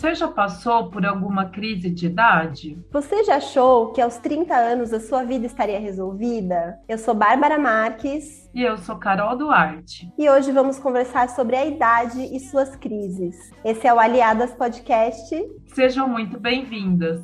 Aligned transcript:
Você 0.00 0.14
já 0.14 0.28
passou 0.28 0.88
por 0.88 1.04
alguma 1.04 1.50
crise 1.50 1.90
de 1.90 2.06
idade? 2.06 2.82
Você 2.90 3.22
já 3.22 3.36
achou 3.36 3.92
que 3.92 4.00
aos 4.00 4.16
30 4.16 4.54
anos 4.54 4.94
a 4.94 4.98
sua 4.98 5.24
vida 5.24 5.44
estaria 5.44 5.78
resolvida? 5.78 6.80
Eu 6.88 6.96
sou 6.96 7.14
Bárbara 7.14 7.58
Marques. 7.58 8.48
E 8.54 8.62
eu 8.62 8.78
sou 8.78 8.96
Carol 8.96 9.36
Duarte. 9.36 10.10
E 10.18 10.30
hoje 10.30 10.52
vamos 10.52 10.78
conversar 10.78 11.28
sobre 11.28 11.54
a 11.54 11.66
idade 11.66 12.18
e 12.34 12.40
suas 12.40 12.74
crises. 12.76 13.36
Esse 13.62 13.86
é 13.86 13.92
o 13.92 14.00
Aliadas 14.00 14.54
Podcast. 14.54 15.36
Sejam 15.66 16.08
muito 16.08 16.40
bem-vindas. 16.40 17.20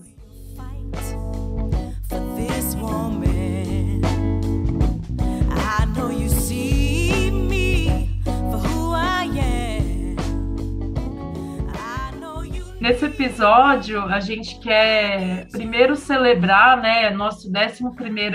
Nesse 12.87 13.07
episódio, 13.07 14.01
a 14.01 14.21
gente 14.21 14.61
quer 14.61 15.49
primeiro 15.51 15.97
celebrar, 15.97 16.81
né, 16.81 17.11
nosso 17.11 17.49
11 17.49 17.83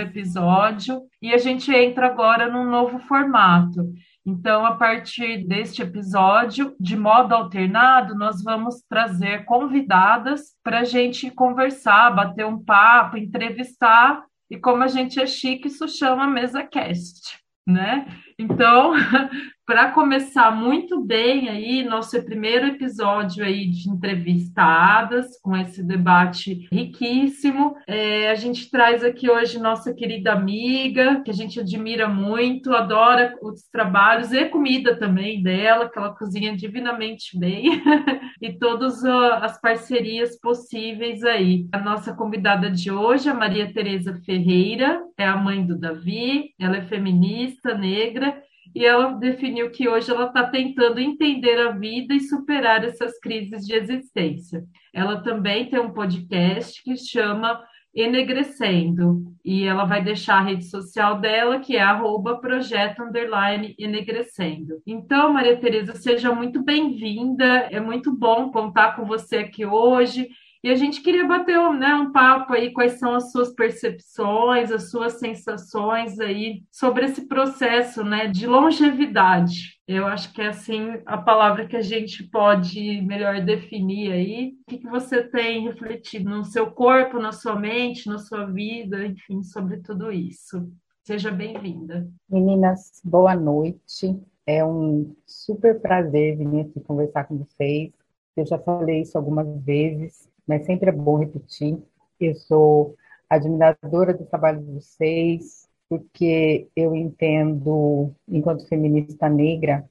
episódio, 0.01 1.03
e 1.21 1.33
a 1.33 1.37
gente 1.37 1.73
entra 1.73 2.07
agora 2.07 2.51
num 2.51 2.69
novo 2.69 2.99
formato. 2.99 3.93
Então, 4.25 4.65
a 4.65 4.75
partir 4.75 5.47
deste 5.47 5.81
episódio, 5.81 6.75
de 6.77 6.97
modo 6.97 7.33
alternado, 7.33 8.13
nós 8.13 8.43
vamos 8.43 8.81
trazer 8.89 9.45
convidadas 9.45 10.41
para 10.61 10.79
a 10.79 10.83
gente 10.83 11.31
conversar, 11.31 12.13
bater 12.13 12.45
um 12.45 12.61
papo, 12.61 13.15
entrevistar, 13.15 14.21
e 14.49 14.57
como 14.57 14.83
a 14.83 14.87
gente 14.87 15.17
é 15.17 15.25
chique, 15.25 15.69
isso 15.69 15.87
chama 15.87 16.27
mesa 16.27 16.61
cast, 16.61 17.39
né? 17.65 18.05
Então, 18.37 18.95
para 19.65 19.91
começar 19.91 20.51
muito 20.51 21.01
bem 21.01 21.47
aí, 21.47 21.83
nosso 21.83 22.21
primeiro 22.23 22.67
episódio 22.67 23.45
aí 23.45 23.67
de 23.67 23.89
entrevistadas, 23.89 25.39
com 25.41 25.55
esse 25.55 25.83
debate 25.83 26.67
riquíssimo, 26.71 27.75
é, 27.87 28.29
a 28.29 28.35
gente 28.35 28.69
traz 28.69 29.03
aqui 29.03 29.29
hoje 29.29 29.59
nossa 29.59 29.93
querida 29.93 30.33
amiga, 30.33 31.21
que 31.23 31.31
a 31.31 31.33
gente 31.33 31.59
admira 31.59 32.07
muito, 32.07 32.73
adora 32.73 33.37
os 33.41 33.63
trabalhos 33.63 34.33
e 34.33 34.45
comida 34.45 34.97
também 34.97 35.41
dela, 35.41 35.89
que 35.89 35.97
ela 35.97 36.15
cozinha 36.15 36.55
divinamente 36.55 37.37
bem, 37.37 37.81
e 38.41 38.53
todas 38.53 39.03
as 39.05 39.59
parcerias 39.61 40.39
possíveis 40.39 41.23
aí. 41.23 41.67
A 41.71 41.79
nossa 41.79 42.13
convidada 42.13 42.69
de 42.69 42.91
hoje, 42.91 43.29
a 43.29 43.33
Maria 43.33 43.71
Tereza 43.71 44.19
Ferreira, 44.25 45.01
é 45.17 45.25
a 45.25 45.37
mãe 45.37 45.65
do 45.65 45.77
Davi, 45.77 46.53
ela 46.59 46.77
é 46.77 46.81
feminista, 46.81 47.73
negra, 47.73 48.41
e 48.73 48.85
ela 48.85 49.11
definiu 49.13 49.69
que 49.71 49.87
hoje 49.87 50.11
ela 50.11 50.27
está 50.27 50.47
tentando 50.47 50.99
entender 50.99 51.59
a 51.59 51.71
vida 51.71 52.13
e 52.13 52.19
superar 52.21 52.83
essas 52.83 53.19
crises 53.19 53.65
de 53.65 53.73
existência. 53.73 54.63
Ela 54.93 55.21
também 55.21 55.69
tem 55.69 55.79
um 55.79 55.91
podcast 55.91 56.81
que 56.83 56.95
chama 56.95 57.61
Enegrecendo, 57.93 59.35
e 59.43 59.65
ela 59.65 59.83
vai 59.83 60.01
deixar 60.01 60.37
a 60.37 60.43
rede 60.43 60.63
social 60.63 61.19
dela, 61.19 61.59
que 61.59 61.75
é 61.75 61.81
arroba 61.81 62.37
projeto 62.37 63.03
underline 63.03 63.75
enegrecendo. 63.77 64.81
Então, 64.87 65.33
Maria 65.33 65.57
Tereza, 65.57 65.93
seja 65.95 66.33
muito 66.33 66.63
bem-vinda, 66.63 67.67
é 67.69 67.81
muito 67.81 68.15
bom 68.15 68.49
contar 68.49 68.95
com 68.95 69.03
você 69.03 69.39
aqui 69.39 69.65
hoje 69.65 70.29
e 70.63 70.69
a 70.69 70.75
gente 70.75 71.01
queria 71.01 71.27
bater 71.27 71.57
né, 71.73 71.95
um 71.95 72.11
papo 72.11 72.53
aí, 72.53 72.71
quais 72.71 72.99
são 72.99 73.15
as 73.15 73.31
suas 73.31 73.53
percepções, 73.53 74.71
as 74.71 74.91
suas 74.91 75.13
sensações 75.13 76.19
aí 76.19 76.63
sobre 76.71 77.05
esse 77.05 77.27
processo 77.27 78.03
né, 78.03 78.27
de 78.27 78.45
longevidade. 78.45 79.79
Eu 79.87 80.05
acho 80.05 80.31
que 80.31 80.41
é 80.41 80.47
assim 80.47 81.01
a 81.05 81.17
palavra 81.17 81.67
que 81.67 81.75
a 81.75 81.81
gente 81.81 82.23
pode 82.23 83.01
melhor 83.01 83.41
definir 83.41 84.11
aí. 84.11 84.53
O 84.67 84.69
que, 84.69 84.77
que 84.77 84.87
você 84.87 85.23
tem 85.23 85.63
refletido 85.63 86.29
no 86.29 86.45
seu 86.45 86.69
corpo, 86.69 87.19
na 87.19 87.31
sua 87.31 87.55
mente, 87.55 88.07
na 88.07 88.19
sua 88.19 88.45
vida, 88.45 89.05
enfim, 89.05 89.41
sobre 89.41 89.77
tudo 89.77 90.11
isso. 90.11 90.71
Seja 91.03 91.31
bem-vinda. 91.31 92.07
Meninas, 92.29 93.01
boa 93.03 93.35
noite. 93.35 94.15
É 94.45 94.63
um 94.63 95.15
super 95.25 95.81
prazer 95.81 96.37
vir 96.37 96.61
aqui 96.61 96.79
conversar 96.81 97.23
com 97.23 97.37
vocês. 97.37 97.91
Eu 98.37 98.45
já 98.45 98.57
falei 98.59 99.01
isso 99.01 99.17
algumas 99.17 99.47
vezes, 99.63 100.29
mas 100.47 100.65
sempre 100.65 100.89
é 100.89 100.93
bom 100.93 101.17
repetir. 101.17 101.77
Eu 102.19 102.35
sou 102.35 102.95
admiradora 103.29 104.13
do 104.13 104.25
trabalho 104.25 104.61
de 104.61 104.71
vocês, 104.71 105.67
porque 105.89 106.67
eu 106.75 106.95
entendo, 106.95 108.11
enquanto 108.27 108.67
feminista 108.67 109.27
negra, 109.27 109.85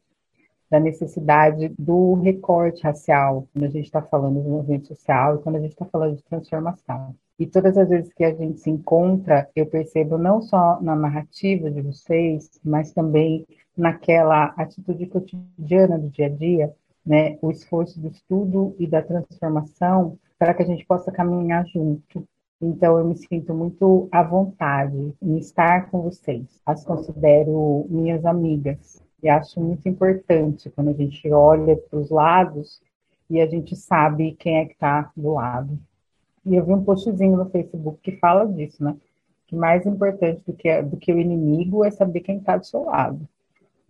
da 0.70 0.78
necessidade 0.78 1.72
do 1.76 2.14
recorte 2.14 2.84
racial, 2.84 3.48
quando 3.52 3.64
a 3.64 3.70
gente 3.70 3.86
está 3.86 4.00
falando 4.00 4.40
de 4.40 4.48
movimento 4.48 4.86
social 4.86 5.36
e 5.36 5.42
quando 5.42 5.56
a 5.56 5.60
gente 5.60 5.72
está 5.72 5.84
falando 5.84 6.16
de 6.16 6.22
transformação. 6.22 7.14
E 7.38 7.46
todas 7.46 7.76
as 7.76 7.88
vezes 7.88 8.12
que 8.12 8.22
a 8.22 8.32
gente 8.34 8.60
se 8.60 8.70
encontra, 8.70 9.48
eu 9.56 9.66
percebo 9.66 10.16
não 10.16 10.40
só 10.40 10.80
na 10.80 10.94
narrativa 10.94 11.70
de 11.70 11.80
vocês, 11.80 12.60
mas 12.62 12.92
também 12.92 13.46
naquela 13.76 14.54
atitude 14.56 15.06
cotidiana 15.06 15.98
do 15.98 16.08
dia 16.10 16.26
a 16.26 16.28
dia, 16.28 16.72
né, 17.04 17.38
o 17.40 17.50
esforço 17.50 18.00
do 18.00 18.08
estudo 18.08 18.74
e 18.78 18.86
da 18.86 19.02
transformação 19.02 20.18
para 20.38 20.54
que 20.54 20.62
a 20.62 20.66
gente 20.66 20.84
possa 20.86 21.10
caminhar 21.12 21.66
junto. 21.66 22.26
Então, 22.62 22.98
eu 22.98 23.04
me 23.04 23.16
sinto 23.16 23.54
muito 23.54 24.08
à 24.12 24.22
vontade 24.22 25.14
em 25.22 25.38
estar 25.38 25.90
com 25.90 26.02
vocês. 26.02 26.60
As 26.64 26.84
considero 26.84 27.86
minhas 27.88 28.24
amigas. 28.24 29.02
E 29.22 29.28
acho 29.28 29.60
muito 29.60 29.88
importante 29.88 30.70
quando 30.70 30.88
a 30.88 30.94
gente 30.94 31.30
olha 31.30 31.76
para 31.76 31.98
os 31.98 32.10
lados 32.10 32.82
e 33.28 33.40
a 33.40 33.46
gente 33.46 33.76
sabe 33.76 34.32
quem 34.38 34.58
é 34.58 34.64
que 34.66 34.72
está 34.72 35.10
do 35.16 35.34
lado. 35.34 35.78
E 36.44 36.56
eu 36.56 36.64
vi 36.64 36.72
um 36.72 36.84
postzinho 36.84 37.36
no 37.36 37.50
Facebook 37.50 37.98
que 38.02 38.18
fala 38.18 38.46
disso, 38.46 38.82
né? 38.82 38.96
Que 39.46 39.54
mais 39.54 39.84
importante 39.84 40.42
do 40.46 40.52
que, 40.52 40.82
do 40.82 40.96
que 40.96 41.12
o 41.12 41.18
inimigo 41.18 41.84
é 41.84 41.90
saber 41.90 42.20
quem 42.20 42.38
está 42.38 42.56
do 42.56 42.66
seu 42.66 42.84
lado. 42.84 43.28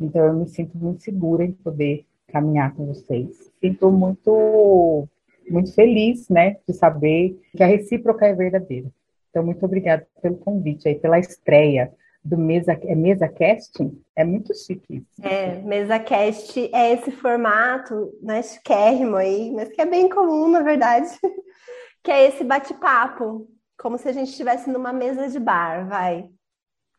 Então, 0.00 0.24
eu 0.24 0.34
me 0.34 0.48
sinto 0.48 0.76
muito 0.76 1.02
segura 1.02 1.44
em 1.44 1.52
poder 1.52 2.04
caminhar 2.30 2.74
com 2.74 2.86
vocês. 2.86 3.50
Sinto 3.60 3.90
muito 3.90 5.08
muito 5.48 5.74
feliz, 5.74 6.28
né, 6.28 6.58
de 6.66 6.72
saber 6.72 7.36
que 7.56 7.62
a 7.62 7.66
recíproca 7.66 8.24
é 8.24 8.32
verdadeira. 8.32 8.88
Então, 9.28 9.44
muito 9.44 9.64
obrigada 9.64 10.06
pelo 10.22 10.36
convite 10.36 10.88
aí, 10.88 10.94
pela 10.94 11.18
estreia 11.18 11.92
do 12.22 12.36
Mesa, 12.36 12.72
é 12.72 12.94
Mesa 12.94 13.28
Casting, 13.28 14.00
é 14.14 14.24
muito 14.24 14.54
chique 14.54 14.96
isso. 14.96 15.26
É, 15.26 15.60
Mesa 15.62 15.98
Cast 15.98 16.70
é 16.72 16.92
esse 16.92 17.10
formato, 17.10 18.12
né, 18.22 18.42
chiquérrimo 18.42 19.16
aí, 19.16 19.50
mas 19.52 19.70
que 19.70 19.80
é 19.80 19.86
bem 19.86 20.08
comum, 20.08 20.48
na 20.48 20.60
verdade, 20.60 21.08
que 22.04 22.10
é 22.10 22.28
esse 22.28 22.44
bate-papo, 22.44 23.48
como 23.78 23.96
se 23.96 24.08
a 24.08 24.12
gente 24.12 24.28
estivesse 24.28 24.68
numa 24.70 24.92
mesa 24.92 25.28
de 25.28 25.40
bar, 25.40 25.88
vai. 25.88 26.28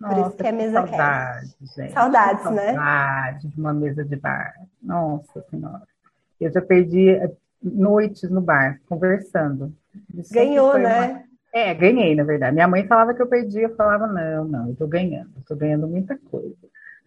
Por 0.02 0.10
Nossa, 0.10 0.30
isso 0.30 0.38
que 0.38 0.48
é 0.48 0.52
Mesa 0.52 0.88
saudade. 0.88 1.56
Gente, 1.62 1.94
Saudades, 1.94 2.46
né? 2.46 2.74
Saudade 2.74 3.48
de 3.48 3.60
uma 3.60 3.74
mesa 3.74 4.04
de 4.04 4.16
bar. 4.16 4.56
Nossa 4.82 5.46
Senhora. 5.50 5.84
Eu 6.40 6.52
já 6.52 6.60
perdi, 6.60 7.20
noites 7.62 8.28
no 8.32 8.42
bar, 8.42 8.80
conversando. 8.90 9.72
Ganhou, 10.32 10.76
né? 10.80 11.08
Uma... 11.08 11.24
É, 11.54 11.74
ganhei, 11.76 12.16
na 12.16 12.24
verdade. 12.24 12.54
Minha 12.54 12.68
mãe 12.68 12.88
falava 12.88 13.14
que 13.14 13.22
eu 13.22 13.28
perdia, 13.28 13.64
eu 13.64 13.76
falava, 13.76 14.08
não, 14.08 14.46
não, 14.46 14.70
eu 14.70 14.76
tô 14.76 14.88
ganhando, 14.88 15.30
eu 15.36 15.44
tô 15.48 15.56
ganhando 15.56 15.88
muita 15.88 16.18
coisa. 16.32 16.56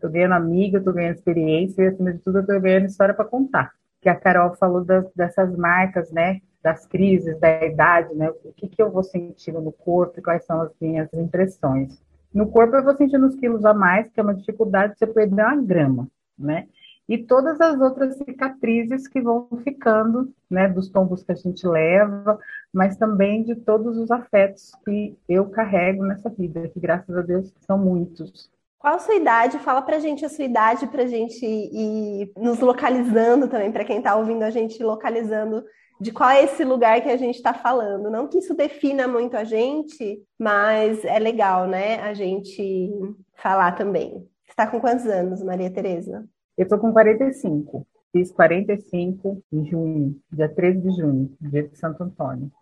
Tô 0.01 0.09
ganhando 0.09 0.35
amiga, 0.35 0.81
tô 0.81 0.93
ganhando 0.93 1.17
experiência 1.17 1.83
e, 1.83 1.87
acima 1.89 2.13
de 2.13 2.19
tudo, 2.21 2.39
eu 2.39 2.47
tô 2.47 2.61
ganhando 2.61 2.87
história 2.87 3.15
para 3.15 3.25
contar. 3.25 3.73
Que 4.01 4.09
a 4.09 4.15
Carol 4.15 4.55
falou 4.55 4.85
das, 4.85 5.11
dessas 5.15 5.57
marcas, 5.57 6.13
né? 6.13 6.41
Das 6.63 6.87
crises, 6.87 7.41
da 7.41 7.65
idade, 7.65 8.15
né? 8.15 8.31
O 8.45 8.53
que, 8.53 8.69
que 8.69 8.81
eu 8.81 8.91
vou 8.91 9.03
sentindo 9.03 9.61
no 9.61 9.73
corpo 9.73 10.21
e 10.21 10.23
quais 10.23 10.45
são 10.45 10.61
as 10.61 10.71
minhas 10.81 11.13
impressões. 11.13 12.04
No 12.35 12.51
corpo, 12.51 12.77
eu 12.77 12.85
vou 12.85 12.97
sentindo 12.97 13.27
uns 13.27 13.37
quilos 13.37 13.65
a 13.65 13.73
mais, 13.73 14.11
que 14.11 14.19
é 14.19 14.23
uma 14.23 14.35
dificuldade 14.35 14.95
de 14.95 14.99
você 14.99 15.07
perder 15.07 15.45
uma 15.45 15.57
grama, 15.57 16.09
né? 16.37 16.67
e 17.09 17.19
todas 17.19 17.61
as 17.61 17.79
outras 17.81 18.17
cicatrizes 18.17 19.07
que 19.07 19.21
vão 19.21 19.47
ficando, 19.63 20.33
né, 20.51 20.69
dos 20.69 20.89
tombos 20.89 21.23
que 21.23 21.33
a 21.33 21.35
gente 21.35 21.67
leva, 21.67 22.39
mas 22.73 22.97
também 22.97 23.43
de 23.45 23.55
todos 23.55 23.99
os 23.99 24.11
afetos 24.11 24.73
que 24.85 25.17
eu 25.29 25.49
carrego 25.51 26.05
nessa 26.05 26.31
vida, 26.31 26.69
que 26.69 26.81
graças 26.81 27.15
a 27.17 27.21
Deus 27.21 27.53
são 27.67 27.79
muitos. 27.79 28.51
Qual 28.79 28.95
a 28.95 28.99
sua 28.99 29.15
idade? 29.15 29.59
Fala 29.59 29.83
pra 29.83 29.99
gente 29.99 30.25
a 30.25 30.29
sua 30.29 30.45
idade, 30.45 30.87
pra 30.87 31.07
gente 31.07 31.45
ir 31.45 32.33
nos 32.37 32.61
localizando 32.61 33.49
também, 33.49 33.71
para 33.71 33.85
quem 33.85 33.99
está 33.99 34.15
ouvindo 34.17 34.43
a 34.43 34.51
gente 34.51 34.83
localizando 34.83 35.65
de 36.05 36.13
qual 36.13 36.29
é 36.29 36.45
esse 36.45 36.63
lugar 36.67 37.01
que 37.01 37.09
a 37.09 37.17
gente 37.17 37.37
está 37.37 37.55
falando. 37.55 38.11
Não 38.11 38.29
que 38.29 38.37
isso 38.37 38.55
defina 38.55 39.09
muito 39.09 39.39
a 39.39 39.43
gente, 39.43 40.23
mas 40.39 41.03
é 41.03 41.19
legal, 41.19 41.67
né, 41.67 41.99
a 42.01 42.13
gente 42.13 42.93
falar 43.37 43.73
também. 43.73 44.23
Está 44.47 44.67
com 44.67 44.79
quantos 44.79 45.07
anos, 45.07 45.43
Maria 45.43 45.71
Tereza? 45.71 46.29
Eu 46.59 46.69
tô 46.69 46.79
com 46.79 46.93
45. 46.93 47.87
Fiz 48.13 48.31
45 48.31 49.43
em 49.51 49.65
junho, 49.65 50.21
dia 50.31 50.47
13 50.47 50.81
de 50.83 50.91
junho, 50.91 51.33
dia 51.41 51.67
de 51.67 51.79
Santo 51.79 52.05
Antônio. 52.05 52.53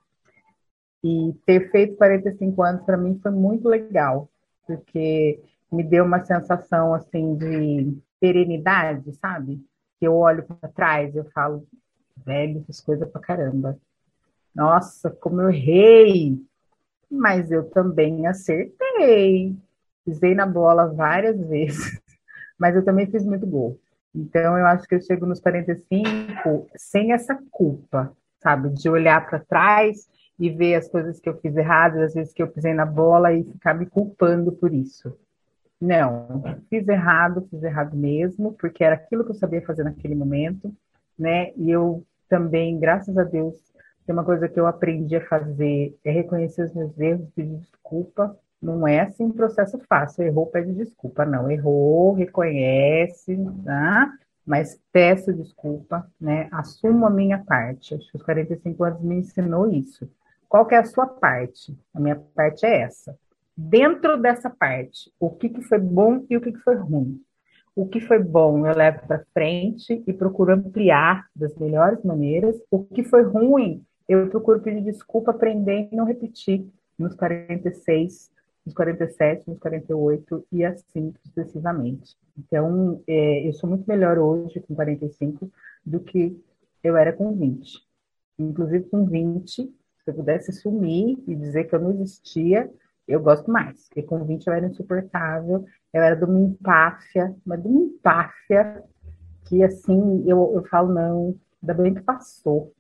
E 1.03 1.35
ter 1.45 1.69
feito 1.73 1.97
45 1.97 2.63
anos 2.63 2.83
para 2.85 2.97
mim 2.97 3.19
foi 3.21 3.33
muito 3.33 3.69
legal, 3.69 4.31
porque 4.69 5.43
me 5.71 5.83
deu 5.83 6.05
uma 6.05 6.25
sensação 6.25 6.95
assim 6.95 7.35
de 7.35 7.99
serenidade, 8.21 9.13
sabe? 9.15 9.61
Que 9.99 10.07
eu 10.07 10.15
olho 10.15 10.45
para 10.45 10.69
trás, 10.69 11.17
eu 11.17 11.25
falo, 11.35 11.67
velho, 12.25 12.63
fiz 12.67 12.81
coisa 12.81 13.07
pra 13.07 13.21
caramba. 13.21 13.79
Nossa, 14.55 15.11
como 15.11 15.41
eu 15.41 15.51
errei! 15.51 16.39
Mas 17.11 17.51
eu 17.51 17.69
também 17.71 18.27
acertei. 18.27 19.57
Pisei 20.05 20.35
na 20.35 20.47
bola 20.47 20.93
várias 20.93 21.39
vezes, 21.49 22.01
mas 22.59 22.75
eu 22.75 22.85
também 22.85 23.07
fiz 23.07 23.25
muito 23.25 23.47
gol. 23.47 23.79
Então, 24.15 24.59
eu 24.59 24.67
acho 24.67 24.87
que 24.87 24.95
eu 24.95 25.01
chego 25.01 25.25
nos 25.25 25.41
45 25.41 26.69
sem 26.77 27.13
essa 27.13 27.39
culpa, 27.51 28.15
sabe? 28.41 28.69
De 28.71 28.89
olhar 28.89 29.27
para 29.27 29.39
trás 29.39 30.09
e 30.39 30.51
ver 30.51 30.75
as 30.75 30.89
coisas 30.89 31.21
que 31.21 31.29
eu 31.29 31.39
fiz 31.39 31.57
errado, 31.57 31.99
as 32.01 32.15
vezes 32.15 32.33
que 32.33 32.43
eu 32.43 32.49
pisei 32.49 32.75
na 32.75 32.85
bola 32.85 33.33
e 33.33 33.45
ficar 33.45 33.75
me 33.75 33.87
culpando 33.87 34.53
por 34.53 34.73
isso. 34.75 35.17
Não, 35.81 36.43
fiz 36.69 36.87
errado, 36.87 37.47
fiz 37.51 37.63
errado 37.63 37.97
mesmo, 37.97 38.53
porque 38.53 38.85
era 38.85 38.95
aquilo 38.95 39.25
que 39.25 39.31
eu 39.31 39.35
sabia 39.35 39.63
fazer 39.63 39.83
naquele 39.83 40.15
momento, 40.15 40.73
né? 41.19 41.53
E 41.57 41.71
eu 41.71 42.05
também, 42.33 42.81
graças 42.81 43.19
a 43.19 43.25
Deus, 43.25 43.55
tem 44.07 44.15
uma 44.15 44.25
coisa 44.25 44.49
que 44.49 44.59
eu 44.59 44.67
aprendi 44.67 45.17
a 45.17 45.29
fazer 45.29 45.95
é 46.03 46.11
reconhecer 46.11 46.63
os 46.65 46.73
meus 46.73 46.99
erros, 46.99 47.29
pedir 47.37 47.59
desculpa. 47.59 48.35
Não 48.61 48.89
é 48.89 49.01
assim 49.01 49.25
um 49.25 49.33
processo 49.33 49.79
fácil. 49.87 50.25
Errou, 50.25 50.47
pede 50.47 50.73
desculpa. 50.73 51.27
Não, 51.27 51.51
errou, 51.51 52.15
reconhece, 52.15 53.37
tá? 53.67 54.11
mas 54.47 54.81
peço 54.91 55.31
desculpa, 55.31 56.11
né? 56.19 56.49
Assumo 56.51 57.05
a 57.05 57.11
minha 57.11 57.45
parte. 57.45 57.95
Acho 57.95 58.11
que 58.11 58.17
os 58.17 58.23
45 58.23 58.83
anos 58.83 59.03
me 59.03 59.17
ensinou 59.17 59.71
isso. 59.71 60.11
Qual 60.49 60.65
que 60.65 60.75
é 60.75 60.79
a 60.79 60.87
sua 60.87 61.07
parte? 61.07 61.79
A 61.93 62.01
minha 62.01 62.17
parte 62.35 62.65
é 62.65 62.81
essa. 62.81 63.15
Dentro 63.55 64.17
dessa 64.17 64.49
parte, 64.49 65.13
o 65.21 65.29
que, 65.29 65.51
que 65.51 65.61
foi 65.61 65.79
bom 65.79 66.25
e 66.31 66.37
o 66.39 66.41
que, 66.41 66.53
que 66.53 66.61
foi 66.61 66.77
ruim? 66.77 67.21
O 67.75 67.87
que 67.87 68.01
foi 68.01 68.19
bom 68.19 68.67
eu 68.67 68.77
levo 68.77 69.07
para 69.07 69.25
frente 69.33 70.03
e 70.07 70.13
procuro 70.13 70.53
ampliar 70.53 71.27
das 71.35 71.57
melhores 71.57 72.03
maneiras. 72.05 72.61
O 72.71 72.85
que 72.85 73.03
foi 73.03 73.23
ruim, 73.23 73.83
eu 74.09 74.29
procuro 74.29 74.61
pedir 74.61 74.83
desculpa, 74.83 75.31
aprender 75.31 75.89
e 75.91 75.97
não 75.97 76.05
repetir 76.05 76.67
nos 76.99 77.15
46, 77.15 78.31
nos 78.67 78.75
47, 78.75 79.49
nos 79.49 79.59
48 79.59 80.47
e 80.53 80.65
assim 80.65 81.15
sucessivamente. 81.25 82.17
Então, 82.39 83.03
é, 83.07 83.49
eu 83.49 83.53
sou 83.55 83.69
muito 83.69 83.87
melhor 83.89 84.19
hoje 84.19 84.61
com 84.61 84.75
45 84.75 85.51
do 85.85 86.01
que 86.01 86.39
eu 86.85 86.97
era 86.97 87.13
com 87.13 87.33
20. 87.33 87.83
Inclusive, 88.39 88.85
com 88.89 89.07
20, 89.07 89.55
se 89.55 89.71
eu 90.07 90.15
pudesse 90.15 90.53
sumir 90.53 91.19
e 91.27 91.35
dizer 91.35 91.65
que 91.65 91.75
eu 91.75 91.81
não 91.81 91.93
existia, 91.93 92.71
eu 93.13 93.21
gosto 93.21 93.51
mais. 93.51 93.89
Porque 93.89 94.03
com 94.03 94.25
20 94.25 94.47
eu 94.47 94.53
era 94.53 94.67
insuportável, 94.67 95.65
eu 95.93 96.03
era 96.03 96.17
de 96.17 96.25
uma 96.25 96.41
empáfia, 96.41 97.35
mas 97.45 97.63
de 97.63 97.69
uma 97.69 97.83
empáfia 97.83 98.83
que, 99.45 99.63
assim, 99.63 100.25
eu, 100.27 100.53
eu 100.55 100.65
falo, 100.65 100.93
não, 100.93 101.35
ainda 101.63 101.75
bem 101.75 101.95
que 101.95 102.03
passou, 102.03 102.73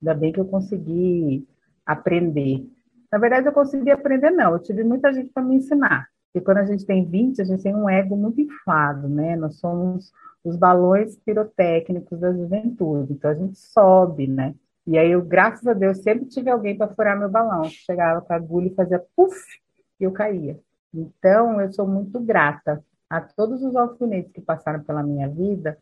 ainda 0.00 0.14
bem 0.14 0.32
que 0.32 0.40
eu 0.40 0.44
consegui 0.44 1.46
aprender. 1.84 2.66
Na 3.10 3.18
verdade, 3.18 3.46
eu 3.48 3.52
consegui 3.52 3.90
aprender, 3.90 4.30
não. 4.30 4.52
Eu 4.52 4.58
tive 4.60 4.84
muita 4.84 5.12
gente 5.12 5.32
para 5.32 5.42
me 5.42 5.56
ensinar. 5.56 6.06
E 6.34 6.40
quando 6.40 6.58
a 6.58 6.64
gente 6.64 6.86
tem 6.86 7.04
20, 7.04 7.42
a 7.42 7.44
gente 7.44 7.62
tem 7.62 7.74
um 7.74 7.88
ego 7.88 8.16
muito 8.16 8.40
inflado, 8.40 9.08
né? 9.08 9.34
Nós 9.34 9.56
somos 9.58 10.12
os 10.44 10.56
balões 10.56 11.16
pirotécnicos 11.16 12.20
da 12.20 12.32
juventude. 12.32 13.12
Então, 13.12 13.30
a 13.30 13.34
gente 13.34 13.58
sobe, 13.58 14.28
né? 14.28 14.54
E 14.86 14.96
aí, 14.96 15.10
eu, 15.10 15.22
graças 15.22 15.66
a 15.66 15.72
Deus, 15.72 15.98
sempre 15.98 16.26
tive 16.26 16.50
alguém 16.50 16.76
para 16.76 16.92
furar 16.94 17.18
meu 17.18 17.28
balão. 17.28 17.64
Chegava 17.64 18.20
com 18.20 18.32
a 18.32 18.36
agulha 18.36 18.68
e 18.68 18.74
fazia 18.74 19.02
puf, 19.16 19.36
e 19.36 19.69
eu 20.04 20.12
caía. 20.12 20.58
Então, 20.92 21.60
eu 21.60 21.72
sou 21.72 21.86
muito 21.86 22.18
grata 22.20 22.84
a 23.08 23.20
todos 23.20 23.62
os 23.62 23.74
alfinetes 23.74 24.32
que 24.32 24.40
passaram 24.40 24.82
pela 24.82 25.02
minha 25.02 25.28
vida, 25.28 25.78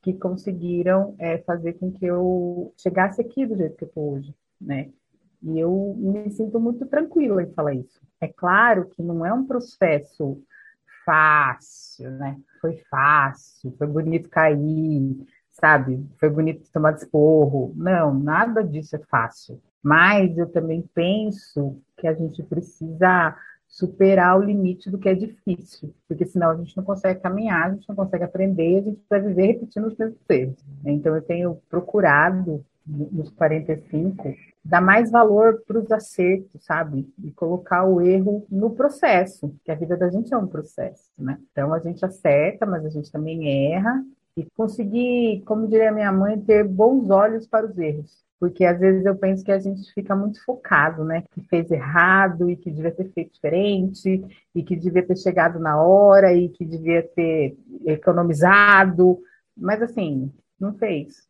que 0.00 0.12
conseguiram 0.12 1.14
é, 1.18 1.38
fazer 1.38 1.74
com 1.74 1.92
que 1.92 2.04
eu 2.04 2.72
chegasse 2.76 3.20
aqui 3.20 3.46
do 3.46 3.56
jeito 3.56 3.76
que 3.76 3.84
eu 3.84 3.88
estou 3.88 4.14
hoje, 4.14 4.34
né? 4.60 4.90
E 5.42 5.58
eu 5.58 5.94
me 5.98 6.30
sinto 6.30 6.58
muito 6.60 6.86
tranquila 6.86 7.42
em 7.42 7.52
falar 7.52 7.74
isso. 7.74 8.00
É 8.20 8.28
claro 8.28 8.86
que 8.86 9.02
não 9.02 9.24
é 9.26 9.32
um 9.32 9.46
processo 9.46 10.40
fácil, 11.04 12.10
né? 12.12 12.38
Foi 12.60 12.76
fácil, 12.90 13.74
foi 13.76 13.86
bonito 13.86 14.28
cair, 14.28 15.26
sabe? 15.50 16.04
Foi 16.18 16.30
bonito 16.30 16.70
tomar 16.72 16.92
desporro. 16.92 17.72
Não, 17.76 18.14
nada 18.14 18.62
disso 18.62 18.96
é 18.96 19.00
fácil. 19.00 19.60
Mas 19.82 20.38
eu 20.38 20.48
também 20.48 20.88
penso 20.94 21.80
que 21.96 22.06
a 22.06 22.14
gente 22.14 22.42
precisa 22.42 23.36
superar 23.72 24.38
o 24.38 24.42
limite 24.42 24.90
do 24.90 24.98
que 24.98 25.08
é 25.08 25.14
difícil, 25.14 25.94
porque 26.06 26.26
senão 26.26 26.50
a 26.50 26.56
gente 26.56 26.76
não 26.76 26.84
consegue 26.84 27.20
caminhar, 27.20 27.70
a 27.70 27.74
gente 27.74 27.88
não 27.88 27.96
consegue 27.96 28.22
aprender, 28.22 28.78
a 28.78 28.82
gente 28.82 29.00
vai 29.08 29.18
viver 29.18 29.46
repetindo 29.46 29.86
os 29.86 29.96
mesmos 29.96 30.20
erros. 30.28 30.62
Então 30.84 31.16
eu 31.16 31.22
tenho 31.22 31.58
procurado 31.70 32.62
nos 32.86 33.30
45 33.30 34.34
dar 34.62 34.82
mais 34.82 35.10
valor 35.10 35.62
para 35.66 35.78
os 35.78 35.90
acertos, 35.90 36.64
sabe? 36.64 37.08
E 37.24 37.30
colocar 37.32 37.84
o 37.84 38.00
erro 38.02 38.46
no 38.50 38.70
processo, 38.70 39.54
que 39.64 39.72
a 39.72 39.74
vida 39.74 39.96
da 39.96 40.10
gente 40.10 40.34
é 40.34 40.36
um 40.36 40.46
processo, 40.46 41.10
né? 41.18 41.38
Então 41.50 41.72
a 41.72 41.78
gente 41.78 42.04
acerta, 42.04 42.66
mas 42.66 42.84
a 42.84 42.90
gente 42.90 43.10
também 43.10 43.72
erra 43.72 44.04
e 44.36 44.46
conseguir, 44.54 45.42
como 45.46 45.66
diria 45.66 45.90
minha 45.90 46.12
mãe, 46.12 46.38
ter 46.38 46.62
bons 46.62 47.08
olhos 47.08 47.46
para 47.46 47.66
os 47.66 47.78
erros. 47.78 48.22
Porque 48.42 48.64
às 48.64 48.80
vezes 48.80 49.06
eu 49.06 49.14
penso 49.14 49.44
que 49.44 49.52
a 49.52 49.60
gente 49.60 49.94
fica 49.94 50.16
muito 50.16 50.44
focado, 50.44 51.04
né? 51.04 51.22
Que 51.30 51.40
fez 51.42 51.70
errado 51.70 52.50
e 52.50 52.56
que 52.56 52.72
devia 52.72 52.90
ter 52.90 53.08
feito 53.12 53.34
diferente 53.34 54.20
e 54.52 54.64
que 54.64 54.74
devia 54.74 55.06
ter 55.06 55.16
chegado 55.16 55.60
na 55.60 55.80
hora 55.80 56.32
e 56.34 56.48
que 56.48 56.64
devia 56.64 57.04
ter 57.04 57.56
economizado. 57.86 59.16
Mas 59.56 59.80
assim, 59.80 60.32
não 60.58 60.74
fez 60.74 61.28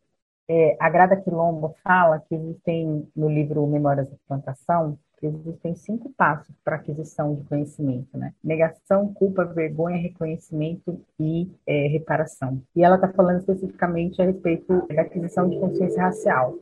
é, 0.49 0.75
a 0.79 0.89
Grada 0.89 1.15
Quilombo 1.15 1.75
fala 1.83 2.19
que 2.19 2.33
existem, 2.33 3.07
no 3.15 3.29
livro 3.29 3.67
Memórias 3.67 4.09
da 4.09 4.15
Plantação, 4.27 4.97
que 5.19 5.27
existem 5.27 5.75
cinco 5.75 6.11
passos 6.17 6.55
para 6.63 6.77
aquisição 6.77 7.35
de 7.35 7.43
conhecimento, 7.43 8.17
né? 8.17 8.33
Negação, 8.43 9.13
culpa, 9.13 9.45
vergonha, 9.45 9.97
reconhecimento 9.97 10.99
e 11.19 11.47
é, 11.67 11.89
reparação. 11.89 12.59
E 12.75 12.83
ela 12.83 12.95
está 12.95 13.07
falando 13.07 13.37
especificamente 13.37 14.19
a 14.19 14.25
respeito 14.25 14.87
da 14.87 15.03
aquisição 15.03 15.47
de 15.47 15.59
consciência 15.59 16.01
racial. 16.01 16.57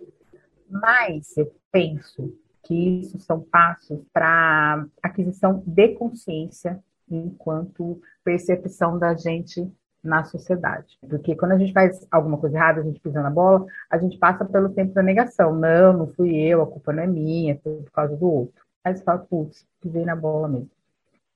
Mas 0.72 1.36
eu 1.38 1.54
penso 1.72 2.34
que 2.64 2.74
isso 3.02 3.20
são 3.20 3.42
passos 3.42 4.00
para 4.14 4.86
aquisição 5.04 5.64
de 5.66 5.90
consciência 5.90 6.82
enquanto 7.10 8.02
percepção 8.24 8.98
da 8.98 9.14
gente 9.14 9.70
na 10.04 10.24
sociedade. 10.24 10.98
Porque 11.08 11.36
quando 11.36 11.52
a 11.52 11.58
gente 11.58 11.74
faz 11.74 12.08
alguma 12.10 12.38
coisa 12.38 12.58
errada, 12.58 12.82
a 12.82 12.84
gente 12.84 13.00
pisa 13.00 13.22
na 13.22 13.30
bola, 13.30 13.66
a 13.90 13.98
gente 13.98 14.18
passa 14.18 14.46
pelo 14.46 14.70
tempo 14.70 14.94
da 14.94 15.04
negação. 15.04 15.54
Não, 15.54 15.94
não 15.94 16.08
fui 16.08 16.36
eu, 16.36 16.62
a 16.62 16.68
culpa 16.68 16.94
não 16.94 17.04
é 17.04 17.08
minha, 17.08 17.60
foi 17.62 17.82
por 17.84 17.92
causa 17.92 18.16
do 18.16 18.26
outro. 18.26 18.64
Aí 18.84 18.96
você 18.96 19.04
fala, 19.04 19.20
putz, 19.20 19.66
pisei 19.80 20.06
na 20.06 20.16
bola 20.16 20.48
mesmo. 20.48 20.70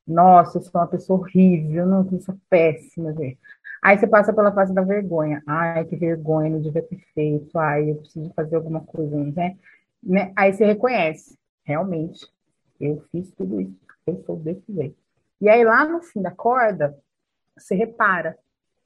Nossa, 0.08 0.58
eu 0.58 0.62
sou 0.62 0.82
uma 0.82 0.88
pessoa 0.88 1.20
horrível, 1.20 1.86
não, 1.86 2.08
eu 2.12 2.20
sou 2.20 2.38
péssima. 2.50 3.14
Gente. 3.14 3.40
Aí 3.86 3.98
você 3.98 4.08
passa 4.08 4.34
pela 4.34 4.52
fase 4.52 4.74
da 4.74 4.82
vergonha. 4.82 5.44
Ai, 5.46 5.86
que 5.86 5.96
vergonha, 5.96 6.50
não 6.50 6.62
devia 6.62 6.82
ter 6.82 7.00
feito. 7.14 7.58
Ai, 7.58 7.92
eu 7.92 7.98
preciso 7.98 8.34
fazer 8.34 8.56
alguma 8.56 8.82
coisa, 8.82 9.16
né? 9.16 9.58
né? 10.02 10.32
Aí 10.36 10.54
você 10.54 10.66
reconhece, 10.66 11.38
realmente, 11.64 12.28
eu 12.80 13.04
fiz 13.12 13.32
tudo 13.32 13.62
isso, 13.62 13.78
eu 14.08 14.24
sou 14.26 14.38
desse 14.38 14.74
jeito. 14.74 14.98
E 15.40 15.50
aí 15.50 15.64
lá 15.64 15.86
no 15.86 16.02
fim 16.02 16.22
da 16.22 16.32
corda, 16.32 16.98
você 17.56 17.76
repara 17.76 18.38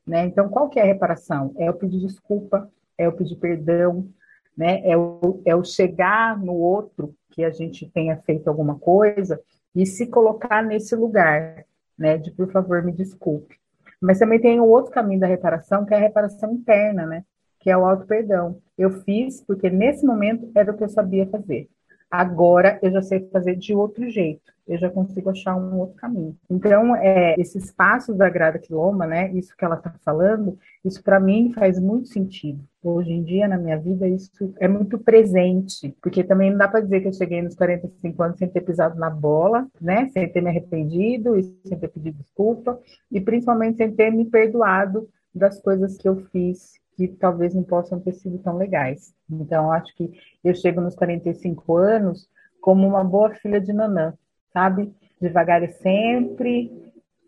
né? 0.10 0.26
Então, 0.26 0.50
qual 0.50 0.68
que 0.70 0.80
é 0.80 0.82
a 0.82 0.88
reparação? 0.88 1.54
É 1.56 1.70
o 1.70 1.74
pedir 1.76 2.00
desculpa, 2.00 2.68
é 2.98 3.08
o 3.08 3.14
pedir 3.14 3.36
perdão, 3.36 4.10
né? 4.58 4.82
é, 4.84 4.98
o, 4.98 5.40
é 5.46 5.56
o 5.56 5.64
chegar 5.64 6.36
no 6.36 6.54
outro 6.54 7.16
que 7.30 7.44
a 7.44 7.52
gente 7.52 7.88
tenha 7.92 8.18
feito 8.18 8.48
alguma 8.48 8.78
coisa 8.80 9.40
e 9.76 9.86
se 9.86 10.08
colocar 10.08 10.64
nesse 10.64 10.96
lugar, 10.96 11.64
né? 11.96 12.18
de 12.18 12.32
por 12.32 12.52
favor, 12.52 12.84
me 12.84 12.92
desculpe. 12.92 13.60
Mas 14.02 14.20
também 14.20 14.40
tem 14.40 14.60
o 14.60 14.66
outro 14.66 14.92
caminho 14.92 15.20
da 15.20 15.28
reparação, 15.28 15.86
que 15.86 15.94
é 15.94 15.98
a 15.98 16.00
reparação 16.02 16.54
interna, 16.54 17.06
né? 17.06 17.24
que 17.60 17.70
é 17.70 17.78
o 17.78 17.86
auto-perdão. 17.86 18.62
Eu 18.78 18.90
fiz 19.04 19.42
porque 19.46 19.70
nesse 19.70 20.06
momento 20.06 20.50
era 20.56 20.72
o 20.72 20.78
que 20.78 20.84
eu 20.84 20.90
sabia 20.90 21.28
fazer. 21.28 21.70
Agora 22.10 22.80
eu 22.82 22.92
já 22.92 23.02
sei 23.02 23.30
fazer 23.30 23.56
de 23.56 23.74
outro 23.74 24.10
jeito 24.10 24.52
eu 24.70 24.78
já 24.78 24.88
consigo 24.88 25.32
achar 25.32 25.56
um 25.56 25.80
outro 25.80 25.96
caminho. 25.96 26.38
Então, 26.48 26.96
é, 26.96 27.34
esses 27.40 27.72
passos 27.72 28.16
da 28.16 28.30
Grada 28.30 28.60
Quiloma, 28.60 29.08
né, 29.08 29.32
isso 29.34 29.58
que 29.58 29.66
ela 29.66 29.76
está 29.76 29.92
falando, 30.06 30.60
isso 30.86 31.02
para 31.02 31.20
mim 31.20 31.52
faz 31.52 31.80
muito 31.80 32.08
sentido. 32.10 32.64
Hoje 32.84 33.12
em 33.12 33.24
dia, 33.24 33.48
na 33.48 33.58
minha 33.58 33.80
vida, 33.80 34.08
isso 34.08 34.54
é 34.60 34.68
muito 34.68 35.00
presente, 35.00 35.96
porque 36.00 36.24
também 36.24 36.52
não 36.52 36.58
dá 36.60 36.68
para 36.68 36.82
dizer 36.82 37.02
que 37.02 37.08
eu 37.08 37.14
cheguei 37.14 37.42
nos 37.42 37.56
45 37.56 38.22
anos 38.22 38.38
sem 38.38 38.48
ter 38.48 38.62
pisado 38.62 38.98
na 39.00 39.10
bola, 39.10 39.68
né, 39.82 40.08
sem 40.10 40.32
ter 40.32 40.40
me 40.40 40.50
arrependido 40.50 41.36
e 41.36 41.44
sem 41.66 41.78
ter 41.78 41.88
pedido 41.88 42.20
desculpa, 42.20 42.80
e 43.12 43.20
principalmente 43.20 43.78
sem 43.78 43.92
ter 43.92 44.12
me 44.12 44.26
perdoado 44.26 45.10
das 45.34 45.60
coisas 45.60 45.98
que 45.98 46.08
eu 46.08 46.16
fiz 46.32 46.74
que 47.08 47.16
talvez 47.16 47.54
não 47.54 47.64
possam 47.64 48.00
ter 48.00 48.14
sido 48.14 48.38
tão 48.40 48.58
legais. 48.58 49.14
Então, 49.30 49.72
acho 49.72 49.96
que 49.96 50.12
eu 50.44 50.54
chego 50.54 50.82
nos 50.82 50.96
45 50.96 51.76
anos 51.76 52.30
como 52.62 52.88
uma 52.88 53.04
boa 53.04 53.34
filha 53.36 53.60
de 53.60 53.72
Nanã, 53.72 54.14
sabe? 54.52 54.94
Devagar 55.22 55.64
e 55.64 55.70
sempre, 55.70 56.72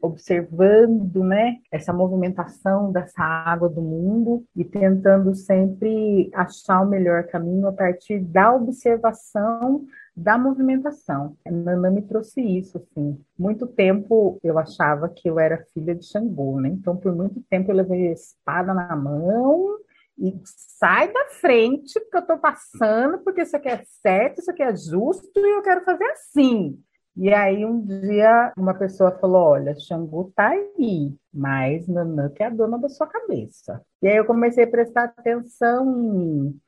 observando, 0.01 1.23
né, 1.23 1.57
essa 1.71 1.93
movimentação 1.93 2.91
dessa 2.91 3.23
água 3.23 3.69
do 3.69 3.81
mundo 3.81 4.43
e 4.55 4.65
tentando 4.65 5.33
sempre 5.35 6.29
achar 6.33 6.81
o 6.81 6.89
melhor 6.89 7.23
caminho 7.27 7.67
a 7.67 7.73
partir 7.73 8.19
da 8.19 8.53
observação 8.53 9.85
da 10.15 10.37
movimentação. 10.37 11.35
A 11.45 11.51
Nanã 11.51 11.89
me 11.89 12.01
trouxe 12.01 12.41
isso, 12.41 12.77
assim. 12.77 13.19
Muito 13.37 13.65
tempo 13.65 14.37
eu 14.43 14.59
achava 14.59 15.09
que 15.09 15.29
eu 15.29 15.39
era 15.39 15.65
filha 15.73 15.95
de 15.95 16.05
Xangô, 16.05 16.59
né? 16.59 16.69
Então, 16.69 16.97
por 16.97 17.15
muito 17.15 17.41
tempo 17.49 17.71
eu 17.71 17.75
levei 17.75 18.09
a 18.09 18.13
espada 18.13 18.73
na 18.73 18.95
mão 18.95 19.77
e 20.17 20.39
sai 20.45 21.11
da 21.11 21.25
frente 21.39 21.99
porque 21.99 22.17
eu 22.17 22.21
estou 22.21 22.37
passando, 22.37 23.19
porque 23.19 23.41
isso 23.41 23.55
aqui 23.55 23.69
é 23.69 23.83
certo, 24.01 24.39
isso 24.39 24.51
aqui 24.51 24.61
é 24.61 24.75
justo 24.75 25.39
e 25.39 25.55
eu 25.57 25.61
quero 25.61 25.83
fazer 25.83 26.05
assim. 26.05 26.79
E 27.15 27.33
aí 27.33 27.65
um 27.65 27.81
dia 27.81 28.53
uma 28.57 28.73
pessoa 28.73 29.11
falou, 29.11 29.41
olha, 29.41 29.75
Xangu 29.75 30.31
tá 30.35 30.49
aí, 30.49 31.13
mas 31.33 31.87
Nanã 31.87 32.29
que 32.29 32.43
é 32.43 32.47
a 32.47 32.49
dona 32.49 32.77
da 32.77 32.87
sua 32.87 33.07
cabeça. 33.07 33.81
E 34.01 34.07
aí 34.07 34.17
eu 34.17 34.25
comecei 34.25 34.63
a 34.63 34.69
prestar 34.69 35.05
atenção 35.05 35.91
em 35.99 36.09
mim, 36.11 36.59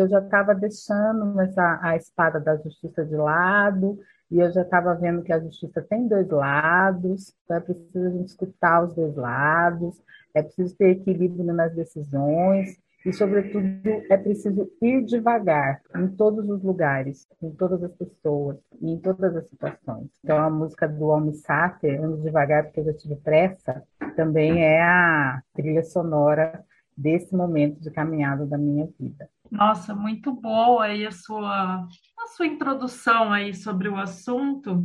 eu 0.00 0.08
já 0.08 0.20
estava 0.20 0.54
deixando 0.54 1.40
essa, 1.40 1.78
a 1.82 1.96
espada 1.96 2.40
da 2.40 2.56
justiça 2.56 3.04
de 3.04 3.16
lado, 3.16 3.98
e 4.30 4.40
eu 4.40 4.50
já 4.52 4.62
estava 4.62 4.94
vendo 4.94 5.22
que 5.22 5.32
a 5.32 5.40
justiça 5.40 5.80
tem 5.82 6.06
dois 6.06 6.28
lados, 6.28 7.34
então 7.44 7.56
é 7.56 7.60
preciso 7.60 8.06
a 8.06 8.10
gente 8.10 8.28
escutar 8.28 8.84
os 8.84 8.94
dois 8.94 9.16
lados, 9.16 10.00
é 10.34 10.42
preciso 10.42 10.76
ter 10.76 10.90
equilíbrio 10.90 11.52
nas 11.52 11.74
decisões, 11.74 12.76
e, 13.06 13.12
sobretudo, 13.12 13.66
é 14.10 14.16
preciso 14.16 14.70
ir 14.82 15.04
devagar 15.04 15.80
em 15.96 16.08
todos 16.08 16.48
os 16.48 16.62
lugares, 16.62 17.26
em 17.40 17.50
todas 17.52 17.82
as 17.82 17.92
pessoas 17.92 18.58
e 18.80 18.90
em 18.90 18.98
todas 18.98 19.34
as 19.36 19.48
situações. 19.48 20.10
Então, 20.22 20.36
a 20.36 20.50
música 20.50 20.88
do 20.88 21.10
Almi 21.10 21.32
Sater, 21.34 22.02
Ando 22.02 22.20
Devagar 22.22 22.64
Porque 22.64 22.80
Eu 22.80 22.84
Já 22.84 22.92
Tive 22.94 23.16
Pressa, 23.16 23.82
também 24.16 24.64
é 24.64 24.82
a 24.82 25.40
trilha 25.54 25.84
sonora 25.84 26.62
desse 26.98 27.34
momento 27.34 27.80
de 27.80 27.90
caminhada 27.92 28.44
da 28.44 28.58
minha 28.58 28.88
vida. 28.98 29.30
Nossa, 29.50 29.94
muito 29.94 30.32
boa 30.32 30.84
aí 30.84 31.06
a 31.06 31.12
sua, 31.12 31.86
a 32.18 32.26
sua 32.36 32.46
introdução 32.46 33.32
aí 33.32 33.54
sobre 33.54 33.88
o 33.88 33.96
assunto. 33.96 34.84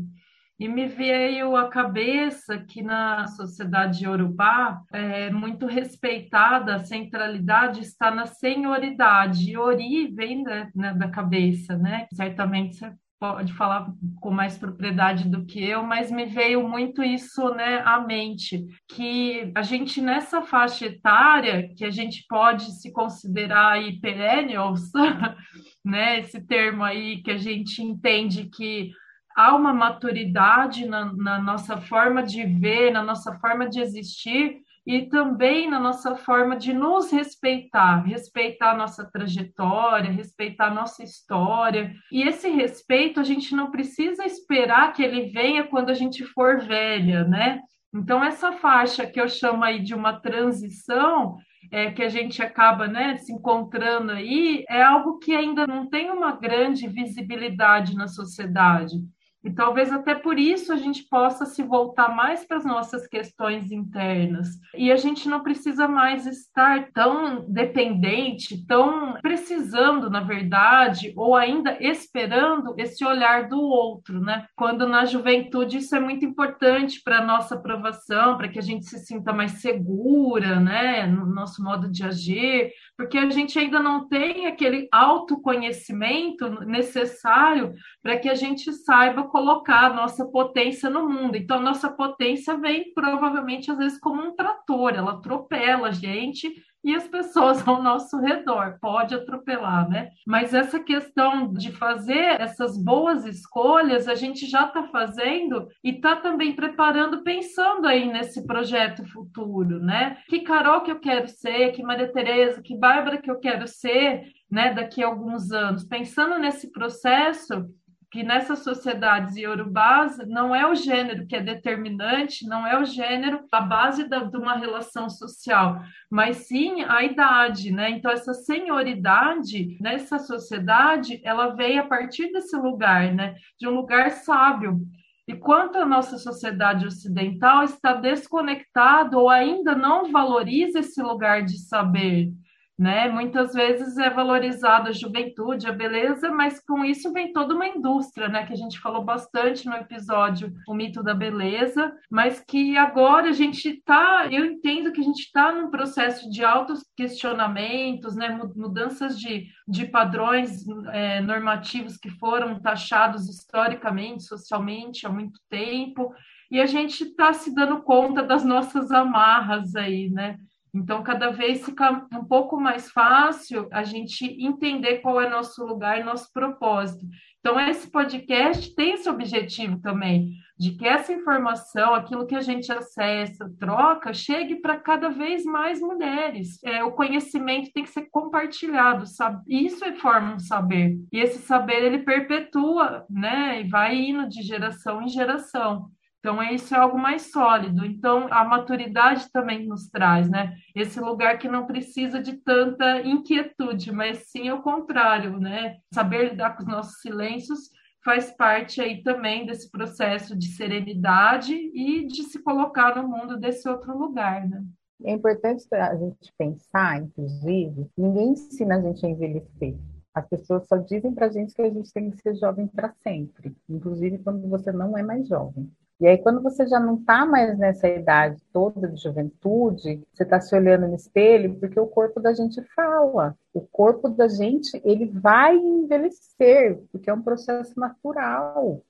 E 0.60 0.68
me 0.68 0.86
veio 0.86 1.56
à 1.56 1.68
cabeça 1.68 2.60
que 2.60 2.84
na 2.84 3.26
sociedade 3.28 4.06
iorubá 4.06 4.82
é 4.94 5.32
muito 5.32 5.66
respeitada, 5.66 6.76
a 6.76 6.84
centralidade 6.84 7.82
está 7.82 8.12
na 8.12 8.28
senhoridade. 8.28 9.58
Ori 9.58 10.08
vem 10.14 10.44
da, 10.44 10.70
né, 10.76 10.94
da 10.94 11.10
cabeça, 11.10 11.76
né? 11.76 12.08
Certamente 12.14 12.78
você 12.78 12.96
pode 13.24 13.54
falar 13.54 13.90
com 14.20 14.32
mais 14.32 14.58
propriedade 14.58 15.30
do 15.30 15.46
que 15.46 15.64
eu, 15.64 15.82
mas 15.82 16.12
me 16.12 16.26
veio 16.26 16.68
muito 16.68 17.02
isso 17.02 17.54
né, 17.54 17.82
à 17.86 18.02
mente, 18.02 18.68
que 18.86 19.50
a 19.56 19.62
gente 19.62 20.02
nessa 20.02 20.42
faixa 20.42 20.88
etária, 20.88 21.70
que 21.74 21.86
a 21.86 21.90
gente 21.90 22.26
pode 22.28 22.66
se 22.82 22.92
considerar 22.92 23.76
aí 23.76 23.98
perennials, 24.02 24.92
né, 25.86 26.20
esse 26.20 26.46
termo 26.46 26.84
aí 26.84 27.22
que 27.24 27.32
a 27.32 27.38
gente 27.38 27.82
entende 27.82 28.50
que 28.50 28.92
há 29.38 29.56
uma 29.56 29.74
maturidade 29.74 30.86
na, 30.86 31.06
na 31.14 31.42
nossa 31.42 31.78
forma 31.78 32.22
de 32.24 32.44
ver, 32.44 32.92
na 32.92 33.02
nossa 33.02 33.40
forma 33.40 33.70
de 33.70 33.80
existir, 33.80 34.58
e 34.86 35.04
também 35.08 35.70
na 35.70 35.80
nossa 35.80 36.16
forma 36.16 36.58
de 36.58 36.74
nos 36.74 37.12
respeitar, 37.12 38.04
respeitar 38.04 38.72
a 38.72 38.78
nossa 38.78 39.10
trajetória, 39.10 40.12
respeitar 40.12 40.68
a 40.68 40.74
nossa 40.74 41.04
história. 41.04 41.94
E 42.12 42.24
esse 42.24 42.50
respeito 42.50 43.20
a 43.20 43.24
gente 43.24 43.56
não 43.56 43.72
precisa 43.72 44.26
esperar 44.26 44.94
que 44.94 45.02
ele 45.02 45.30
venha 45.32 45.64
quando 45.64 45.90
a 45.90 45.94
gente 45.94 46.26
for 46.26 46.60
velha, 46.60 47.24
né? 47.24 47.62
Então 47.94 48.24
essa 48.24 48.52
faixa 48.54 49.06
que 49.06 49.22
eu 49.22 49.30
chamo 49.30 49.64
aí 49.64 49.80
de 49.80 49.94
uma 49.94 50.20
transição, 50.20 51.38
é, 51.72 51.92
que 51.92 52.04
a 52.04 52.10
gente 52.10 52.42
acaba 52.42 52.88
né, 52.88 53.18
se 53.18 53.32
encontrando 53.32 54.12
aí, 54.12 54.66
é 54.68 54.82
algo 54.82 55.20
que 55.20 55.34
ainda 55.34 55.66
não 55.66 55.88
tem 55.88 56.12
uma 56.12 56.34
grande 56.36 56.88
visibilidade 56.88 57.96
na 57.96 58.08
sociedade. 58.08 58.96
E 59.44 59.52
talvez 59.52 59.92
até 59.92 60.16
por 60.16 60.40
isso 60.40 60.72
a 60.72 60.78
gente 60.78 61.04
possa 61.10 61.46
se 61.46 61.62
voltar 61.62 62.16
mais 62.16 62.46
para 62.46 62.58
as 62.58 62.66
nossas 62.66 63.06
questões 63.06 63.72
internas. 63.72 64.48
E 64.76 64.92
a 64.92 64.96
gente 64.96 65.28
não 65.28 65.42
precisa 65.42 65.88
mais 65.88 66.26
estar 66.26 66.90
tão 66.94 67.46
dependente, 67.48 68.66
tão 68.66 69.16
precisando, 69.22 70.10
na 70.10 70.22
verdade, 70.22 71.14
ou 71.16 71.36
ainda 71.36 71.78
esperando 71.82 72.74
esse 72.78 73.04
olhar 73.04 73.50
do 73.50 73.60
outro, 73.60 74.22
né? 74.22 74.46
Quando 74.56 74.88
na 74.88 75.06
juventude 75.06 75.78
isso 75.78 75.96
é 75.96 76.00
muito 76.00 76.24
importante 76.26 77.02
para 77.04 77.20
a 77.20 77.26
nossa 77.26 77.56
aprovação, 77.56 78.38
para 78.38 78.48
que 78.48 78.60
a 78.60 78.62
gente 78.62 78.86
se 78.86 79.00
sinta 79.00 79.34
mais 79.34 79.54
segura, 79.54 80.60
né, 80.60 81.06
no 81.06 81.26
nosso 81.26 81.64
modo 81.64 81.90
de 81.90 82.04
agir, 82.04 82.72
porque 82.98 83.18
a 83.18 83.30
gente 83.30 83.58
ainda 83.58 83.80
não 83.80 84.08
tem 84.08 84.48
aquele 84.48 84.88
autoconhecimento 84.92 86.50
necessário 86.66 87.74
para 88.04 88.18
que 88.20 88.28
a 88.28 88.36
gente 88.36 88.72
saiba 88.74 89.24
colocar 89.24 89.86
a 89.86 89.94
nossa 89.94 90.26
potência 90.26 90.90
no 90.90 91.08
mundo. 91.10 91.38
Então, 91.38 91.62
nossa 91.62 91.90
potência 91.90 92.58
vem 92.58 92.94
provavelmente, 92.94 93.72
às 93.72 93.78
vezes, 93.78 93.98
como 93.98 94.22
um 94.22 94.36
trator, 94.36 94.94
ela 94.94 95.14
atropela 95.14 95.88
a 95.88 95.92
gente 95.92 96.54
e 96.84 96.94
as 96.94 97.08
pessoas 97.08 97.64
ao 97.68 97.82
nosso 97.82 98.20
redor. 98.20 98.78
Pode 98.82 99.16
atropelar, 99.16 99.90
né? 99.90 100.10
Mas 100.28 100.54
essa 100.54 100.80
questão 100.80 101.54
de 101.54 101.72
fazer 101.72 102.42
essas 102.42 102.78
boas 102.78 103.26
escolhas, 103.26 104.10
a 104.10 104.16
gente 104.16 104.46
já 104.46 104.66
está 104.66 104.84
fazendo 104.88 105.70
e 105.82 105.92
está 105.92 106.18
também 106.18 106.54
preparando, 106.54 107.24
pensando 107.24 107.88
aí 107.88 108.12
nesse 108.12 108.46
projeto 108.46 109.06
futuro, 109.06 109.80
né? 109.80 110.18
Que 110.28 110.42
Carol 110.42 110.82
que 110.82 110.92
eu 110.92 111.00
quero 111.00 111.30
ser, 111.30 111.72
que 111.72 111.82
Maria 111.82 112.12
Tereza, 112.12 112.62
que 112.62 112.78
Bárbara 112.78 113.22
que 113.22 113.32
eu 113.32 113.40
quero 113.40 113.66
ser, 113.66 114.26
né? 114.52 114.74
Daqui 114.74 115.02
a 115.02 115.08
alguns 115.08 115.52
anos. 115.54 115.86
Pensando 115.86 116.38
nesse 116.38 116.70
processo, 116.70 117.66
que 118.14 118.22
nessas 118.22 118.60
sociedades 118.60 119.36
iorubás 119.36 120.20
não 120.28 120.54
é 120.54 120.70
o 120.70 120.76
gênero 120.76 121.26
que 121.26 121.36
é 121.36 121.42
determinante, 121.42 122.46
não 122.46 122.66
é 122.66 122.80
o 122.80 122.86
gênero 122.86 123.44
a 123.52 123.60
base 123.60 124.08
da, 124.08 124.20
de 124.20 124.38
uma 124.38 124.56
relação 124.56 125.10
social, 125.10 125.82
mas 126.12 126.46
sim 126.46 126.84
a 126.84 127.04
idade, 127.04 127.72
né? 127.72 127.90
Então 127.90 128.12
essa 128.12 128.32
senioridade 128.36 129.80
nessa 129.82 130.20
sociedade, 130.20 131.20
ela 131.24 131.56
veio 131.56 131.82
a 131.82 131.88
partir 131.88 132.32
desse 132.32 132.56
lugar, 132.56 133.12
né? 133.12 133.34
De 133.60 133.68
um 133.68 133.72
lugar 133.72 134.12
sábio. 134.12 134.80
E 135.28 135.34
quanto 135.34 135.80
a 135.80 135.86
nossa 135.86 136.20
sociedade 136.20 136.86
ocidental 136.86 137.64
está 137.64 137.94
desconectada 137.94 139.18
ou 139.18 139.28
ainda 139.28 139.74
não 139.74 140.12
valoriza 140.12 140.82
esse 140.82 141.02
lugar 141.02 141.44
de 141.44 141.58
saber, 141.58 142.32
né? 142.78 143.08
Muitas 143.08 143.54
vezes 143.54 143.98
é 143.98 144.10
valorizada 144.10 144.90
a 144.90 144.94
juventude, 144.94 145.68
a 145.68 145.72
beleza, 145.72 146.32
mas 146.32 146.60
com 146.60 146.84
isso 146.84 147.14
vem 147.14 147.32
toda 147.32 147.54
uma 147.54 147.68
indústria, 147.68 148.28
né? 148.28 148.46
Que 148.46 148.54
a 148.54 148.58
gente 148.58 148.80
falou 148.80 149.04
bastante 149.04 149.68
no 149.68 149.76
episódio 149.76 150.52
O 150.68 150.74
Mito 150.74 151.04
da 151.04 151.14
Beleza, 151.14 151.94
mas 152.10 152.40
que 152.40 152.76
agora 152.78 153.30
a 153.30 153.34
gente 153.34 153.70
está, 153.70 154.28
eu 154.32 154.44
entendo 154.46 154.92
que 154.92 155.02
a 155.02 155.04
gente 155.04 155.22
está 155.22 155.52
num 155.52 155.70
processo 155.70 156.30
de 156.30 156.44
altos 156.44 156.84
questionamentos, 156.98 158.16
né? 158.16 158.30
Mudanças 158.56 159.20
de, 159.20 159.48
de 159.68 159.86
padrões 159.86 160.66
é, 160.92 161.22
normativos 161.22 161.98
que 161.98 162.10
foram 162.10 162.60
taxados 162.60 163.30
historicamente, 163.30 164.24
socialmente 164.24 165.06
há 165.06 165.10
muito 165.10 165.40
tempo, 165.50 166.14
e 166.50 166.60
a 166.60 166.66
gente 166.66 167.04
está 167.04 167.34
se 167.34 167.54
dando 167.54 167.82
conta 167.82 168.22
das 168.22 168.44
nossas 168.44 168.92
amarras 168.92 169.76
aí, 169.76 170.10
né? 170.10 170.38
Então, 170.74 171.04
cada 171.04 171.30
vez 171.30 171.64
fica 171.64 172.08
um 172.12 172.26
pouco 172.26 172.60
mais 172.60 172.90
fácil 172.90 173.68
a 173.72 173.84
gente 173.84 174.26
entender 174.44 174.98
qual 174.98 175.22
é 175.22 175.30
nosso 175.30 175.64
lugar 175.64 176.04
nosso 176.04 176.34
propósito. 176.34 177.06
Então, 177.40 177.60
esse 177.60 177.92
podcast 177.92 178.74
tem 178.74 178.94
esse 178.94 179.08
objetivo 179.08 179.80
também, 179.82 180.32
de 180.58 180.72
que 180.72 180.88
essa 180.88 181.14
informação, 181.14 181.94
aquilo 181.94 182.26
que 182.26 182.36
a 182.36 182.42
gente 182.42 182.72
acessa, 182.72 183.52
troca, 183.60 184.14
chegue 184.14 184.56
para 184.56 184.80
cada 184.80 185.10
vez 185.10 185.44
mais 185.44 185.80
mulheres. 185.80 186.58
É, 186.64 186.84
o 186.84 186.94
conhecimento 186.94 187.72
tem 187.72 187.84
que 187.84 187.90
ser 187.90 188.08
compartilhado, 188.10 189.06
sabe? 189.06 189.44
Isso 189.48 189.84
é 189.86 189.94
forma 189.94 190.36
um 190.36 190.40
saber. 190.40 190.98
E 191.12 191.20
esse 191.20 191.40
saber, 191.40 191.84
ele 191.84 192.00
perpetua, 192.00 193.06
né? 193.10 193.62
E 193.62 193.68
vai 193.68 193.96
indo 193.96 194.28
de 194.28 194.42
geração 194.42 195.02
em 195.02 195.10
geração. 195.10 195.92
Então, 196.24 196.42
isso 196.42 196.74
é 196.74 196.78
algo 196.78 196.98
mais 196.98 197.34
sólido. 197.34 197.86
Então, 197.86 198.30
a 198.32 198.46
maturidade 198.46 199.30
também 199.30 199.68
nos 199.68 199.90
traz, 199.90 200.30
né? 200.30 200.56
Esse 200.74 200.98
lugar 201.02 201.38
que 201.38 201.50
não 201.50 201.66
precisa 201.66 202.22
de 202.22 202.38
tanta 202.38 203.02
inquietude, 203.02 203.92
mas 203.92 204.30
sim 204.30 204.50
o 204.50 204.62
contrário, 204.62 205.38
né? 205.38 205.80
Saber 205.94 206.30
lidar 206.30 206.56
com 206.56 206.64
os 206.64 206.70
nossos 206.70 207.02
silêncios 207.02 207.70
faz 208.06 208.32
parte 208.32 208.80
aí 208.80 209.04
também 209.04 209.46
desse 209.46 209.70
processo 209.70 210.34
de 210.34 210.48
serenidade 210.48 211.54
e 211.54 212.08
de 212.08 212.24
se 212.24 212.42
colocar 212.42 212.96
no 212.96 213.06
mundo 213.06 213.38
desse 213.38 213.68
outro 213.68 213.98
lugar, 213.98 214.48
né? 214.48 214.64
É 215.04 215.12
importante 215.12 215.66
a 215.74 215.94
gente 215.94 216.32
pensar, 216.38 217.02
inclusive, 217.02 217.90
ninguém 217.98 218.30
ensina 218.30 218.78
a 218.78 218.82
gente 218.82 219.06
a 219.06 219.10
envelhecer. 219.10 219.76
As 220.14 220.26
pessoas 220.26 220.66
só 220.68 220.78
dizem 220.78 221.14
para 221.14 221.26
a 221.26 221.32
gente 221.32 221.54
que 221.54 221.62
a 221.62 221.70
gente 221.70 221.92
tem 221.92 222.10
que 222.10 222.22
ser 222.22 222.36
jovem 222.36 222.66
para 222.66 222.94
sempre, 223.04 223.54
inclusive 223.70 224.20
quando 224.20 224.48
você 224.48 224.72
não 224.72 224.98
é 224.98 225.04
mais 225.04 225.28
jovem. 225.28 225.70
E 226.04 226.08
aí, 226.08 226.18
quando 226.18 226.42
você 226.42 226.68
já 226.68 226.82
não 226.82 226.96
está 226.96 227.26
mais 227.26 227.58
nessa 227.58 227.88
idade 227.88 228.36
toda 228.52 228.90
de 228.90 229.02
juventude, 229.02 230.06
você 230.14 230.24
está 230.24 230.38
se 230.42 230.54
olhando 230.54 230.86
no 230.86 230.96
espelho, 230.96 231.56
porque 231.56 231.80
o 231.80 231.88
corpo 231.88 232.20
da 232.20 232.34
gente 232.34 232.62
fala. 232.76 233.38
O 233.54 233.62
corpo 233.62 234.10
da 234.10 234.28
gente, 234.28 234.82
ele 234.84 235.06
vai 235.06 235.56
envelhecer, 235.56 236.78
porque 236.92 237.10
é 237.10 237.14
um 237.14 237.22
processo 237.22 237.80
natural. 237.80 238.82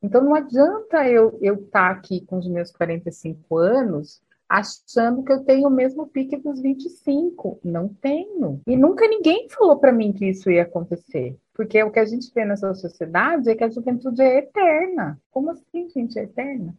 Então, 0.00 0.22
não 0.22 0.36
adianta 0.36 1.04
eu 1.08 1.36
estar 1.40 1.66
tá 1.68 1.90
aqui 1.90 2.20
com 2.20 2.38
os 2.38 2.46
meus 2.46 2.70
45 2.70 3.58
anos 3.58 4.22
achando 4.48 5.24
que 5.24 5.32
eu 5.32 5.42
tenho 5.42 5.66
o 5.66 5.70
mesmo 5.70 6.06
pique 6.06 6.36
dos 6.36 6.62
25. 6.62 7.58
Não 7.64 7.88
tenho. 7.88 8.60
E 8.68 8.76
nunca 8.76 9.08
ninguém 9.08 9.48
falou 9.48 9.80
para 9.80 9.90
mim 9.90 10.12
que 10.12 10.26
isso 10.26 10.48
ia 10.48 10.62
acontecer. 10.62 11.36
Porque 11.54 11.82
o 11.82 11.90
que 11.90 11.98
a 11.98 12.04
gente 12.04 12.32
vê 12.34 12.44
nessa 12.44 12.74
sociedade 12.74 13.50
é 13.50 13.54
que 13.54 13.64
a 13.64 13.70
juventude 13.70 14.22
é 14.22 14.38
eterna. 14.38 15.20
Como 15.30 15.50
assim, 15.50 15.88
gente, 15.90 16.18
é 16.18 16.24
eterna? 16.24 16.74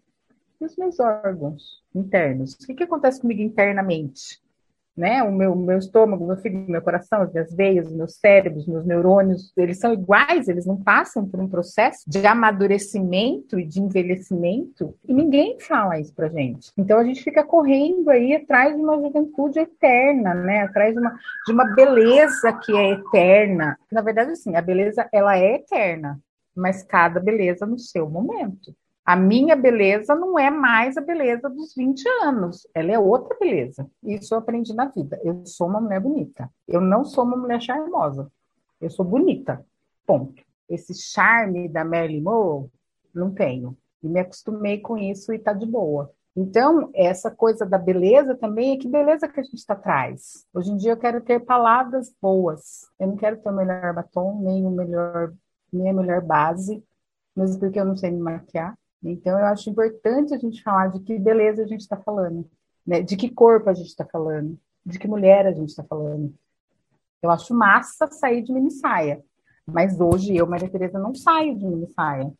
E 0.59 0.65
os 0.65 0.75
meus 0.75 0.99
órgãos 0.99 1.83
internos? 1.93 2.53
O 2.55 2.65
que, 2.65 2.73
que 2.73 2.83
acontece 2.83 3.21
comigo 3.21 3.41
internamente? 3.41 4.42
Né? 4.95 5.23
O 5.23 5.31
meu, 5.31 5.55
meu 5.55 5.77
estômago, 5.77 6.25
meu 6.25 6.37
fígado, 6.37 6.69
meu 6.69 6.81
coração, 6.81 7.21
as 7.21 7.31
minhas 7.31 7.53
veias, 7.53 7.87
os 7.87 7.93
meus 7.93 8.15
cérebros, 8.15 8.67
meus 8.67 8.85
neurônios, 8.85 9.51
eles 9.57 9.79
são 9.79 9.93
iguais, 9.93 10.47
eles 10.47 10.65
não 10.65 10.77
passam 10.77 11.27
por 11.27 11.39
um 11.39 11.47
processo 11.47 12.03
de 12.07 12.25
amadurecimento 12.25 13.59
e 13.59 13.65
de 13.65 13.81
envelhecimento, 13.81 14.95
e 15.07 15.13
ninguém 15.13 15.59
fala 15.59 15.99
isso 15.99 16.13
pra 16.13 16.29
gente. 16.29 16.71
Então 16.77 16.99
a 16.99 17.03
gente 17.03 17.23
fica 17.23 17.43
correndo 17.43 18.09
aí 18.09 18.35
atrás 18.35 18.75
de 18.75 18.81
uma 18.81 18.99
juventude 18.99 19.59
eterna, 19.59 20.33
né? 20.33 20.61
Atrás 20.61 20.93
de 20.93 20.99
uma, 20.99 21.17
de 21.45 21.51
uma 21.53 21.65
beleza 21.75 22.53
que 22.53 22.75
é 22.75 22.91
eterna. 22.91 23.77
Na 23.91 24.01
verdade, 24.01 24.31
assim, 24.31 24.55
a 24.55 24.61
beleza, 24.61 25.07
ela 25.11 25.37
é 25.37 25.55
eterna, 25.55 26.19
mas 26.55 26.83
cada 26.83 27.19
beleza 27.19 27.65
no 27.65 27.79
seu 27.79 28.09
momento. 28.09 28.73
A 29.05 29.17
minha 29.17 29.53
beleza 29.55 30.15
não 30.15 30.39
é 30.39 30.49
mais 30.49 30.95
a 30.95 31.01
beleza 31.01 31.49
dos 31.49 31.75
20 31.75 32.07
anos, 32.23 32.65
ela 32.73 32.91
é 32.91 32.97
outra 32.97 33.37
beleza. 33.37 33.89
Isso 34.01 34.33
eu 34.33 34.39
aprendi 34.39 34.73
na 34.73 34.85
vida. 34.85 35.19
Eu 35.23 35.45
sou 35.45 35.67
uma 35.67 35.81
mulher 35.81 35.99
bonita. 35.99 36.49
Eu 36.65 36.79
não 36.79 37.03
sou 37.03 37.25
uma 37.25 37.35
mulher 37.35 37.61
charmosa. 37.61 38.31
Eu 38.79 38.89
sou 38.89 39.03
bonita. 39.03 39.65
Ponto. 40.05 40.41
Esse 40.69 40.93
charme 40.93 41.67
da 41.67 41.83
Marilyn 41.83 42.21
Monroe, 42.21 42.69
não 43.13 43.29
tenho. 43.33 43.77
E 44.01 44.07
me 44.07 44.21
acostumei 44.21 44.79
com 44.79 44.97
isso 44.97 45.33
e 45.33 45.39
tá 45.39 45.51
de 45.51 45.65
boa. 45.65 46.09
Então, 46.35 46.89
essa 46.95 47.29
coisa 47.29 47.65
da 47.65 47.77
beleza 47.77 48.35
também 48.35 48.73
é 48.73 48.77
que 48.77 48.87
beleza 48.87 49.27
que 49.27 49.39
a 49.39 49.43
gente 49.43 49.55
está 49.55 49.73
atrás. 49.73 50.47
Hoje 50.53 50.71
em 50.71 50.77
dia 50.77 50.91
eu 50.91 50.97
quero 50.97 51.21
ter 51.21 51.41
palavras 51.41 52.11
boas. 52.21 52.87
Eu 52.97 53.07
não 53.07 53.17
quero 53.17 53.37
ter 53.37 53.49
o 53.49 53.55
melhor 53.55 53.93
batom, 53.93 54.41
nem 54.41 54.65
o 54.65 54.71
melhor, 54.71 55.33
nem 55.71 55.89
a 55.89 55.93
melhor 55.93 56.21
base, 56.21 56.83
mesmo 57.35 57.59
porque 57.59 57.79
eu 57.79 57.85
não 57.85 57.95
sei 57.95 58.09
me 58.09 58.19
maquiar. 58.19 58.75
Então, 59.03 59.37
eu 59.37 59.45
acho 59.45 59.69
importante 59.69 60.33
a 60.33 60.37
gente 60.37 60.63
falar 60.63 60.87
de 60.87 60.99
que 61.01 61.19
beleza 61.19 61.63
a 61.63 61.67
gente 61.67 61.81
está 61.81 61.97
falando, 61.97 62.49
né? 62.85 63.01
de 63.01 63.17
que 63.17 63.29
corpo 63.29 63.69
a 63.69 63.73
gente 63.73 63.87
está 63.87 64.05
falando, 64.05 64.57
de 64.85 64.97
que 64.97 65.07
mulher 65.07 65.45
a 65.45 65.51
gente 65.51 65.69
está 65.69 65.83
falando. 65.83 66.33
Eu 67.21 67.29
acho 67.29 67.53
massa 67.53 68.07
sair 68.07 68.41
de 68.41 68.53
mini 68.53 68.71
saia, 68.71 69.23
mas 69.65 69.99
hoje 69.99 70.35
eu, 70.35 70.47
Maria 70.47 70.69
Tereza, 70.69 70.99
não 70.99 71.13
saio 71.13 71.57
de 71.57 71.65
mini 71.65 71.87
saia, 71.89 72.31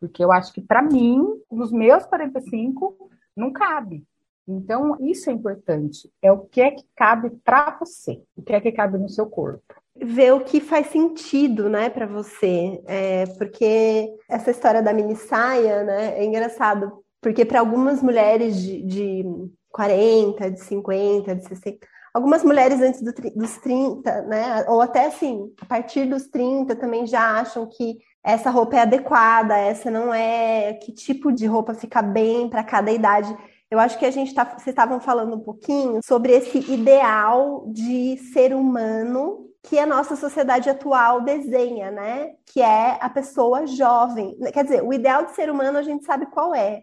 porque 0.00 0.22
eu 0.22 0.32
acho 0.32 0.52
que 0.52 0.60
para 0.60 0.82
mim, 0.82 1.40
nos 1.50 1.70
meus 1.70 2.04
45, 2.06 3.10
não 3.36 3.52
cabe. 3.52 4.04
Então, 4.46 4.96
isso 5.00 5.30
é 5.30 5.32
importante. 5.32 6.12
É 6.20 6.30
o 6.30 6.40
que 6.40 6.60
é 6.60 6.70
que 6.70 6.84
cabe 6.94 7.30
para 7.42 7.78
você, 7.78 8.22
o 8.36 8.42
que 8.42 8.52
é 8.52 8.60
que 8.60 8.72
cabe 8.72 8.98
no 8.98 9.08
seu 9.08 9.26
corpo 9.26 9.83
ver 9.96 10.32
o 10.32 10.40
que 10.40 10.60
faz 10.60 10.88
sentido, 10.88 11.68
né, 11.68 11.88
para 11.88 12.06
você, 12.06 12.82
é, 12.86 13.26
porque 13.38 14.08
essa 14.28 14.50
história 14.50 14.82
da 14.82 14.92
mini 14.92 15.16
saia, 15.16 15.84
né, 15.84 16.18
é 16.18 16.24
engraçado, 16.24 16.92
porque 17.20 17.44
para 17.44 17.60
algumas 17.60 18.02
mulheres 18.02 18.56
de, 18.60 18.82
de 18.82 19.24
40, 19.70 20.50
de 20.50 20.60
50, 20.60 21.36
de 21.36 21.48
60, 21.48 21.86
algumas 22.12 22.42
mulheres 22.42 22.80
antes 22.80 23.02
do, 23.02 23.12
dos 23.12 23.56
30, 23.58 24.22
né, 24.22 24.64
ou 24.68 24.80
até 24.80 25.06
assim, 25.06 25.52
a 25.60 25.66
partir 25.66 26.06
dos 26.06 26.26
30 26.28 26.74
também 26.76 27.06
já 27.06 27.40
acham 27.40 27.66
que 27.66 27.98
essa 28.24 28.50
roupa 28.50 28.76
é 28.76 28.80
adequada, 28.80 29.56
essa 29.56 29.90
não 29.90 30.12
é, 30.12 30.72
que 30.74 30.92
tipo 30.92 31.30
de 31.30 31.46
roupa 31.46 31.74
fica 31.74 32.00
bem 32.00 32.48
para 32.48 32.64
cada 32.64 32.90
idade. 32.90 33.36
Eu 33.70 33.78
acho 33.78 33.98
que 33.98 34.06
a 34.06 34.10
gente 34.10 34.34
tá, 34.34 34.44
vocês 34.44 34.68
estavam 34.68 35.00
falando 35.00 35.36
um 35.36 35.40
pouquinho 35.40 36.00
sobre 36.04 36.32
esse 36.32 36.58
ideal 36.70 37.64
de 37.68 38.16
ser 38.32 38.54
humano 38.54 39.50
que 39.62 39.78
a 39.78 39.86
nossa 39.86 40.14
sociedade 40.14 40.68
atual 40.68 41.22
desenha, 41.22 41.90
né? 41.90 42.34
Que 42.44 42.60
é 42.60 42.98
a 43.00 43.08
pessoa 43.08 43.66
jovem. 43.66 44.36
Quer 44.52 44.64
dizer, 44.64 44.82
o 44.82 44.92
ideal 44.92 45.24
de 45.24 45.34
ser 45.34 45.50
humano 45.50 45.78
a 45.78 45.82
gente 45.82 46.04
sabe 46.04 46.26
qual 46.26 46.54
é. 46.54 46.82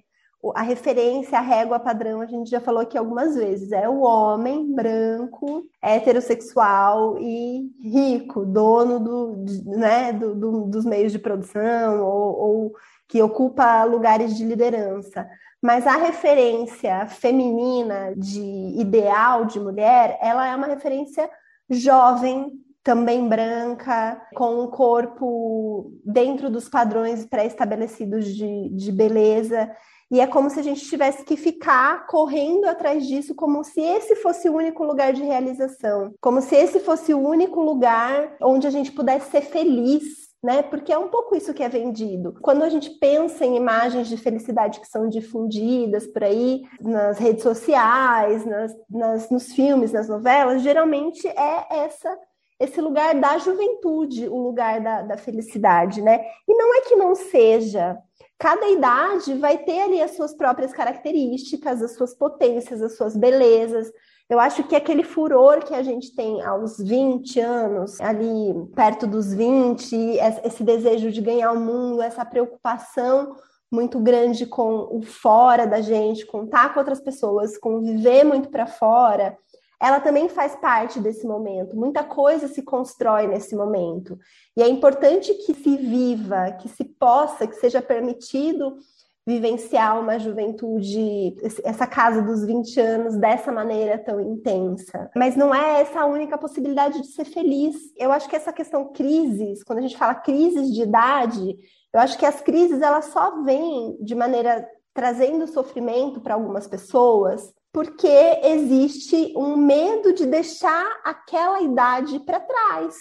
A 0.55 0.63
referência, 0.63 1.37
a 1.37 1.41
régua 1.41 1.79
padrão, 1.79 2.19
a 2.19 2.25
gente 2.25 2.49
já 2.49 2.59
falou 2.59 2.81
aqui 2.81 2.97
algumas 2.97 3.35
vezes. 3.35 3.71
É 3.71 3.87
o 3.87 4.01
homem 4.01 4.73
branco, 4.73 5.65
heterossexual 5.81 7.17
e 7.19 7.69
rico, 7.83 8.45
dono 8.45 8.99
do, 8.99 9.45
né, 9.65 10.11
do, 10.11 10.33
do, 10.33 10.65
dos 10.65 10.83
meios 10.83 11.11
de 11.11 11.19
produção 11.19 12.03
ou, 12.03 12.39
ou 12.39 12.73
que 13.07 13.21
ocupa 13.21 13.83
lugares 13.83 14.35
de 14.35 14.45
liderança. 14.45 15.27
Mas 15.61 15.85
a 15.85 15.95
referência 15.95 17.05
feminina 17.07 18.13
de 18.17 18.41
ideal 18.79 19.45
de 19.45 19.59
mulher, 19.59 20.17
ela 20.21 20.47
é 20.47 20.55
uma 20.55 20.65
referência 20.65 21.29
jovem, 21.69 22.51
também 22.83 23.27
branca, 23.27 24.19
com 24.33 24.63
um 24.63 24.67
corpo 24.67 25.93
dentro 26.03 26.49
dos 26.49 26.67
padrões 26.67 27.25
pré-estabelecidos 27.25 28.25
de, 28.25 28.69
de 28.69 28.91
beleza. 28.91 29.71
E 30.11 30.19
é 30.19 30.27
como 30.27 30.49
se 30.49 30.59
a 30.59 30.63
gente 30.63 30.85
tivesse 30.85 31.23
que 31.23 31.37
ficar 31.37 32.05
correndo 32.05 32.65
atrás 32.65 33.07
disso, 33.07 33.33
como 33.33 33.63
se 33.63 33.79
esse 33.79 34.15
fosse 34.17 34.49
o 34.49 34.55
único 34.55 34.83
lugar 34.83 35.13
de 35.13 35.23
realização, 35.23 36.13
como 36.19 36.41
se 36.41 36.53
esse 36.53 36.81
fosse 36.81 37.13
o 37.13 37.19
único 37.19 37.61
lugar 37.61 38.35
onde 38.41 38.67
a 38.67 38.69
gente 38.69 38.91
pudesse 38.91 39.31
ser 39.31 39.41
feliz. 39.41 40.29
Né? 40.43 40.63
Porque 40.63 40.91
é 40.91 40.97
um 40.97 41.07
pouco 41.07 41.35
isso 41.35 41.53
que 41.53 41.61
é 41.61 41.69
vendido. 41.69 42.33
Quando 42.41 42.63
a 42.63 42.69
gente 42.69 42.89
pensa 42.89 43.45
em 43.45 43.55
imagens 43.55 44.07
de 44.07 44.17
felicidade 44.17 44.79
que 44.79 44.87
são 44.87 45.07
difundidas 45.07 46.07
por 46.07 46.23
aí 46.23 46.63
nas 46.81 47.19
redes 47.19 47.43
sociais, 47.43 48.43
nas, 48.43 48.75
nas, 48.89 49.29
nos 49.29 49.53
filmes, 49.53 49.91
nas 49.91 50.09
novelas, 50.09 50.63
geralmente 50.63 51.27
é 51.27 51.67
essa 51.69 52.17
esse 52.61 52.79
lugar 52.79 53.15
da 53.15 53.39
juventude, 53.39 54.27
o 54.27 54.37
lugar 54.37 54.79
da, 54.81 55.01
da 55.01 55.17
felicidade, 55.17 55.99
né? 55.99 56.23
E 56.47 56.53
não 56.53 56.75
é 56.75 56.81
que 56.81 56.95
não 56.95 57.15
seja. 57.15 57.97
Cada 58.41 58.67
idade 58.71 59.35
vai 59.35 59.59
ter 59.59 59.81
ali 59.81 60.01
as 60.01 60.15
suas 60.15 60.33
próprias 60.33 60.73
características, 60.73 61.79
as 61.79 61.91
suas 61.91 62.15
potências, 62.15 62.81
as 62.81 62.97
suas 62.97 63.15
belezas. 63.15 63.93
Eu 64.27 64.39
acho 64.39 64.63
que 64.63 64.75
aquele 64.75 65.03
furor 65.03 65.63
que 65.63 65.75
a 65.75 65.83
gente 65.83 66.15
tem 66.15 66.41
aos 66.41 66.79
20 66.79 67.39
anos, 67.39 68.01
ali 68.01 68.51
perto 68.73 69.05
dos 69.05 69.31
20, 69.31 69.95
esse 70.43 70.63
desejo 70.63 71.11
de 71.11 71.21
ganhar 71.21 71.51
o 71.51 71.59
mundo, 71.59 72.01
essa 72.01 72.25
preocupação 72.25 73.35
muito 73.71 73.99
grande 73.99 74.47
com 74.47 74.87
o 74.89 75.03
fora 75.03 75.67
da 75.67 75.79
gente, 75.79 76.25
com 76.25 76.45
estar 76.45 76.73
com 76.73 76.79
outras 76.79 76.99
pessoas, 76.99 77.59
com 77.59 77.79
viver 77.79 78.23
muito 78.23 78.49
para 78.49 78.65
fora, 78.65 79.37
ela 79.81 79.99
também 79.99 80.29
faz 80.29 80.55
parte 80.55 80.99
desse 80.99 81.25
momento. 81.25 81.75
Muita 81.75 82.03
coisa 82.03 82.47
se 82.47 82.61
constrói 82.61 83.25
nesse 83.25 83.55
momento. 83.55 84.15
E 84.55 84.61
é 84.61 84.67
importante 84.67 85.33
que 85.33 85.55
se 85.55 85.75
viva, 85.75 86.51
que 86.51 86.69
se 86.69 86.83
possa, 86.83 87.47
que 87.47 87.55
seja 87.55 87.81
permitido 87.81 88.77
vivenciar 89.25 89.99
uma 89.99 90.19
juventude, 90.19 91.35
essa 91.63 91.87
casa 91.87 92.21
dos 92.21 92.43
20 92.45 92.79
anos 92.79 93.17
dessa 93.17 93.51
maneira 93.51 93.97
tão 93.97 94.19
intensa. 94.19 95.09
Mas 95.15 95.35
não 95.35 95.53
é 95.53 95.81
essa 95.81 96.01
a 96.01 96.05
única 96.05 96.37
possibilidade 96.37 97.01
de 97.01 97.07
ser 97.07 97.25
feliz. 97.25 97.75
Eu 97.97 98.11
acho 98.11 98.29
que 98.29 98.35
essa 98.35 98.53
questão 98.53 98.91
crises, 98.91 99.63
quando 99.63 99.79
a 99.79 99.81
gente 99.81 99.97
fala 99.97 100.13
crises 100.13 100.71
de 100.71 100.83
idade, 100.83 101.57
eu 101.93 101.99
acho 101.99 102.17
que 102.17 102.25
as 102.25 102.39
crises 102.41 102.81
elas 102.81 103.05
só 103.05 103.43
vêm 103.43 103.97
de 103.99 104.13
maneira 104.13 104.67
trazendo 104.93 105.47
sofrimento 105.47 106.19
para 106.19 106.33
algumas 106.33 106.67
pessoas, 106.67 107.53
porque 107.73 108.07
existe 108.43 109.33
um 109.35 109.55
medo 109.55 110.13
de 110.13 110.25
deixar 110.25 110.99
aquela 111.03 111.61
idade 111.61 112.19
para 112.19 112.39
trás, 112.39 112.95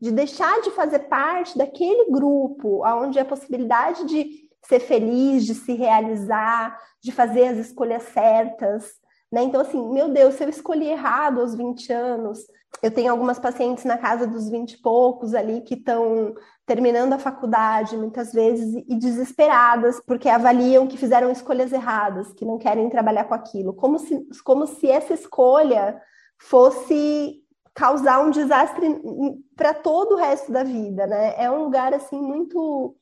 de 0.00 0.10
deixar 0.10 0.60
de 0.60 0.70
fazer 0.72 1.00
parte 1.00 1.56
daquele 1.56 2.10
grupo 2.10 2.84
onde 2.84 3.18
a 3.18 3.24
possibilidade 3.24 4.04
de 4.04 4.42
ser 4.66 4.80
feliz, 4.80 5.44
de 5.46 5.54
se 5.54 5.72
realizar, 5.74 6.78
de 7.02 7.10
fazer 7.10 7.48
as 7.48 7.58
escolhas 7.58 8.02
certas. 8.04 8.92
Né? 9.30 9.42
Então, 9.42 9.60
assim, 9.60 9.82
meu 9.90 10.08
Deus, 10.10 10.34
se 10.34 10.44
eu 10.44 10.48
escolhi 10.48 10.88
errado 10.88 11.40
aos 11.40 11.54
20 11.54 11.92
anos, 11.92 12.40
eu 12.82 12.90
tenho 12.90 13.12
algumas 13.12 13.38
pacientes 13.38 13.84
na 13.84 13.96
casa 13.96 14.26
dos 14.26 14.50
20 14.50 14.72
e 14.72 14.78
poucos 14.78 15.34
ali 15.34 15.60
que 15.60 15.74
estão 15.74 16.34
terminando 16.66 17.12
a 17.12 17.18
faculdade, 17.18 17.96
muitas 17.96 18.32
vezes, 18.32 18.74
e 18.88 18.96
desesperadas, 18.96 20.00
porque 20.04 20.28
avaliam 20.28 20.88
que 20.88 20.96
fizeram 20.96 21.30
escolhas 21.30 21.72
erradas, 21.72 22.32
que 22.32 22.44
não 22.44 22.58
querem 22.58 22.88
trabalhar 22.88 23.24
com 23.24 23.34
aquilo, 23.34 23.72
como 23.72 23.98
se, 23.98 24.26
como 24.44 24.66
se 24.66 24.88
essa 24.88 25.14
escolha 25.14 26.00
fosse 26.38 27.40
causar 27.74 28.20
um 28.20 28.30
desastre 28.30 29.00
para 29.56 29.72
todo 29.74 30.14
o 30.14 30.18
resto 30.18 30.50
da 30.50 30.64
vida, 30.64 31.06
né? 31.06 31.34
É 31.36 31.50
um 31.50 31.64
lugar 31.64 31.94
assim 31.94 32.20
muito 32.20 32.96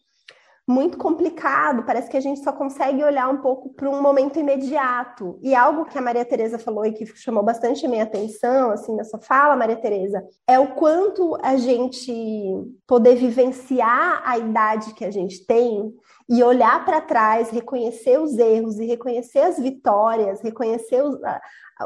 muito 0.70 0.96
complicado, 0.96 1.82
parece 1.82 2.08
que 2.08 2.16
a 2.16 2.20
gente 2.20 2.40
só 2.44 2.52
consegue 2.52 3.02
olhar 3.02 3.28
um 3.28 3.38
pouco 3.38 3.70
para 3.70 3.90
um 3.90 4.00
momento 4.00 4.38
imediato. 4.38 5.36
E 5.42 5.54
algo 5.54 5.84
que 5.84 5.98
a 5.98 6.00
Maria 6.00 6.24
Tereza 6.24 6.58
falou 6.58 6.86
e 6.86 6.92
que 6.92 7.04
chamou 7.16 7.42
bastante 7.42 7.84
a 7.84 7.88
minha 7.88 8.04
atenção, 8.04 8.70
assim, 8.70 8.94
na 8.94 9.02
sua 9.02 9.20
fala, 9.20 9.56
Maria 9.56 9.76
Tereza, 9.76 10.24
é 10.46 10.58
o 10.58 10.68
quanto 10.74 11.36
a 11.42 11.56
gente 11.56 12.12
poder 12.86 13.16
vivenciar 13.16 14.22
a 14.24 14.38
idade 14.38 14.94
que 14.94 15.04
a 15.04 15.10
gente 15.10 15.44
tem 15.44 15.92
e 16.28 16.42
olhar 16.44 16.84
para 16.84 17.00
trás, 17.00 17.50
reconhecer 17.50 18.20
os 18.20 18.38
erros 18.38 18.78
e 18.78 18.86
reconhecer 18.86 19.40
as 19.40 19.58
vitórias, 19.58 20.40
reconhecer 20.40 21.02
os, 21.02 21.18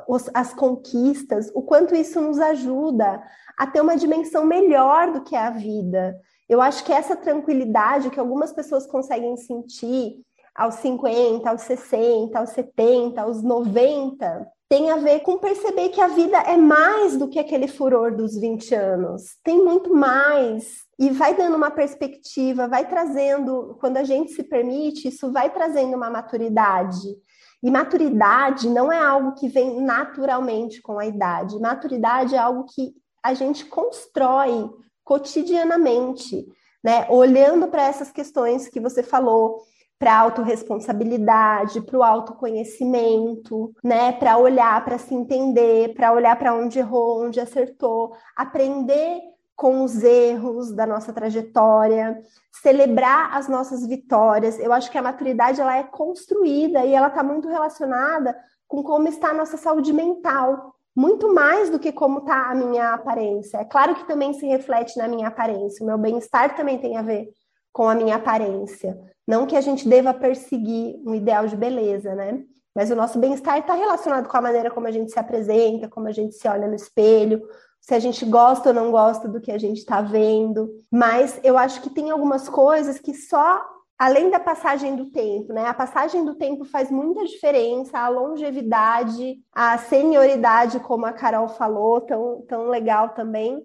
os, 0.07 0.31
as 0.35 0.53
conquistas, 0.53 1.51
o 1.55 1.63
quanto 1.63 1.95
isso 1.95 2.21
nos 2.21 2.39
ajuda 2.39 3.23
a 3.57 3.67
ter 3.67 3.81
uma 3.81 3.97
dimensão 3.97 4.45
melhor 4.45 5.13
do 5.13 5.23
que 5.23 5.35
é 5.35 5.47
a 5.47 5.51
vida. 5.51 6.15
Eu 6.49 6.61
acho 6.61 6.85
que 6.85 6.93
essa 6.93 7.17
tranquilidade 7.17 8.11
que 8.11 8.21
algumas 8.21 8.53
pessoas 8.53 8.87
conseguem 8.87 9.37
sentir 9.37 10.21
aos 10.55 10.77
50, 10.77 11.49
aos 11.49 11.63
60, 11.63 12.39
aos 12.39 12.51
70, 12.51 13.21
aos 13.21 13.43
90, 13.43 14.47
tem 14.69 14.91
a 14.91 14.97
ver 14.97 15.21
com 15.21 15.39
perceber 15.39 15.91
que 15.91 16.01
a 16.01 16.09
vida 16.09 16.39
é 16.39 16.57
mais 16.57 17.17
do 17.17 17.29
que 17.29 17.39
aquele 17.39 17.69
furor 17.69 18.15
dos 18.15 18.37
20 18.37 18.75
anos. 18.75 19.37
Tem 19.43 19.63
muito 19.63 19.95
mais. 19.95 20.85
E 20.99 21.11
vai 21.11 21.35
dando 21.35 21.57
uma 21.57 21.71
perspectiva, 21.71 22.69
vai 22.69 22.89
trazendo, 22.89 23.77
quando 23.81 23.97
a 23.97 24.05
gente 24.05 24.33
se 24.33 24.43
permite, 24.43 25.09
isso 25.09 25.33
vai 25.33 25.51
trazendo 25.51 25.97
uma 25.97 26.11
maturidade. 26.11 27.17
E 27.63 27.71
maturidade 27.71 28.69
não 28.69 28.93
é 28.93 28.99
algo 28.99 29.35
que 29.35 29.49
vem 29.49 29.81
naturalmente 29.81 30.81
com 30.83 30.99
a 30.99 31.07
idade. 31.07 31.59
Maturidade 31.59 32.35
é 32.35 32.39
algo 32.39 32.65
que 32.65 32.95
a 33.23 33.33
gente 33.33 33.65
constrói 33.67 34.71
cotidianamente, 35.05 36.47
né? 36.83 37.07
Olhando 37.11 37.69
para 37.69 37.85
essas 37.85 38.11
questões 38.11 38.69
que 38.69 38.81
você 38.81 39.03
falou, 39.03 39.63
para 39.99 40.13
a 40.13 40.21
autorresponsabilidade, 40.21 41.81
para 41.83 41.99
o 41.99 42.03
autoconhecimento, 42.03 43.75
né? 43.83 44.13
Para 44.13 44.39
olhar, 44.39 44.85
para 44.85 44.99
se 44.99 45.15
entender, 45.15 45.95
para 45.95 46.13
olhar 46.13 46.37
para 46.37 46.55
onde 46.55 46.79
errou, 46.79 47.25
onde 47.25 47.41
acertou, 47.41 48.17
aprender 48.35 49.21
com 49.57 49.85
os 49.85 50.03
erros 50.03 50.73
da 50.73 50.85
nossa 50.85 51.13
trajetória, 51.13 52.21
celebrar 52.61 53.37
as 53.37 53.49
nossas 53.49 53.87
vitórias. 53.87 54.59
Eu 54.59 54.73
acho 54.73 54.91
que 54.91 54.99
a 54.99 55.03
maturidade 55.03 55.61
ela 55.61 55.77
é 55.77 55.85
construída 55.85 56.85
e 56.85 56.93
ela 56.93 57.07
está 57.07 57.23
muito 57.23 57.49
relacionada 57.49 58.37
com 58.67 58.83
como 58.83 59.07
está 59.07 59.29
a 59.29 59.35
nossa 59.35 59.57
saúde 59.57 59.93
mental 59.93 60.74
muito 60.95 61.33
mais 61.33 61.71
do 61.71 61.79
que 61.79 61.93
como 61.93 62.21
está 62.21 62.51
a 62.51 62.55
minha 62.55 62.95
aparência. 62.95 63.59
É 63.59 63.65
claro 63.65 63.95
que 63.95 64.07
também 64.07 64.33
se 64.33 64.47
reflete 64.47 64.97
na 64.97 65.09
minha 65.09 65.29
aparência, 65.29 65.83
o 65.83 65.87
meu 65.87 65.99
bem-estar 65.99 66.55
também 66.55 66.79
tem 66.79 66.97
a 66.97 67.03
ver 67.03 67.29
com 67.73 67.89
a 67.89 67.95
minha 67.95 68.17
aparência. 68.17 68.97
Não 69.27 69.47
que 69.47 69.57
a 69.57 69.61
gente 69.61 69.89
deva 69.89 70.15
perseguir 70.15 70.97
um 71.05 71.15
ideal 71.15 71.47
de 71.47 71.57
beleza, 71.57 72.15
né? 72.15 72.45
Mas 72.75 72.91
o 72.91 72.97
nosso 72.97 73.19
bem-estar 73.19 73.59
está 73.59 73.75
relacionado 73.75 74.29
com 74.29 74.37
a 74.37 74.41
maneira 74.41 74.71
como 74.71 74.87
a 74.87 74.91
gente 74.91 75.11
se 75.11 75.19
apresenta, 75.19 75.89
como 75.89 76.09
a 76.09 76.13
gente 76.13 76.35
se 76.35 76.47
olha 76.47 76.67
no 76.67 76.75
espelho, 76.75 77.43
se 77.81 77.95
a 77.95 77.99
gente 77.99 78.25
gosta 78.25 78.71
ou 78.71 78.75
não 78.75 78.91
gosta 78.91 79.29
do 79.29 79.41
que 79.41 79.53
a 79.53 79.59
gente 79.59 79.79
está 79.79 80.01
vendo. 80.01 80.71
Mas 80.91 81.39
eu 81.45 81.57
acho 81.57 81.81
que 81.83 81.91
tem 81.91 82.11
algumas 82.11 82.49
coisas 82.49 82.99
que 82.99 83.15
só 83.15 83.65
além 84.05 84.29
da 84.29 84.39
passagem 84.39 84.95
do 84.95 85.07
tempo, 85.07 85.51
né? 85.55 85.65
A 85.65 85.73
passagem 85.73 86.27
do 86.27 86.35
tempo 86.35 86.63
faz 86.67 86.91
muita 86.91 87.25
diferença, 87.25 87.99
a 87.99 88.09
longevidade, 88.09 89.39
a 89.51 89.79
senioridade, 89.79 90.79
como 90.81 91.07
a 91.07 91.13
Carol 91.13 91.49
falou, 91.49 92.03
tão, 92.03 92.45
tão 92.47 92.67
legal 92.67 93.15
também, 93.15 93.63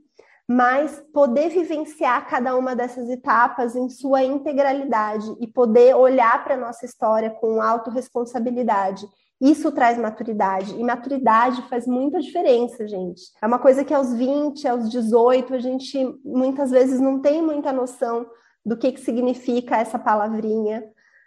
mas 0.48 1.04
poder 1.14 1.50
vivenciar 1.50 2.26
cada 2.30 2.56
uma 2.56 2.74
dessas 2.74 3.10
etapas 3.10 3.76
em 3.76 3.90
sua 3.90 4.24
integralidade 4.24 5.28
e 5.42 5.46
poder 5.46 5.94
olhar 5.94 6.42
para 6.42 6.54
a 6.54 6.58
nossa 6.58 6.86
história 6.86 7.30
com 7.32 7.62
autorresponsabilidade. 7.62 9.06
Isso 9.42 9.74
traz 9.74 9.98
maturidade. 9.98 10.74
E 10.74 10.82
maturidade 10.82 11.62
faz 11.64 11.86
muita 11.86 12.22
diferença, 12.22 12.88
gente. 12.88 13.24
É 13.42 13.46
uma 13.46 13.60
coisa 13.60 13.84
que 13.84 13.94
aos 13.94 14.14
20, 14.14 14.66
aos 14.70 14.90
18, 14.90 15.54
a 15.54 15.60
gente 15.60 16.18
muitas 16.24 16.72
vezes 16.72 17.02
não 17.02 17.20
tem 17.20 17.42
muita 17.42 17.74
noção 17.74 18.26
do 18.66 18.78
que, 18.78 18.92
que 18.92 19.02
significa 19.02 19.78
essa 19.78 19.98
palavrinha, 19.98 20.84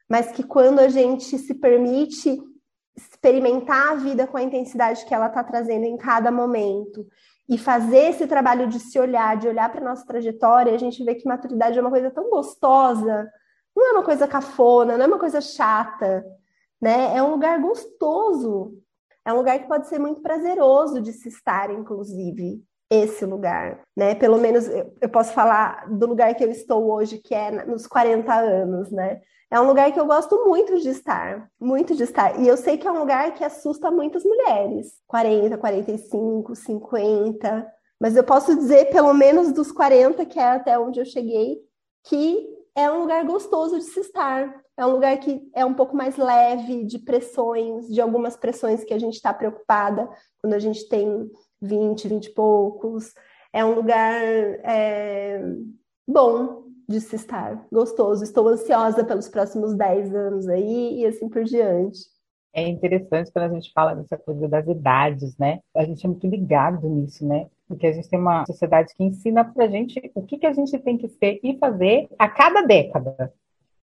mas 0.08 0.30
que 0.32 0.42
quando 0.42 0.80
a 0.80 0.88
gente 0.88 1.38
se 1.38 1.54
permite 1.54 2.40
experimentar 2.96 3.92
a 3.92 3.94
vida 3.94 4.26
com 4.26 4.36
a 4.36 4.42
intensidade 4.42 5.04
que 5.06 5.14
ela 5.14 5.26
está 5.26 5.42
trazendo 5.42 5.84
em 5.84 5.96
cada 5.96 6.30
momento 6.30 7.06
e 7.48 7.56
fazer 7.56 8.10
esse 8.10 8.26
trabalho 8.26 8.68
de 8.68 8.78
se 8.78 8.98
olhar, 8.98 9.36
de 9.36 9.48
olhar 9.48 9.70
para 9.70 9.80
nossa 9.80 10.06
trajetória, 10.06 10.74
a 10.74 10.78
gente 10.78 11.02
vê 11.04 11.14
que 11.14 11.26
maturidade 11.26 11.78
é 11.78 11.80
uma 11.80 11.90
coisa 11.90 12.10
tão 12.10 12.28
gostosa, 12.28 13.30
não 13.74 13.88
é 13.88 13.92
uma 13.92 14.04
coisa 14.04 14.28
cafona, 14.28 14.96
não 14.96 15.04
é 15.04 15.08
uma 15.08 15.18
coisa 15.18 15.40
chata, 15.40 16.24
né? 16.80 17.16
É 17.16 17.22
um 17.22 17.30
lugar 17.30 17.58
gostoso, 17.60 18.74
é 19.24 19.32
um 19.32 19.36
lugar 19.36 19.58
que 19.58 19.68
pode 19.68 19.88
ser 19.88 19.98
muito 19.98 20.20
prazeroso 20.20 21.00
de 21.00 21.12
se 21.12 21.28
estar, 21.28 21.70
inclusive 21.70 22.62
esse 22.92 23.24
lugar, 23.24 23.80
né? 23.96 24.14
Pelo 24.14 24.36
menos 24.36 24.68
eu 24.68 25.08
posso 25.08 25.32
falar 25.32 25.88
do 25.88 26.06
lugar 26.06 26.34
que 26.34 26.44
eu 26.44 26.50
estou 26.50 26.92
hoje, 26.92 27.16
que 27.16 27.34
é 27.34 27.64
nos 27.64 27.86
40 27.86 28.34
anos, 28.34 28.90
né? 28.90 29.20
É 29.50 29.58
um 29.58 29.66
lugar 29.66 29.90
que 29.92 29.98
eu 29.98 30.06
gosto 30.06 30.44
muito 30.46 30.78
de 30.78 30.90
estar, 30.90 31.48
muito 31.58 31.94
de 31.94 32.02
estar. 32.02 32.38
E 32.38 32.46
eu 32.46 32.56
sei 32.56 32.76
que 32.76 32.86
é 32.86 32.92
um 32.92 32.98
lugar 32.98 33.32
que 33.34 33.44
assusta 33.44 33.90
muitas 33.90 34.24
mulheres, 34.24 34.92
40, 35.06 35.56
45, 35.56 36.54
50, 36.54 37.72
mas 37.98 38.14
eu 38.14 38.24
posso 38.24 38.54
dizer 38.56 38.90
pelo 38.90 39.14
menos 39.14 39.52
dos 39.52 39.72
40, 39.72 40.26
que 40.26 40.38
é 40.38 40.44
até 40.44 40.78
onde 40.78 41.00
eu 41.00 41.04
cheguei, 41.04 41.58
que 42.04 42.46
é 42.74 42.90
um 42.90 43.00
lugar 43.00 43.24
gostoso 43.24 43.78
de 43.78 43.84
se 43.84 44.00
estar. 44.00 44.62
É 44.76 44.84
um 44.84 44.92
lugar 44.92 45.18
que 45.18 45.40
é 45.54 45.64
um 45.64 45.74
pouco 45.74 45.94
mais 45.94 46.16
leve 46.16 46.84
de 46.84 46.98
pressões, 46.98 47.86
de 47.88 48.00
algumas 48.00 48.36
pressões 48.36 48.84
que 48.84 48.94
a 48.94 48.98
gente 48.98 49.14
está 49.14 49.32
preocupada 49.32 50.08
quando 50.40 50.54
a 50.54 50.58
gente 50.58 50.88
tem 50.88 51.30
20, 51.62 52.08
20 52.08 52.26
e 52.26 52.34
poucos. 52.34 53.14
É 53.52 53.64
um 53.64 53.74
lugar 53.74 54.20
é, 54.64 55.42
bom 56.06 56.64
de 56.88 57.00
se 57.00 57.16
estar, 57.16 57.66
gostoso. 57.72 58.24
Estou 58.24 58.48
ansiosa 58.48 59.04
pelos 59.04 59.28
próximos 59.28 59.74
10 59.74 60.14
anos 60.14 60.48
aí 60.48 61.00
e 61.00 61.06
assim 61.06 61.28
por 61.28 61.44
diante. 61.44 62.00
É 62.54 62.68
interessante 62.68 63.32
quando 63.32 63.50
a 63.50 63.54
gente 63.54 63.72
fala 63.72 63.94
dessa 63.94 64.18
coisa 64.18 64.46
das 64.46 64.66
idades, 64.66 65.36
né? 65.38 65.60
A 65.74 65.84
gente 65.84 66.04
é 66.04 66.08
muito 66.08 66.26
ligado 66.26 66.86
nisso, 66.86 67.26
né? 67.26 67.46
Porque 67.66 67.86
a 67.86 67.92
gente 67.92 68.08
tem 68.10 68.18
uma 68.18 68.44
sociedade 68.44 68.92
que 68.94 69.02
ensina 69.02 69.42
pra 69.42 69.68
gente 69.68 70.12
o 70.14 70.22
que, 70.22 70.36
que 70.36 70.46
a 70.46 70.52
gente 70.52 70.78
tem 70.78 70.98
que 70.98 71.08
ser 71.08 71.40
e 71.42 71.56
fazer 71.58 72.08
a 72.18 72.28
cada 72.28 72.60
década. 72.60 73.32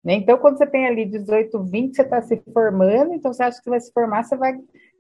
Né? 0.04 0.14
Então, 0.14 0.38
quando 0.38 0.58
você 0.58 0.66
tem 0.66 0.86
ali 0.86 1.06
18, 1.06 1.64
20, 1.64 1.96
você 1.96 2.02
está 2.02 2.20
se 2.20 2.36
formando, 2.52 3.14
então 3.14 3.32
você 3.32 3.42
acha 3.42 3.60
que 3.62 3.70
vai 3.70 3.80
se 3.80 3.92
formar, 3.92 4.22
você 4.22 4.36
vai 4.36 4.58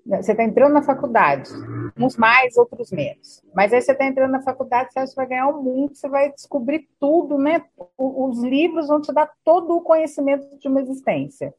você 0.08 0.32
está 0.32 0.42
entrando 0.42 0.72
na 0.72 0.82
faculdade, 0.82 1.50
uns 1.98 2.16
mais, 2.16 2.56
outros 2.56 2.90
menos. 2.90 3.42
Mas 3.54 3.72
aí 3.72 3.82
você 3.82 3.92
está 3.92 4.06
entrando 4.06 4.32
na 4.32 4.42
faculdade, 4.42 4.90
você 4.92 5.14
vai 5.14 5.26
ganhar 5.26 5.48
um 5.48 5.62
mundo, 5.62 5.94
você 5.94 6.08
vai 6.08 6.32
descobrir 6.32 6.88
tudo, 6.98 7.36
né? 7.36 7.62
Os 7.98 8.42
livros 8.42 8.88
vão 8.88 9.02
te 9.02 9.12
dar 9.12 9.30
todo 9.44 9.76
o 9.76 9.82
conhecimento 9.82 10.58
de 10.58 10.66
uma 10.66 10.80
existência. 10.80 11.54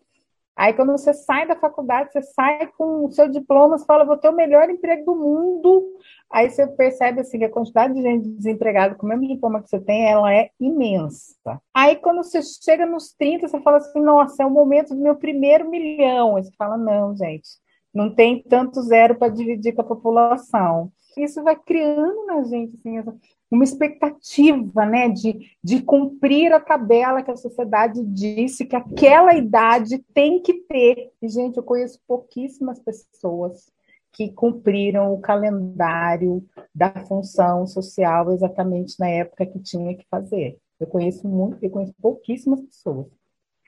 Aí, 0.55 0.73
quando 0.73 0.91
você 0.91 1.13
sai 1.13 1.47
da 1.47 1.55
faculdade, 1.55 2.11
você 2.11 2.21
sai 2.21 2.67
com 2.77 3.05
o 3.05 3.11
seu 3.11 3.29
diploma, 3.29 3.77
você 3.77 3.85
fala, 3.85 4.03
vou 4.03 4.17
ter 4.17 4.27
o 4.27 4.35
melhor 4.35 4.69
emprego 4.69 5.05
do 5.05 5.15
mundo. 5.15 5.93
Aí 6.29 6.49
você 6.49 6.67
percebe, 6.67 7.21
assim, 7.21 7.39
que 7.39 7.45
a 7.45 7.49
quantidade 7.49 7.93
de 7.93 8.01
gente 8.01 8.27
desempregada 8.27 8.93
com 8.93 9.05
o 9.05 9.09
mesmo 9.09 9.25
diploma 9.25 9.61
que 9.63 9.69
você 9.69 9.79
tem, 9.79 10.11
ela 10.11 10.33
é 10.33 10.49
imensa. 10.59 11.61
Aí, 11.73 11.95
quando 11.95 12.23
você 12.23 12.41
chega 12.41 12.85
nos 12.85 13.13
30, 13.13 13.47
você 13.47 13.61
fala 13.61 13.77
assim, 13.77 14.01
nossa, 14.01 14.43
é 14.43 14.45
o 14.45 14.49
momento 14.49 14.93
do 14.93 15.01
meu 15.01 15.15
primeiro 15.15 15.69
milhão. 15.69 16.35
Aí 16.35 16.43
você 16.43 16.51
fala, 16.57 16.77
não, 16.77 17.15
gente, 17.15 17.47
não 17.93 18.13
tem 18.13 18.41
tanto 18.43 18.81
zero 18.81 19.15
para 19.15 19.29
dividir 19.29 19.73
com 19.73 19.81
a 19.81 19.85
população. 19.85 20.91
Isso 21.17 21.43
vai 21.43 21.55
criando 21.55 22.25
na 22.25 22.43
gente 22.43 22.77
assim, 22.77 23.19
uma 23.51 23.63
expectativa 23.63 24.85
né, 24.85 25.09
de, 25.09 25.51
de 25.63 25.81
cumprir 25.81 26.53
a 26.53 26.59
tabela 26.59 27.23
que 27.23 27.31
a 27.31 27.35
sociedade 27.35 28.03
disse 28.05 28.65
que 28.65 28.75
aquela 28.75 29.33
idade 29.33 29.99
tem 30.13 30.41
que 30.41 30.53
ter. 30.53 31.11
E, 31.21 31.27
gente, 31.27 31.57
eu 31.57 31.63
conheço 31.63 31.99
pouquíssimas 32.07 32.79
pessoas 32.79 33.71
que 34.13 34.31
cumpriram 34.31 35.13
o 35.13 35.19
calendário 35.19 36.45
da 36.73 36.91
função 37.05 37.65
social 37.65 38.31
exatamente 38.31 38.99
na 38.99 39.07
época 39.09 39.45
que 39.45 39.59
tinha 39.59 39.95
que 39.95 40.05
fazer. 40.09 40.57
Eu 40.79 40.87
conheço 40.87 41.27
muito, 41.27 41.63
eu 41.63 41.69
conheço 41.69 41.93
pouquíssimas 42.01 42.61
pessoas. 42.61 43.07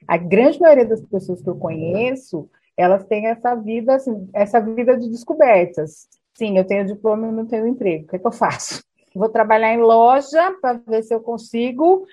A 0.07 0.17
grande 0.17 0.59
maioria 0.59 0.85
das 0.85 1.01
pessoas 1.01 1.41
que 1.41 1.49
eu 1.49 1.55
conheço 1.55 2.49
elas 2.81 3.05
têm 3.05 3.27
essa 3.27 3.55
vida, 3.55 3.95
assim, 3.95 4.29
essa 4.33 4.59
vida 4.59 4.97
de 4.97 5.09
descobertas. 5.09 6.07
Sim, 6.33 6.57
eu 6.57 6.65
tenho 6.65 6.85
diploma 6.85 7.27
e 7.27 7.31
não 7.31 7.45
tenho 7.45 7.67
emprego. 7.67 8.05
O 8.05 8.07
que, 8.07 8.15
é 8.15 8.19
que 8.19 8.27
eu 8.27 8.31
faço? 8.31 8.83
Vou 9.13 9.27
trabalhar 9.27 9.73
em 9.73 9.81
loja 9.81 10.55
para 10.61 10.81
ver 10.87 11.03
se 11.03 11.13
eu 11.13 11.19
consigo, 11.19 12.05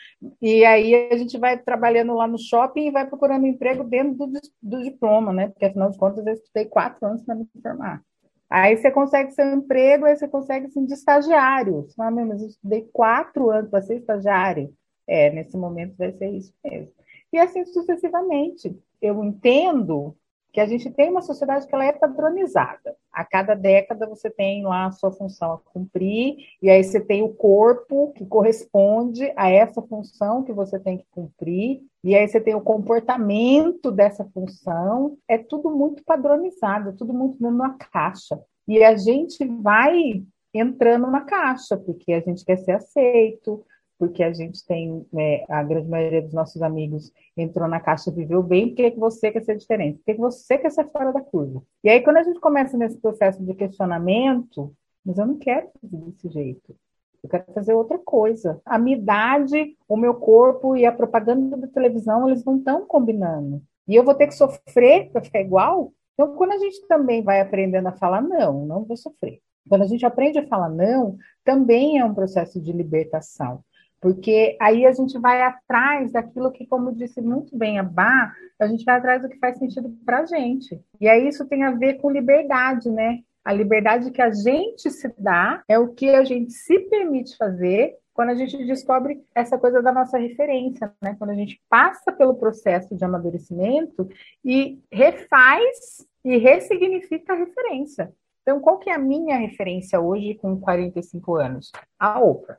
e 0.43 0.65
aí 0.65 1.11
a 1.13 1.17
gente 1.17 1.39
vai 1.39 1.57
trabalhando 1.57 2.13
lá 2.13 2.27
no 2.27 2.39
shopping 2.39 2.89
e 2.89 2.91
vai 2.91 3.07
procurando 3.07 3.47
emprego 3.47 3.85
dentro 3.85 4.27
do, 4.27 4.41
do 4.61 4.83
diploma, 4.83 5.33
né? 5.33 5.49
Porque 5.49 5.67
afinal 5.67 5.91
de 5.91 5.99
contas 5.99 6.27
eu 6.27 6.35
estudei 6.35 6.65
quatro 6.65 7.07
anos 7.07 7.23
para 7.23 7.37
me 7.37 7.47
formar. 7.63 8.03
Aí 8.51 8.77
você 8.77 8.91
consegue 8.91 9.31
seu 9.33 9.45
emprego, 9.53 10.07
aí 10.07 10.17
você 10.17 10.27
consegue 10.27 10.67
assim, 10.67 10.85
de 10.87 10.95
estagiário. 10.95 11.83
Você 11.83 11.95
fala, 11.95 12.11
mas 12.11 12.41
eu 12.41 12.49
estudei 12.49 12.89
quatro 12.93 13.51
anos 13.51 13.71
para 13.71 13.83
ser 13.83 13.97
estagiário. 13.97 14.73
É, 15.07 15.31
nesse 15.31 15.57
momento 15.57 15.97
vai 15.97 16.13
ser 16.13 16.29
isso 16.31 16.53
mesmo. 16.65 16.93
e 17.33 17.39
assim 17.39 17.65
sucessivamente. 17.67 18.77
Eu 19.01 19.23
entendo 19.23 20.17
que 20.53 20.61
a 20.61 20.67
gente 20.67 20.91
tem 20.91 21.11
uma 21.11 21.23
sociedade 21.23 21.67
que 21.67 21.75
ela 21.75 21.85
é 21.85 21.93
padronizada. 21.93 22.97
A 23.13 23.25
cada 23.25 23.55
década 23.55 24.07
você 24.07 24.31
tem 24.31 24.65
lá 24.65 24.87
a 24.87 24.93
sua 24.93 25.13
função 25.13 25.53
a 25.53 25.59
cumprir, 25.59 26.37
e 26.63 26.71
aí 26.71 26.83
você 26.83 27.01
tem 27.01 27.23
o 27.23 27.35
corpo 27.35 28.13
que 28.13 28.25
corresponde 28.25 29.33
a 29.37 29.51
essa 29.51 29.83
função 29.83 30.43
que 30.43 30.53
você 30.53 30.79
tem 30.79 30.99
que 30.99 31.07
cumprir, 31.11 31.83
e 32.03 32.15
aí 32.15 32.27
você 32.27 32.41
tem 32.41 32.55
o 32.55 32.61
comportamento 32.61 33.91
dessa 33.91 34.25
função. 34.33 35.17
É 35.29 35.37
tudo 35.37 35.71
muito 35.71 36.03
padronizado, 36.05 36.91
é 36.91 36.93
tudo 36.93 37.13
muito 37.13 37.43
numa 37.43 37.75
caixa. 37.75 38.41
E 38.67 38.83
a 38.83 38.97
gente 38.97 39.45
vai 39.45 40.23
entrando 40.53 41.07
na 41.09 41.23
caixa, 41.23 41.77
porque 41.77 42.13
a 42.13 42.21
gente 42.21 42.45
quer 42.45 42.57
ser 42.57 42.73
aceito, 42.73 43.65
porque 43.99 44.23
a 44.23 44.33
gente 44.33 44.65
tem, 44.65 45.05
né, 45.13 45.45
a 45.49 45.63
grande 45.63 45.89
maioria 45.89 46.23
dos 46.23 46.33
nossos 46.33 46.63
amigos 46.63 47.13
entrou 47.37 47.69
na 47.69 47.81
caixa, 47.81 48.11
viveu 48.11 48.43
bem, 48.43 48.69
por 48.69 48.77
que, 48.77 48.91
você 48.93 49.33
quer 49.33 49.43
ser 49.43 49.57
diferente? 49.57 49.99
Por 49.99 50.05
que 50.05 50.15
você 50.15 50.57
quer 50.57 50.71
ser 50.71 50.89
fora 50.89 51.13
da 51.13 51.21
curva? 51.21 51.63
E 51.83 51.91
aí, 51.91 52.01
quando 52.01 52.19
a 52.19 52.23
gente 52.23 52.41
começa 52.41 52.77
nesse 52.77 52.99
processo 52.99 53.45
de 53.45 53.55
questionamento, 53.55 54.73
mas 55.05 55.19
eu 55.19 55.27
não 55.27 55.37
quero 55.37 55.69
fazer 55.81 55.97
desse 55.97 56.29
jeito. 56.29 56.77
Eu 57.23 57.29
quero 57.29 57.53
fazer 57.53 57.75
outra 57.75 57.99
coisa. 57.99 58.61
A 58.65 58.79
minha 58.79 58.97
idade, 58.97 59.77
o 59.89 59.97
meu 59.97 60.15
corpo 60.15 60.77
e 60.77 60.87
a 60.87 60.93
propaganda 60.93 61.57
da 61.57 61.67
televisão, 61.67 62.29
eles 62.29 62.45
não 62.45 62.59
estão 62.59 62.87
combinando. 62.87 63.61
E 63.89 63.97
eu 63.97 64.05
vou 64.05 64.15
ter 64.15 64.29
que 64.29 64.35
sofrer 64.35 65.11
para 65.11 65.23
ficar 65.23 65.41
igual? 65.41 65.93
Então, 66.15 66.35
quando 66.37 66.53
a 66.53 66.59
gente 66.59 66.87
também 66.87 67.23
vai 67.23 67.41
aprendendo 67.41 67.89
a 67.89 67.93
falar, 67.93 68.21
não, 68.21 68.67
não 68.67 68.85
vou 68.85 68.97
sofrer. 68.97 69.41
Quando 69.69 69.83
a 69.83 69.87
gente 69.87 70.05
aprende 70.07 70.39
a 70.39 70.47
falar 70.47 70.69
não, 70.69 71.17
também 71.45 71.99
é 71.99 72.05
um 72.05 72.15
processo 72.15 72.61
de 72.61 72.73
libertação. 72.73 73.63
Porque 74.01 74.57
aí 74.61 74.87
a 74.87 74.93
gente 74.93 75.19
vai 75.19 75.43
atrás 75.43 76.13
daquilo 76.13 76.53
que, 76.53 76.67
como 76.67 76.95
disse 76.95 77.21
muito 77.21 77.57
bem 77.57 77.79
a 77.79 77.83
Bá, 77.83 78.33
a 78.59 78.67
gente 78.67 78.85
vai 78.85 78.97
atrás 78.97 79.23
do 79.23 79.29
que 79.29 79.39
faz 79.39 79.59
sentido 79.59 79.91
para 80.05 80.21
a 80.21 80.27
gente. 80.27 80.81
E 81.01 81.09
aí 81.09 81.27
isso 81.27 81.47
tem 81.47 81.65
a 81.65 81.73
ver 81.73 81.95
com 81.95 82.11
liberdade, 82.11 82.91
né? 82.91 83.21
A 83.45 83.53
liberdade 83.53 84.11
que 84.11 84.23
a 84.23 84.31
gente 84.31 84.91
se 84.91 85.13
dá 85.19 85.63
é 85.69 85.79
o 85.79 85.89
que 85.89 86.11
a 86.11 86.23
gente 86.23 86.53
se 86.53 86.79
permite 86.81 87.37
fazer 87.37 87.97
quando 88.13 88.31
a 88.31 88.35
gente 88.35 88.57
descobre 88.67 89.25
essa 89.35 89.57
coisa 89.57 89.81
da 89.81 89.93
nossa 89.93 90.19
referência, 90.19 90.93
né? 91.01 91.15
Quando 91.19 91.31
a 91.31 91.35
gente 91.35 91.61
passa 91.69 92.13
pelo 92.13 92.35
processo 92.35 92.97
de 92.97 93.05
amadurecimento 93.05 94.09
e 94.45 94.81
refaz 94.93 96.07
e 96.25 96.37
ressignifica 96.37 97.33
a 97.33 97.37
referência. 97.37 98.13
Então, 98.43 98.61
qual 98.61 98.79
que 98.79 98.91
é 98.91 98.95
a 98.95 98.99
minha 98.99 99.37
referência 99.37 100.01
hoje 100.01 100.35
com 100.35 100.59
45 100.59 101.37
anos? 101.37 101.71
A 101.99 102.19
Oprah. 102.19 102.59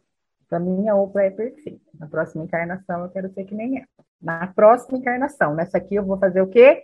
Para 0.50 0.60
mim, 0.60 0.90
a 0.90 0.96
Oprah 0.96 1.26
é 1.26 1.30
perfeita. 1.30 1.80
Na 2.00 2.08
próxima 2.08 2.44
encarnação, 2.44 3.04
eu 3.04 3.10
quero 3.10 3.30
ser 3.30 3.44
que 3.46 3.54
nem 3.54 3.78
ela. 3.78 3.88
Na 4.22 4.48
próxima 4.48 4.98
encarnação, 4.98 5.54
nessa 5.54 5.78
aqui, 5.78 5.96
eu 5.96 6.04
vou 6.04 6.18
fazer 6.18 6.42
o 6.42 6.48
quê? 6.48 6.84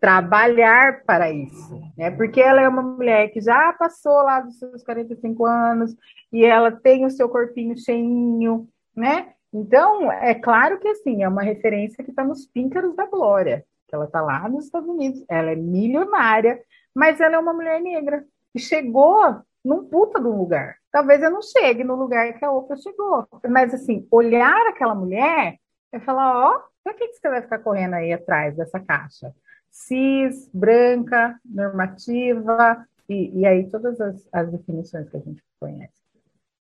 Trabalhar 0.00 1.04
para 1.04 1.30
isso. 1.30 1.80
Né? 1.96 2.10
Porque 2.10 2.40
ela 2.40 2.60
é 2.60 2.68
uma 2.68 2.82
mulher 2.82 3.28
que 3.28 3.40
já 3.40 3.72
passou 3.72 4.22
lá 4.22 4.40
dos 4.40 4.58
seus 4.58 4.82
45 4.82 5.46
anos 5.46 5.96
e 6.32 6.44
ela 6.44 6.70
tem 6.70 7.06
o 7.06 7.10
seu 7.10 7.28
corpinho 7.28 7.78
cheinho, 7.78 8.68
né? 8.94 9.32
Então, 9.52 10.12
é 10.12 10.34
claro 10.34 10.78
que 10.78 10.88
assim, 10.88 11.22
é 11.22 11.28
uma 11.28 11.42
referência 11.42 12.04
que 12.04 12.10
está 12.10 12.22
nos 12.22 12.46
píncaros 12.46 12.94
da 12.94 13.06
glória, 13.06 13.64
que 13.88 13.94
ela 13.94 14.04
está 14.04 14.20
lá 14.20 14.46
nos 14.48 14.66
Estados 14.66 14.88
Unidos, 14.88 15.24
ela 15.28 15.52
é 15.52 15.56
milionária, 15.56 16.60
mas 16.94 17.20
ela 17.20 17.36
é 17.36 17.38
uma 17.38 17.54
mulher 17.54 17.80
negra 17.80 18.24
e 18.54 18.58
chegou 18.58 19.22
num 19.66 19.84
puta 19.84 20.20
de 20.20 20.26
um 20.26 20.38
lugar. 20.38 20.76
Talvez 20.92 21.20
eu 21.20 21.30
não 21.30 21.42
chegue 21.42 21.82
no 21.82 21.96
lugar 21.96 22.32
que 22.38 22.44
a 22.44 22.50
outra 22.50 22.76
chegou. 22.76 23.26
Mas, 23.48 23.74
assim, 23.74 24.06
olhar 24.10 24.66
aquela 24.68 24.94
mulher 24.94 25.56
e 25.92 26.00
falar: 26.00 26.52
ó, 26.52 26.62
pra 26.84 26.94
que, 26.94 27.08
que 27.08 27.16
você 27.16 27.28
vai 27.28 27.42
ficar 27.42 27.58
correndo 27.58 27.94
aí 27.94 28.12
atrás 28.12 28.56
dessa 28.56 28.78
caixa? 28.78 29.34
Cis, 29.70 30.48
branca, 30.54 31.38
normativa, 31.44 32.86
e, 33.08 33.40
e 33.40 33.46
aí 33.46 33.68
todas 33.68 34.00
as, 34.00 34.28
as 34.32 34.50
definições 34.50 35.08
que 35.08 35.16
a 35.16 35.20
gente 35.20 35.42
conhece. 35.60 35.92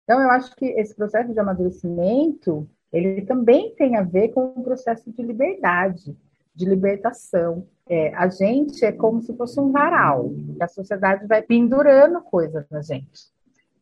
Então, 0.04 0.20
eu 0.20 0.30
acho 0.30 0.54
que 0.54 0.66
esse 0.66 0.94
processo 0.94 1.32
de 1.32 1.40
amadurecimento, 1.40 2.68
ele 2.92 3.22
também 3.22 3.74
tem 3.76 3.96
a 3.96 4.02
ver 4.02 4.28
com 4.28 4.52
um 4.56 4.62
processo 4.62 5.10
de 5.10 5.22
liberdade, 5.22 6.16
de 6.54 6.64
libertação. 6.64 7.66
É, 7.88 8.14
a 8.14 8.28
gente 8.28 8.84
é 8.84 8.92
como 8.92 9.22
se 9.22 9.36
fosse 9.36 9.58
um 9.58 9.72
varal, 9.72 10.30
a 10.60 10.68
sociedade 10.68 11.26
vai 11.26 11.42
pendurando 11.42 12.20
coisas 12.22 12.64
na 12.70 12.82
gente. 12.82 13.30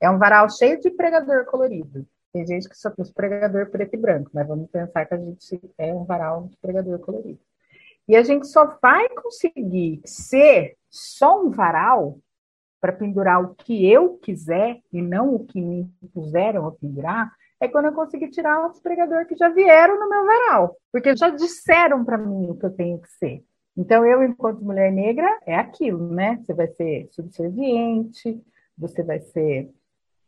É 0.00 0.08
um 0.08 0.18
varal 0.18 0.48
cheio 0.48 0.80
de 0.80 0.90
pregador 0.90 1.44
colorido. 1.44 2.06
Tem 2.32 2.46
gente 2.46 2.68
que 2.68 2.76
só 2.76 2.90
tem 2.90 3.04
pregador 3.12 3.70
preto 3.70 3.94
e 3.94 3.96
branco, 3.96 4.30
mas 4.32 4.46
vamos 4.46 4.70
pensar 4.70 5.04
que 5.06 5.14
a 5.14 5.18
gente 5.18 5.60
é 5.76 5.92
um 5.92 6.04
varal 6.04 6.46
de 6.48 6.56
pregador 6.58 6.98
colorido. 7.00 7.40
E 8.06 8.16
a 8.16 8.22
gente 8.22 8.46
só 8.46 8.78
vai 8.80 9.08
conseguir 9.10 10.00
ser 10.04 10.76
só 10.90 11.42
um 11.42 11.50
varal 11.50 12.18
para 12.80 12.92
pendurar 12.92 13.42
o 13.42 13.54
que 13.54 13.90
eu 13.90 14.16
quiser 14.18 14.80
e 14.92 15.02
não 15.02 15.34
o 15.34 15.44
que 15.44 15.60
me 15.60 15.90
puseram 16.14 16.66
a 16.66 16.72
pendurar, 16.72 17.32
é 17.60 17.68
quando 17.68 17.86
eu 17.86 17.92
conseguir 17.92 18.30
tirar 18.30 18.66
os 18.68 18.80
pregadores 18.80 19.26
que 19.26 19.36
já 19.36 19.48
vieram 19.48 19.98
no 19.98 20.08
meu 20.08 20.24
varal, 20.24 20.76
porque 20.92 21.16
já 21.16 21.30
disseram 21.30 22.04
para 22.04 22.18
mim 22.18 22.50
o 22.50 22.56
que 22.56 22.66
eu 22.66 22.70
tenho 22.70 23.00
que 23.00 23.10
ser. 23.12 23.42
Então, 23.76 24.04
eu, 24.04 24.22
enquanto 24.24 24.64
mulher 24.64 24.92
negra, 24.92 25.38
é 25.46 25.54
aquilo, 25.54 26.12
né? 26.12 26.40
Você 26.42 26.52
vai 26.52 26.66
ser 26.68 27.08
subserviente, 27.12 28.40
você 28.76 29.02
vai 29.02 29.20
ser 29.20 29.70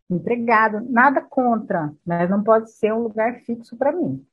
empregado, 0.08 0.80
nada 0.88 1.20
contra, 1.20 1.92
mas 2.04 2.28
não 2.28 2.42
pode 2.42 2.70
ser 2.72 2.92
um 2.92 3.02
lugar 3.02 3.40
fixo 3.40 3.76
para 3.76 3.92
mim. 3.92 4.24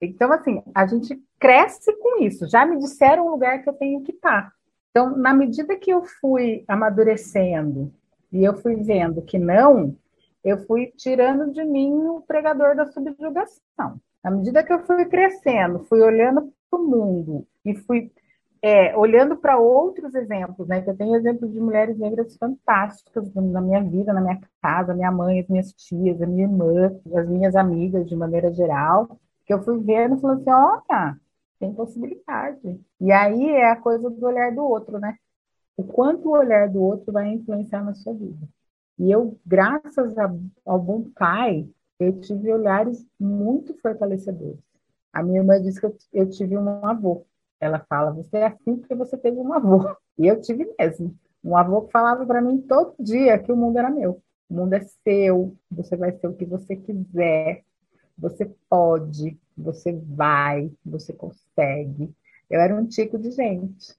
Então, 0.00 0.32
assim, 0.32 0.62
a 0.74 0.86
gente 0.86 1.22
cresce 1.38 1.92
com 1.98 2.22
isso. 2.22 2.48
Já 2.48 2.66
me 2.66 2.78
disseram 2.78 3.26
o 3.26 3.30
lugar 3.30 3.62
que 3.62 3.68
eu 3.68 3.74
tenho 3.74 4.02
que 4.02 4.12
estar. 4.12 4.50
Tá. 4.50 4.52
Então, 4.90 5.16
na 5.16 5.32
medida 5.32 5.76
que 5.76 5.90
eu 5.90 6.04
fui 6.04 6.64
amadurecendo 6.68 7.92
e 8.30 8.44
eu 8.44 8.54
fui 8.54 8.76
vendo 8.76 9.22
que 9.22 9.38
não, 9.38 9.96
eu 10.44 10.66
fui 10.66 10.92
tirando 10.96 11.52
de 11.52 11.64
mim 11.64 11.92
o 12.06 12.20
pregador 12.22 12.74
da 12.76 12.86
subjugação. 12.86 14.00
À 14.22 14.30
medida 14.30 14.62
que 14.62 14.72
eu 14.72 14.84
fui 14.86 15.04
crescendo, 15.06 15.84
fui 15.84 16.00
olhando 16.00 16.52
para 16.70 16.80
o 16.80 16.86
mundo 16.86 17.46
e 17.64 17.74
fui 17.74 18.10
é, 18.62 18.96
olhando 18.96 19.36
para 19.36 19.58
outros 19.58 20.14
exemplos, 20.14 20.68
né? 20.68 20.84
Eu 20.86 20.96
tenho 20.96 21.16
exemplos 21.16 21.52
de 21.52 21.60
mulheres 21.60 21.98
negras 21.98 22.36
fantásticas 22.36 23.32
na 23.34 23.60
minha 23.60 23.82
vida, 23.82 24.12
na 24.12 24.20
minha 24.20 24.40
casa, 24.62 24.94
minha 24.94 25.10
mãe, 25.10 25.40
as 25.40 25.48
minhas 25.48 25.72
tias, 25.72 26.22
a 26.22 26.26
minha 26.26 26.44
irmã, 26.44 26.96
as 27.16 27.28
minhas 27.28 27.56
amigas, 27.56 28.08
de 28.08 28.14
maneira 28.14 28.52
geral, 28.52 29.18
que 29.44 29.52
eu 29.52 29.62
fui 29.62 29.80
vendo 29.80 30.16
e 30.16 30.20
falei 30.20 30.36
assim, 30.36 30.50
olha, 30.50 31.16
tem 31.58 31.74
possibilidade. 31.74 32.80
E 33.00 33.10
aí 33.12 33.50
é 33.50 33.70
a 33.70 33.76
coisa 33.76 34.08
do 34.08 34.26
olhar 34.26 34.54
do 34.54 34.62
outro, 34.64 34.98
né? 35.00 35.16
O 35.76 35.84
quanto 35.84 36.28
o 36.28 36.32
olhar 36.32 36.68
do 36.68 36.80
outro 36.80 37.12
vai 37.12 37.28
influenciar 37.28 37.82
na 37.82 37.94
sua 37.94 38.14
vida. 38.14 38.46
E 39.02 39.10
eu, 39.10 39.38
graças 39.44 40.16
a, 40.16 40.32
ao 40.64 40.78
bom 40.78 41.10
pai, 41.14 41.68
eu 41.98 42.20
tive 42.20 42.52
olhares 42.52 43.04
muito 43.18 43.74
fortalecedores. 43.80 44.60
A 45.12 45.22
minha 45.22 45.40
irmã 45.40 45.60
disse 45.60 45.80
que 45.80 45.86
eu, 45.86 45.96
eu 46.12 46.30
tive 46.30 46.56
um 46.56 46.86
avô 46.86 47.26
ela 47.62 47.78
fala, 47.88 48.10
você 48.10 48.38
é 48.38 48.46
assim 48.46 48.76
porque 48.76 48.92
você 48.92 49.16
teve 49.16 49.38
um 49.38 49.52
avô. 49.52 49.78
E 50.18 50.26
eu 50.26 50.40
tive 50.40 50.70
mesmo. 50.78 51.16
Um 51.42 51.56
avô 51.56 51.82
que 51.82 51.92
falava 51.92 52.26
para 52.26 52.42
mim 52.42 52.60
todo 52.60 52.94
dia 52.98 53.38
que 53.38 53.50
o 53.50 53.56
mundo 53.56 53.78
era 53.78 53.88
meu. 53.88 54.20
O 54.50 54.54
mundo 54.54 54.74
é 54.74 54.80
seu, 54.80 55.56
você 55.70 55.96
vai 55.96 56.12
ser 56.12 56.26
o 56.26 56.34
que 56.34 56.44
você 56.44 56.76
quiser, 56.76 57.64
você 58.18 58.44
pode, 58.68 59.38
você 59.56 59.92
vai, 59.92 60.70
você 60.84 61.12
consegue. 61.14 62.12
Eu 62.50 62.60
era 62.60 62.74
um 62.74 62.86
tico 62.86 63.16
de 63.16 63.30
gente. 63.30 63.96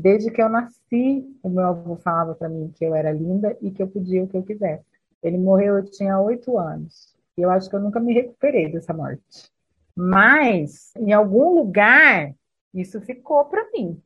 Desde 0.00 0.30
que 0.30 0.40
eu 0.40 0.48
nasci, 0.48 1.30
o 1.42 1.50
meu 1.50 1.66
avô 1.66 1.94
falava 1.96 2.34
para 2.34 2.48
mim 2.48 2.72
que 2.74 2.82
eu 2.82 2.94
era 2.94 3.12
linda 3.12 3.54
e 3.60 3.70
que 3.70 3.82
eu 3.82 3.86
podia 3.86 4.24
o 4.24 4.26
que 4.26 4.34
eu 4.34 4.42
quisesse. 4.42 4.82
Ele 5.22 5.36
morreu, 5.36 5.76
eu 5.76 5.84
tinha 5.84 6.18
oito 6.18 6.56
anos. 6.56 7.14
E 7.36 7.42
eu 7.42 7.50
acho 7.50 7.68
que 7.68 7.76
eu 7.76 7.80
nunca 7.80 8.00
me 8.00 8.14
recuperei 8.14 8.72
dessa 8.72 8.94
morte. 8.94 9.50
Mas, 9.94 10.90
em 10.96 11.12
algum 11.12 11.54
lugar, 11.54 12.32
isso 12.72 12.98
ficou 13.02 13.44
para 13.44 13.70
mim. 13.72 14.02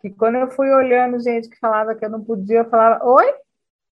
Que 0.00 0.10
quando 0.10 0.34
eu 0.34 0.50
fui 0.50 0.68
olhando 0.68 1.20
gente 1.20 1.48
que 1.48 1.58
falava 1.60 1.94
que 1.94 2.04
eu 2.04 2.10
não 2.10 2.24
podia, 2.24 2.58
eu 2.58 2.68
falava: 2.68 3.04
Oi? 3.06 3.32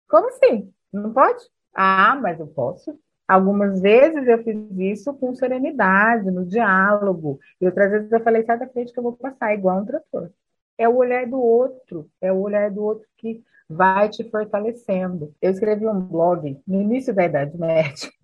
Como 0.09 0.29
assim? 0.31 0.73
Não 0.93 1.13
pode? 1.13 1.45
Ah, 1.73 2.19
mas 2.21 2.41
eu 2.41 2.49
posso. 2.49 2.99
Algumas 3.29 3.81
vezes 3.81 4.27
eu 4.27 4.43
fiz 4.43 4.57
isso 4.77 5.15
com 5.15 5.33
serenidade, 5.37 6.33
no 6.33 6.45
diálogo. 6.45 7.39
E 7.61 7.67
outras 7.67 7.93
vezes 7.93 8.11
eu 8.11 8.25
falei: 8.25 8.43
sai 8.45 8.59
da 8.59 8.67
frente 8.67 8.93
que 8.93 8.99
eu 8.99 9.05
vou 9.05 9.13
passar, 9.13 9.55
igual 9.55 9.79
um 9.79 9.85
trator. 9.85 10.33
É 10.79 10.89
o 10.89 10.97
olhar 10.97 11.27
do 11.27 11.41
outro, 11.41 12.09
é 12.21 12.33
o 12.33 12.41
olhar 12.41 12.71
do 12.71 12.83
outro 12.83 13.07
que 13.19 13.43
vai 13.69 14.09
te 14.09 14.25
fortalecendo. 14.31 15.35
Eu 15.43 15.51
escrevi 15.51 15.87
um 15.87 16.01
blog 16.01 16.59
no 16.67 16.81
início 16.81 17.15
da 17.15 17.25
Idade 17.25 17.59
Média. 17.59 18.11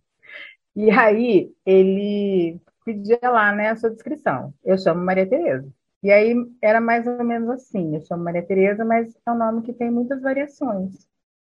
E 0.76 0.90
aí 0.90 1.54
ele 1.64 2.60
pedia 2.84 3.20
lá, 3.22 3.54
né, 3.54 3.70
a 3.70 3.76
sua 3.76 3.90
descrição. 3.90 4.52
Eu 4.64 4.76
chamo 4.76 5.04
Maria 5.04 5.24
Tereza. 5.24 5.72
E 6.02 6.10
aí 6.10 6.34
era 6.60 6.80
mais 6.80 7.06
ou 7.06 7.24
menos 7.24 7.48
assim, 7.48 7.94
eu 7.94 8.00
chamo 8.02 8.24
Maria 8.24 8.42
Tereza, 8.44 8.84
mas 8.84 9.16
é 9.24 9.30
um 9.30 9.38
nome 9.38 9.62
que 9.62 9.72
tem 9.72 9.90
muitas 9.90 10.20
variações. 10.20 11.06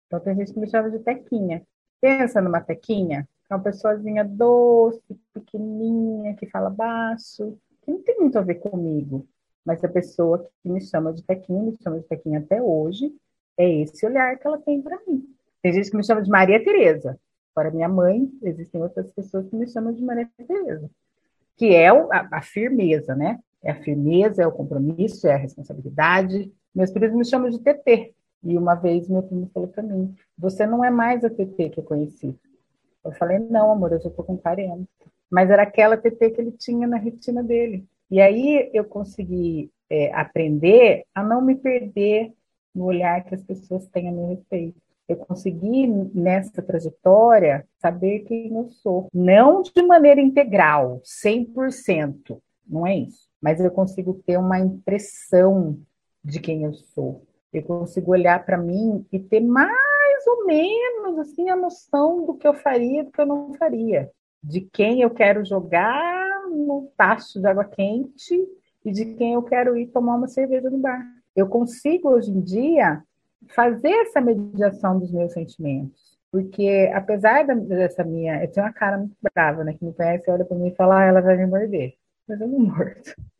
Então 0.07 0.19
tem 0.19 0.35
gente 0.35 0.53
que 0.53 0.59
me 0.59 0.69
chama 0.69 0.91
de 0.91 0.99
Tequinha. 0.99 1.63
Pensa 2.01 2.41
numa 2.41 2.61
Tequinha, 2.61 3.27
é 3.49 3.55
uma 3.55 3.63
pessoazinha 3.63 4.23
doce, 4.23 5.01
pequenininha, 5.33 6.35
que 6.35 6.49
fala 6.49 6.69
baixo, 6.69 7.57
que 7.81 7.91
não 7.91 8.03
tem 8.03 8.19
muito 8.19 8.37
a 8.37 8.41
ver 8.41 8.55
comigo, 8.55 9.27
mas 9.65 9.83
a 9.83 9.87
pessoa 9.87 10.49
que 10.61 10.69
me 10.69 10.81
chama 10.81 11.13
de 11.13 11.23
Tequinha, 11.23 11.61
me 11.61 11.77
chama 11.81 11.99
de 11.99 12.07
Tequinha 12.07 12.39
até 12.39 12.61
hoje, 12.61 13.13
é 13.57 13.69
esse 13.81 14.05
olhar 14.05 14.37
que 14.37 14.47
ela 14.47 14.57
tem 14.57 14.81
para 14.81 14.99
mim. 15.07 15.23
Tem 15.61 15.71
gente 15.73 15.89
que 15.89 15.97
me 15.97 16.03
chama 16.03 16.21
de 16.21 16.29
Maria 16.29 16.63
Tereza. 16.63 17.17
Para 17.53 17.71
minha 17.71 17.87
mãe, 17.87 18.29
existem 18.41 18.81
outras 18.81 19.09
pessoas 19.11 19.47
que 19.47 19.55
me 19.55 19.67
chamam 19.67 19.93
de 19.93 20.01
Maria 20.03 20.27
Tereza, 20.47 20.89
que 21.55 21.73
é 21.73 21.87
a, 21.87 22.27
a 22.31 22.41
firmeza, 22.41 23.15
né? 23.15 23.39
É 23.63 23.71
a 23.71 23.81
firmeza, 23.81 24.43
é 24.43 24.47
o 24.47 24.51
compromisso, 24.51 25.27
é 25.27 25.33
a 25.33 25.37
responsabilidade. 25.37 26.51
Meus 26.75 26.91
filhos 26.91 27.13
me 27.13 27.23
chamam 27.23 27.49
de 27.49 27.59
TT. 27.59 28.13
E 28.43 28.57
uma 28.57 28.75
vez 28.75 29.07
meu 29.07 29.23
primo 29.23 29.49
falou 29.53 29.69
para 29.69 29.81
mim: 29.81 30.13
Você 30.37 30.65
não 30.65 30.83
é 30.83 30.89
mais 30.89 31.23
a 31.23 31.29
TT 31.29 31.69
que 31.69 31.79
eu 31.79 31.83
conheci. 31.83 32.37
Eu 33.05 33.11
falei: 33.13 33.39
Não, 33.39 33.71
amor, 33.71 33.93
eu 33.93 34.01
já 34.01 34.09
estou 34.09 34.25
com 34.25 34.37
40. 34.37 34.85
Mas 35.31 35.49
era 35.49 35.63
aquela 35.63 35.95
TT 35.95 36.31
que 36.31 36.41
ele 36.41 36.51
tinha 36.51 36.87
na 36.87 36.97
retina 36.97 37.41
dele. 37.41 37.87
E 38.13 38.21
aí 38.21 38.69
eu 38.75 38.85
consegui 38.85 39.71
é, 39.89 40.13
aprender 40.13 41.03
a 41.15 41.23
não 41.23 41.41
me 41.41 41.55
perder 41.55 42.31
no 42.75 42.85
olhar 42.85 43.23
que 43.23 43.33
as 43.33 43.41
pessoas 43.41 43.87
têm 43.87 44.07
a 44.07 44.11
meu 44.11 44.27
respeito. 44.27 44.79
Eu 45.09 45.17
consegui, 45.17 45.87
nessa 45.87 46.61
trajetória, 46.61 47.67
saber 47.79 48.19
quem 48.19 48.55
eu 48.55 48.69
sou. 48.69 49.07
Não 49.11 49.63
de 49.63 49.81
maneira 49.81 50.21
integral, 50.21 51.01
100%, 51.03 52.39
não 52.67 52.85
é 52.85 52.97
isso. 52.97 53.27
Mas 53.41 53.59
eu 53.59 53.71
consigo 53.71 54.21
ter 54.23 54.37
uma 54.37 54.59
impressão 54.59 55.79
de 56.23 56.39
quem 56.39 56.65
eu 56.65 56.73
sou. 56.73 57.23
Eu 57.51 57.63
consigo 57.63 58.11
olhar 58.11 58.45
para 58.45 58.59
mim 58.59 59.03
e 59.11 59.17
ter 59.19 59.39
mais 59.39 60.27
ou 60.27 60.45
menos 60.45 61.17
assim 61.17 61.49
a 61.49 61.55
noção 61.55 62.27
do 62.27 62.35
que 62.35 62.47
eu 62.47 62.53
faria, 62.53 63.03
do 63.03 63.11
que 63.11 63.21
eu 63.21 63.25
não 63.25 63.55
faria, 63.55 64.11
de 64.43 64.61
quem 64.61 65.01
eu 65.01 65.09
quero 65.09 65.43
jogar 65.43 66.32
no 66.53 66.91
tacho 66.97 67.39
de 67.39 67.47
água 67.47 67.65
quente 67.65 68.47
e 68.85 68.91
de 68.91 69.13
quem 69.15 69.33
eu 69.33 69.43
quero 69.43 69.77
ir 69.77 69.87
tomar 69.87 70.15
uma 70.15 70.27
cerveja 70.27 70.69
no 70.69 70.77
bar. 70.77 71.05
Eu 71.35 71.47
consigo 71.47 72.09
hoje 72.09 72.31
em 72.31 72.41
dia 72.41 73.03
fazer 73.49 73.91
essa 74.01 74.21
mediação 74.21 74.99
dos 74.99 75.11
meus 75.11 75.33
sentimentos. 75.33 76.13
Porque, 76.31 76.91
apesar 76.93 77.45
dessa 77.45 78.03
minha. 78.03 78.43
Eu 78.43 78.51
tenho 78.51 78.65
uma 78.65 78.73
cara 78.73 78.97
muito 78.97 79.15
brava, 79.21 79.63
né? 79.63 79.73
Que 79.73 79.85
me 79.85 79.93
conhece, 79.93 80.29
olha 80.31 80.43
para 80.43 80.57
mim 80.57 80.69
e 80.69 80.75
fala, 80.75 81.01
ah, 81.01 81.05
ela 81.05 81.21
vai 81.21 81.37
me 81.37 81.45
morder. 81.45 81.93
Mas 82.27 82.41
eu 82.41 82.47
não 82.47 82.59
mordo. 82.59 83.01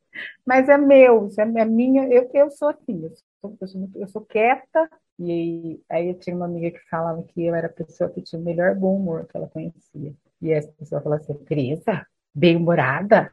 Mas 0.46 0.70
é 0.70 0.78
meu, 0.78 1.28
é 1.38 1.66
minha. 1.66 2.08
Eu, 2.08 2.30
eu 2.32 2.52
sou 2.52 2.70
assim, 2.70 3.04
eu 3.04 3.12
sou, 3.42 3.58
eu 3.60 3.68
sou, 3.68 3.90
eu 3.96 4.08
sou 4.08 4.22
quieta. 4.22 4.88
E 5.20 5.82
aí 5.90 6.10
eu 6.10 6.20
tinha 6.20 6.36
uma 6.36 6.46
amiga 6.46 6.70
que 6.72 6.88
falava 6.88 7.24
que 7.24 7.44
eu 7.44 7.56
era 7.56 7.66
a 7.68 7.72
pessoa 7.72 8.10
que 8.12 8.22
tinha 8.22 8.40
o 8.40 8.46
melhor 8.46 8.76
bom 8.76 8.96
humor 8.96 9.26
que 9.26 9.38
ela 9.38 9.48
conhecia. 9.48 10.14
E 10.40 10.52
essa 10.52 10.72
pessoa 10.74 11.02
falava 11.02 11.22
assim, 11.22 11.34
Tereza, 11.46 12.06
bem-humorada? 12.34 13.32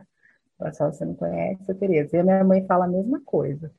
Ela 0.58 0.72
só 0.72 0.90
você 0.90 1.04
não 1.04 1.14
conhece 1.14 1.70
a 1.70 1.74
Tereza. 1.74 2.16
E 2.16 2.20
a 2.20 2.24
minha 2.24 2.44
mãe 2.44 2.66
fala 2.66 2.84
a 2.84 2.88
mesma 2.88 3.20
coisa. 3.20 3.72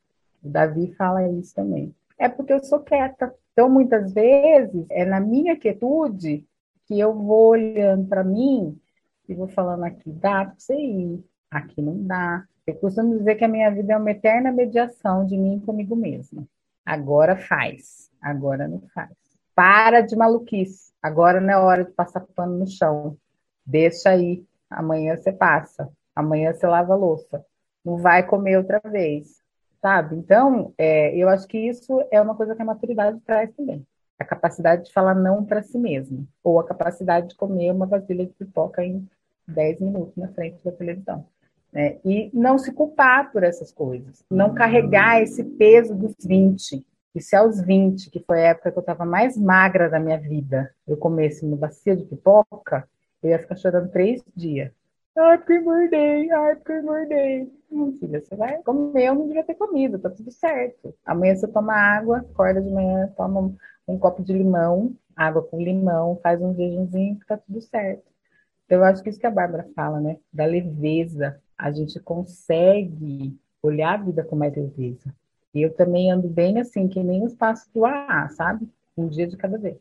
O 0.44 0.50
Davi 0.50 0.94
fala 0.96 1.28
isso 1.30 1.54
também 1.54 1.94
é 2.22 2.30
porque 2.30 2.54
eu 2.54 2.64
sou 2.64 2.80
quieta. 2.80 3.34
Então, 3.52 3.68
muitas 3.68 4.14
vezes, 4.14 4.86
é 4.92 5.04
na 5.04 5.20
minha 5.20 5.58
quietude 5.58 6.46
que 6.86 7.00
eu 7.00 7.14
vou 7.16 7.50
olhando 7.50 8.08
para 8.08 8.24
mim 8.24 8.80
e 9.28 9.34
vou 9.34 9.48
falando 9.48 9.84
aqui, 9.84 10.12
dá 10.12 10.46
para 10.46 10.54
você 10.56 10.76
ir, 10.76 11.26
aqui 11.50 11.82
não 11.82 12.04
dá. 12.04 12.46
Eu 12.68 12.76
costumo 12.76 13.18
dizer 13.18 13.36
que 13.36 13.44
a 13.44 13.48
minha 13.48 13.72
vida 13.72 13.94
é 13.94 13.98
uma 13.98 14.12
eterna 14.12 14.52
mediação 14.52 15.26
de 15.26 15.36
mim 15.36 15.60
comigo 15.60 15.96
mesma. 15.96 16.48
Agora 16.86 17.36
faz, 17.36 18.12
agora 18.22 18.68
não 18.68 18.82
faz. 18.94 19.12
Para 19.56 20.02
de 20.02 20.16
maluquice. 20.16 20.92
Agora 21.02 21.42
não 21.42 21.50
é 21.50 21.58
hora 21.58 21.86
de 21.86 21.92
passar 21.92 22.22
pano 22.36 22.60
no 22.60 22.68
chão. 22.68 23.18
Deixa 23.66 24.12
aí. 24.12 24.46
Amanhã 24.72 25.16
você 25.18 25.32
passa. 25.32 25.92
Amanhã 26.16 26.54
você 26.54 26.66
lava 26.66 26.94
a 26.94 26.98
louça. 26.98 27.46
Não 27.86 27.98
vai 27.98 28.26
comer 28.26 28.58
outra 28.58 28.80
vez 28.80 29.42
sabe? 29.82 30.16
Então, 30.16 30.74
é, 30.78 31.16
eu 31.16 31.28
acho 31.28 31.48
que 31.48 31.58
isso 31.58 32.06
é 32.12 32.22
uma 32.22 32.36
coisa 32.36 32.56
que 32.56 32.62
a 32.62 32.66
maturidade 32.66 33.20
traz 33.22 33.52
também. 33.56 33.86
A 34.20 34.24
capacidade 34.24 34.86
de 34.86 34.94
falar 34.94 35.16
não 35.16 35.44
para 35.44 35.64
si 35.64 35.78
mesmo, 35.80 36.28
ou 36.44 36.60
a 36.60 36.64
capacidade 36.64 37.30
de 37.30 37.36
comer 37.36 37.72
uma 37.72 37.88
vasilha 37.88 38.26
de 38.26 38.34
pipoca 38.34 38.86
em 38.86 39.08
10 39.48 39.82
minutos 39.82 40.16
na 40.16 40.28
frente 40.28 40.64
da 40.64 40.72
televisão. 40.72 41.26
Né? 41.74 41.98
E 42.06 42.30
não 42.32 42.60
se 42.60 42.72
culpar 42.72 43.32
por 43.32 43.44
essas 43.44 43.72
coisas, 43.72 44.24
não 44.30 44.54
carregar 44.54 45.22
esse 45.22 45.44
peso 45.44 45.96
dos 45.96 46.14
20. 46.24 46.86
E 47.16 47.22
se 47.22 47.36
aos 47.36 47.60
20, 47.60 48.12
que 48.12 48.20
foi 48.20 48.46
a 48.46 48.50
época 48.50 48.72
que 48.72 48.78
eu 48.78 48.82
estava 48.82 49.04
mais 49.04 49.36
magra 49.36 49.90
da 49.90 50.00
minha 50.00 50.20
vida, 50.20 50.72
eu 50.88 50.96
comesse 50.96 51.44
uma 51.44 51.58
bacia 51.58 51.96
de 51.96 52.06
pipoca, 52.06 52.88
eu 53.24 53.30
ia 53.30 53.40
ficar 53.40 53.56
chorando 53.56 53.92
três 53.92 54.24
dias. 54.36 54.72
Ai, 55.18 55.38
porque 55.38 55.56
engordei, 55.56 56.32
ai, 56.32 56.56
porque 56.56 56.74
engordei. 56.74 57.52
Não, 57.70 57.94
filha, 57.94 58.22
você 58.22 58.36
vai 58.36 58.62
comer, 58.64 59.08
eu 59.08 59.16
não 59.16 59.28
devia 59.28 59.44
ter 59.44 59.56
comido, 59.56 60.00
tá 60.00 60.10
tudo 60.10 60.32
certo. 60.32 60.96
Amanhã 61.06 61.36
você 61.36 61.48
toma 61.48 61.74
água, 61.74 62.20
acorda 62.20 62.62
de 62.62 62.70
manhã, 62.70 63.12
toma 63.18 63.42
um, 63.42 63.58
um 63.88 64.00
copo 64.00 64.24
de 64.24 64.34
limão, 64.34 64.96
água 65.16 65.42
com 65.44 65.62
limão, 65.62 66.20
faz 66.24 66.42
um 66.42 66.54
jejumzinho, 66.56 67.20
tá 67.28 67.38
tudo 67.38 67.62
certo. 67.62 68.04
Então, 68.66 68.80
eu 68.80 68.84
acho 68.86 69.04
que 69.04 69.10
isso 69.10 69.20
que 69.20 69.28
a 69.28 69.32
Bárbara 69.32 69.68
fala, 69.76 70.00
né? 70.00 70.18
Da 70.32 70.46
leveza. 70.46 71.42
A 71.58 71.72
gente 71.72 72.00
consegue 72.00 73.38
olhar 73.62 74.00
a 74.00 74.04
vida 74.04 74.24
com 74.24 74.36
mais 74.36 74.56
leveza. 74.56 75.14
E 75.54 75.62
eu 75.62 75.74
também 75.74 76.10
ando 76.10 76.30
bem 76.30 76.60
assim, 76.60 76.88
que 76.88 77.04
nem 77.04 77.24
os 77.24 77.36
passos 77.36 77.70
do 77.74 77.86
AA, 77.86 78.30
sabe? 78.30 78.68
Um 78.98 79.08
dia 79.08 79.28
de 79.28 79.36
cada 79.36 79.58
vez 79.58 79.78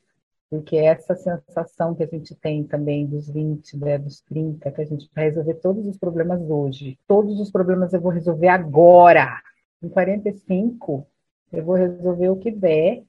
porque 0.51 0.77
essa 0.77 1.15
sensação 1.15 1.95
que 1.95 2.03
a 2.03 2.07
gente 2.07 2.35
tem 2.35 2.65
também 2.65 3.07
dos 3.07 3.31
20, 3.31 3.77
né, 3.77 3.97
dos 3.97 4.21
30, 4.23 4.69
que 4.73 4.81
a 4.81 4.85
gente 4.85 5.09
vai 5.15 5.27
resolver 5.27 5.55
todos 5.55 5.87
os 5.87 5.97
problemas 5.97 6.43
hoje. 6.51 6.99
Todos 7.07 7.39
os 7.39 7.53
problemas 7.53 7.93
eu 7.93 8.01
vou 8.01 8.11
resolver 8.11 8.49
agora. 8.49 9.41
Em 9.81 9.89
45, 9.89 11.07
eu 11.53 11.65
vou 11.65 11.77
resolver 11.77 12.31
o 12.31 12.37
que 12.37 12.51
der, 12.51 13.05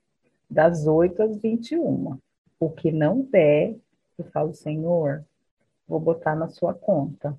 das 0.48 0.86
8 0.86 1.24
às 1.24 1.38
21. 1.42 2.16
O 2.60 2.70
que 2.70 2.92
não 2.92 3.24
der, 3.24 3.76
eu 4.20 4.26
falo, 4.26 4.54
Senhor, 4.54 5.26
vou 5.88 6.00
botar 6.00 6.36
na 6.36 6.48
sua 6.48 6.76
conta. 6.76 7.36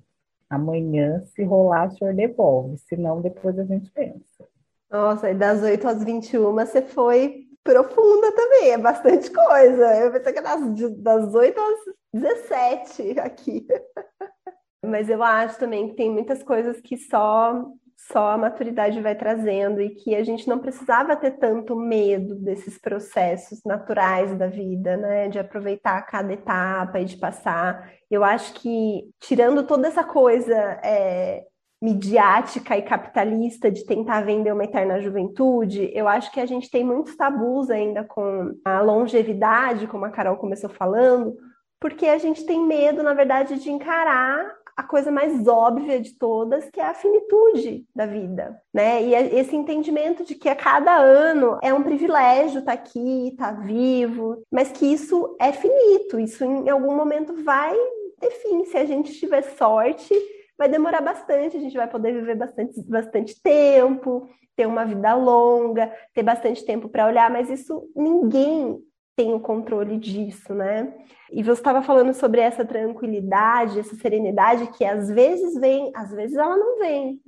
Amanhã, 0.49 1.23
se 1.27 1.45
rolar, 1.45 1.87
o 1.87 1.91
senhor 1.91 2.13
devolve. 2.13 2.77
Se 2.77 2.97
não, 2.97 3.21
depois 3.21 3.57
a 3.57 3.63
gente 3.63 3.89
pensa. 3.91 4.45
Nossa, 4.91 5.31
e 5.31 5.33
das 5.33 5.63
8 5.63 5.87
às 5.87 6.03
21 6.03 6.53
você 6.53 6.81
foi 6.81 7.47
profunda 7.63 8.31
também, 8.33 8.71
é 8.71 8.77
bastante 8.77 9.31
coisa. 9.31 9.95
Eu 9.97 10.11
pensei 10.11 10.33
que 10.33 10.39
era 10.39 10.55
das, 10.55 10.97
das 10.97 11.33
8 11.35 11.59
às 11.59 11.79
17 12.13 13.19
aqui. 13.19 13.65
Mas 14.85 15.09
eu 15.09 15.23
acho 15.23 15.57
também 15.57 15.89
que 15.89 15.95
tem 15.95 16.11
muitas 16.11 16.43
coisas 16.43 16.81
que 16.81 16.97
só 16.97 17.65
só 18.11 18.31
a 18.31 18.37
maturidade 18.37 18.99
vai 18.99 19.15
trazendo 19.15 19.81
e 19.81 19.91
que 19.91 20.13
a 20.15 20.23
gente 20.23 20.47
não 20.47 20.59
precisava 20.59 21.15
ter 21.15 21.31
tanto 21.31 21.75
medo 21.75 22.35
desses 22.35 22.77
processos 22.77 23.61
naturais 23.65 24.37
da 24.37 24.47
vida, 24.47 24.97
né? 24.97 25.29
De 25.29 25.39
aproveitar 25.39 26.01
cada 26.03 26.33
etapa 26.33 26.99
e 26.99 27.05
de 27.05 27.17
passar. 27.17 27.91
Eu 28.11 28.23
acho 28.23 28.53
que 28.55 29.09
tirando 29.21 29.65
toda 29.65 29.87
essa 29.87 30.03
coisa 30.03 30.53
é, 30.83 31.45
midiática 31.83 32.77
e 32.77 32.81
capitalista 32.81 33.69
de 33.69 33.85
tentar 33.85 34.21
vender 34.21 34.53
uma 34.53 34.63
eterna 34.63 35.01
juventude, 35.01 35.91
eu 35.93 36.07
acho 36.07 36.31
que 36.31 36.39
a 36.39 36.45
gente 36.45 36.71
tem 36.71 36.81
muitos 36.81 37.13
tabus 37.17 37.69
ainda 37.69 38.05
com 38.05 38.57
a 38.63 38.79
longevidade, 38.79 39.85
como 39.87 40.05
a 40.05 40.09
Carol 40.09 40.37
começou 40.37 40.69
falando, 40.69 41.35
porque 41.81 42.07
a 42.07 42.17
gente 42.17 42.45
tem 42.45 42.65
medo, 42.65 43.03
na 43.03 43.13
verdade, 43.13 43.59
de 43.59 43.69
encarar 43.69 44.49
a 44.77 44.81
coisa 44.81 45.11
mais 45.11 45.45
óbvia 45.45 45.99
de 45.99 46.17
todas, 46.17 46.69
que 46.69 46.79
é 46.79 46.85
a 46.85 46.93
finitude 46.93 47.85
da 47.93 48.05
vida, 48.05 48.57
né? 48.73 49.03
E 49.03 49.13
é 49.13 49.35
esse 49.35 49.53
entendimento 49.53 50.23
de 50.23 50.35
que 50.35 50.47
a 50.47 50.55
cada 50.55 50.95
ano 50.95 51.59
é 51.61 51.73
um 51.73 51.83
privilégio 51.83 52.59
estar 52.59 52.77
tá 52.77 52.81
aqui, 52.81 53.27
estar 53.27 53.55
tá 53.55 53.59
vivo, 53.59 54.41
mas 54.49 54.71
que 54.71 54.85
isso 54.85 55.35
é 55.37 55.51
finito, 55.51 56.17
isso 56.17 56.45
em 56.45 56.69
algum 56.69 56.95
momento 56.95 57.43
vai, 57.43 57.75
enfim, 58.23 58.63
se 58.63 58.77
a 58.77 58.85
gente 58.85 59.11
tiver 59.19 59.41
sorte, 59.41 60.15
vai 60.57 60.69
demorar 60.69 61.01
bastante, 61.01 61.57
a 61.57 61.59
gente 61.59 61.75
vai 61.75 61.87
poder 61.87 62.13
viver 62.13 62.35
bastante, 62.35 62.81
bastante 62.83 63.41
tempo, 63.41 64.27
ter 64.55 64.67
uma 64.67 64.85
vida 64.85 65.13
longa, 65.15 65.91
ter 66.13 66.23
bastante 66.23 66.63
tempo 66.65 66.87
para 66.89 67.07
olhar, 67.07 67.29
mas 67.29 67.49
isso 67.49 67.89
ninguém 67.95 68.79
tem 69.15 69.33
o 69.33 69.39
controle 69.39 69.97
disso, 69.97 70.53
né? 70.53 70.93
E 71.31 71.43
você 71.43 71.59
estava 71.59 71.81
falando 71.81 72.13
sobre 72.13 72.41
essa 72.41 72.65
tranquilidade, 72.65 73.79
essa 73.79 73.95
serenidade 73.95 74.67
que 74.71 74.85
às 74.85 75.09
vezes 75.09 75.59
vem, 75.59 75.91
às 75.95 76.11
vezes 76.11 76.37
ela 76.37 76.57
não 76.57 76.79
vem. 76.79 77.19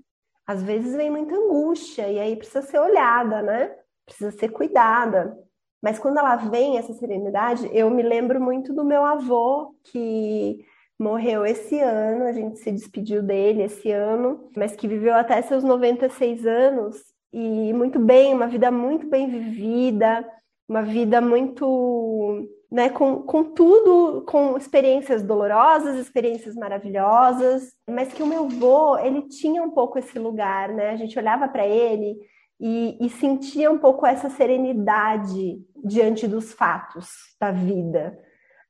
Às 0.47 0.61
vezes 0.61 0.95
vem 0.95 1.09
muita 1.09 1.35
angústia 1.35 2.07
e 2.07 2.19
aí 2.19 2.35
precisa 2.35 2.61
ser 2.61 2.79
olhada, 2.79 3.41
né? 3.41 3.75
Precisa 4.05 4.31
ser 4.31 4.49
cuidada. 4.49 5.35
Mas 5.81 5.99
quando 5.99 6.17
ela 6.17 6.35
vem, 6.35 6.77
essa 6.77 6.93
serenidade, 6.93 7.69
eu 7.71 7.89
me 7.89 8.01
lembro 8.01 8.41
muito 8.41 8.73
do 8.73 8.83
meu 8.83 9.03
avô, 9.05 9.75
que 9.83 10.65
morreu 10.99 11.45
esse 11.45 11.79
ano, 11.79 12.25
a 12.25 12.31
gente 12.31 12.59
se 12.59 12.71
despediu 12.71 13.21
dele 13.21 13.63
esse 13.63 13.91
ano, 13.91 14.49
mas 14.55 14.75
que 14.75 14.87
viveu 14.87 15.13
até 15.13 15.41
seus 15.41 15.63
96 15.63 16.45
anos 16.45 16.97
e 17.33 17.73
muito 17.73 17.99
bem, 17.99 18.33
uma 18.33 18.47
vida 18.47 18.71
muito 18.71 19.07
bem 19.07 19.27
vivida, 19.27 20.25
uma 20.69 20.81
vida 20.81 21.19
muito 21.19 22.47
né, 22.71 22.89
com, 22.89 23.21
com 23.23 23.43
tudo, 23.43 24.23
com 24.25 24.57
experiências 24.57 25.21
dolorosas, 25.21 25.97
experiências 25.97 26.55
maravilhosas, 26.55 27.73
mas 27.89 28.11
que 28.13 28.23
o 28.23 28.27
meu 28.27 28.47
vô, 28.47 28.97
ele 28.97 29.23
tinha 29.23 29.61
um 29.61 29.69
pouco 29.69 29.99
esse 29.99 30.17
lugar, 30.17 30.69
né? 30.69 30.89
A 30.89 30.95
gente 30.95 31.17
olhava 31.17 31.47
para 31.47 31.67
ele 31.67 32.17
e, 32.59 32.97
e 32.99 33.09
sentia 33.09 33.69
um 33.69 33.77
pouco 33.77 34.05
essa 34.05 34.29
serenidade 34.29 35.61
diante 35.83 36.27
dos 36.27 36.53
fatos 36.53 37.09
da 37.39 37.51
vida. 37.51 38.17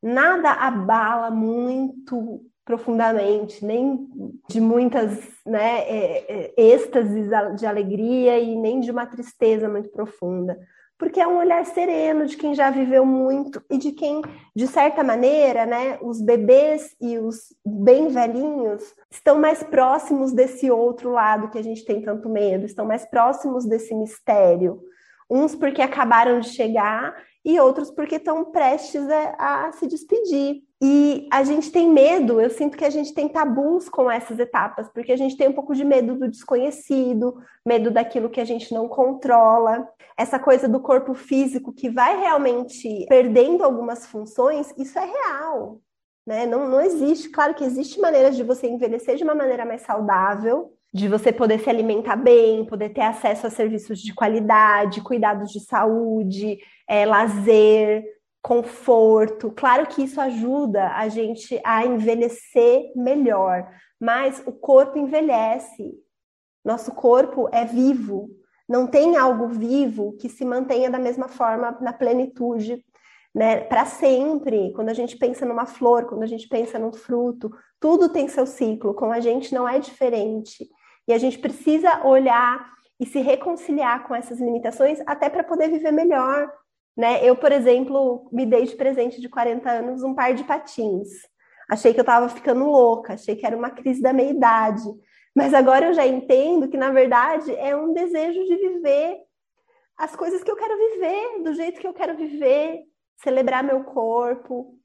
Nada 0.06 0.52
abala 0.52 1.32
muito 1.32 2.42
profundamente, 2.64 3.64
nem 3.64 4.08
de 4.50 4.62
muitas 4.62 5.20
né, 5.46 5.80
é, 5.82 6.26
é, 6.28 6.54
êxtases 6.58 7.30
de 7.58 7.66
alegria 7.66 8.40
e 8.40 8.56
nem 8.56 8.80
de 8.80 8.92
uma 8.92 9.06
tristeza 9.06 9.70
muito 9.70 9.90
profunda 9.90 10.58
porque 10.98 11.20
é 11.20 11.28
um 11.28 11.38
olhar 11.38 11.66
sereno 11.66 12.26
de 12.26 12.38
quem 12.38 12.56
já 12.56 12.70
viveu 12.70 13.06
muito 13.06 13.62
e 13.70 13.78
de 13.78 13.92
quem, 13.92 14.22
de 14.56 14.68
certa 14.68 15.04
maneira, 15.04 15.66
né, 15.66 16.00
os 16.02 16.22
bebês 16.22 16.96
e 17.02 17.18
os 17.18 17.54
bem 17.66 18.08
velhinhos 18.08 18.82
estão 19.12 19.38
mais 19.38 19.62
próximos 19.62 20.32
desse 20.32 20.72
outro 20.72 21.12
lado 21.12 21.50
que 21.50 21.58
a 21.58 21.64
gente 21.64 21.84
tem 21.84 22.02
tanto 22.02 22.30
medo, 22.30 22.66
estão 22.66 22.86
mais 22.86 23.06
próximos 23.06 23.66
desse 23.66 23.94
mistério. 23.94 24.82
Uns 25.30 25.56
porque 25.56 25.82
acabaram 25.82 26.40
de 26.40 26.50
chegar 26.50 27.14
e 27.46 27.60
outros 27.60 27.92
porque 27.92 28.16
estão 28.16 28.44
prestes 28.46 29.08
a, 29.08 29.68
a 29.68 29.72
se 29.72 29.86
despedir. 29.86 30.64
E 30.82 31.28
a 31.32 31.44
gente 31.44 31.72
tem 31.72 31.90
medo, 31.90 32.42
eu 32.42 32.50
sinto 32.50 32.76
que 32.76 32.84
a 32.84 32.90
gente 32.90 33.14
tem 33.14 33.30
tabus 33.30 33.88
com 33.88 34.10
essas 34.10 34.40
etapas, 34.40 34.90
porque 34.90 35.12
a 35.12 35.18
gente 35.18 35.38
tem 35.38 35.48
um 35.48 35.54
pouco 35.54 35.74
de 35.74 35.86
medo 35.86 36.16
do 36.16 36.28
desconhecido, 36.28 37.38
medo 37.66 37.92
daquilo 37.92 38.30
que 38.30 38.42
a 38.42 38.46
gente 38.46 38.74
não 38.74 38.88
controla. 38.88 39.88
Essa 40.18 40.40
coisa 40.40 40.68
do 40.68 40.80
corpo 40.80 41.14
físico 41.14 41.72
que 41.72 41.90
vai 41.90 42.20
realmente 42.20 43.06
perdendo 43.08 43.64
algumas 43.64 44.06
funções, 44.06 44.74
isso 44.78 44.98
é 44.98 45.06
real. 45.06 45.80
Né? 46.26 46.46
Não, 46.46 46.68
não 46.68 46.82
existe, 46.82 47.30
claro 47.30 47.54
que 47.54 47.64
existe 47.64 48.02
maneiras 48.02 48.36
de 48.36 48.44
você 48.44 48.68
envelhecer 48.68 49.16
de 49.16 49.24
uma 49.24 49.36
maneira 49.36 49.64
mais 49.66 49.84
saudável, 49.84 50.74
de 50.96 51.10
você 51.10 51.30
poder 51.30 51.60
se 51.60 51.70
alimentar 51.70 52.16
bem, 52.16 52.64
poder 52.64 52.88
ter 52.88 53.02
acesso 53.02 53.46
a 53.46 53.50
serviços 53.50 54.00
de 54.00 54.14
qualidade, 54.14 55.02
cuidados 55.02 55.52
de 55.52 55.60
saúde, 55.60 56.58
é, 56.88 57.06
lazer, 57.06 58.02
conforto. 58.42 59.52
Claro 59.52 59.88
que 59.88 60.04
isso 60.04 60.22
ajuda 60.22 60.94
a 60.96 61.10
gente 61.10 61.60
a 61.66 61.86
envelhecer 61.86 62.94
melhor, 62.96 63.70
mas 64.00 64.42
o 64.46 64.54
corpo 64.54 64.98
envelhece. 64.98 65.94
Nosso 66.64 66.94
corpo 66.94 67.50
é 67.52 67.66
vivo. 67.66 68.30
Não 68.66 68.88
tem 68.88 69.18
algo 69.18 69.50
vivo 69.50 70.14
que 70.14 70.30
se 70.30 70.46
mantenha 70.46 70.90
da 70.90 70.98
mesma 70.98 71.28
forma 71.28 71.78
na 71.82 71.92
plenitude, 71.92 72.82
né? 73.34 73.60
Para 73.60 73.84
sempre. 73.86 74.72
Quando 74.72 74.88
a 74.88 74.94
gente 74.94 75.18
pensa 75.18 75.46
numa 75.46 75.66
flor, 75.66 76.06
quando 76.06 76.24
a 76.24 76.28
gente 76.28 76.48
pensa 76.48 76.80
num 76.80 76.94
fruto, 76.94 77.52
tudo 77.82 78.08
tem 78.08 78.30
seu 78.30 78.48
ciclo. 78.48 78.94
Com 78.94 79.12
a 79.12 79.20
gente 79.20 79.54
não 79.54 79.68
é 79.68 79.78
diferente. 79.78 80.66
E 81.08 81.14
a 81.14 81.18
gente 81.18 81.38
precisa 81.38 82.06
olhar 82.06 82.74
e 83.00 83.06
se 83.06 83.20
reconciliar 83.20 84.08
com 84.08 84.16
essas 84.16 84.40
limitações 84.40 85.00
até 85.06 85.30
para 85.30 85.44
poder 85.44 85.70
viver 85.70 85.92
melhor, 85.92 86.52
né? 86.96 87.24
Eu, 87.24 87.36
por 87.36 87.52
exemplo, 87.52 88.30
me 88.32 88.46
dei 88.46 88.66
de 88.66 88.76
presente 88.76 89.20
de 89.20 89.30
40 89.30 89.70
anos 89.70 90.04
um 90.04 90.16
par 90.16 90.34
de 90.34 90.44
patins. 90.44 91.10
Achei 91.70 91.94
que 91.94 92.00
eu 92.00 92.04
estava 92.04 92.30
ficando 92.30 92.66
louca, 92.66 93.14
achei 93.14 93.36
que 93.36 93.46
era 93.46 93.58
uma 93.58 93.70
crise 93.70 94.02
da 94.02 94.14
meia-idade. 94.14 94.84
Mas 95.36 95.54
agora 95.54 95.88
eu 95.88 95.94
já 95.94 96.06
entendo 96.06 96.70
que, 96.70 96.78
na 96.78 96.92
verdade, 96.92 97.54
é 97.56 97.76
um 97.76 97.92
desejo 97.92 98.42
de 98.46 98.56
viver 98.56 99.18
as 99.98 100.16
coisas 100.16 100.44
que 100.44 100.52
eu 100.52 100.56
quero 100.56 100.78
viver, 100.78 101.44
do 101.44 101.54
jeito 101.54 101.80
que 101.80 101.88
eu 101.88 101.94
quero 101.94 102.16
viver, 102.16 102.84
celebrar 103.22 103.64
meu 103.64 103.84
corpo. 103.84 104.78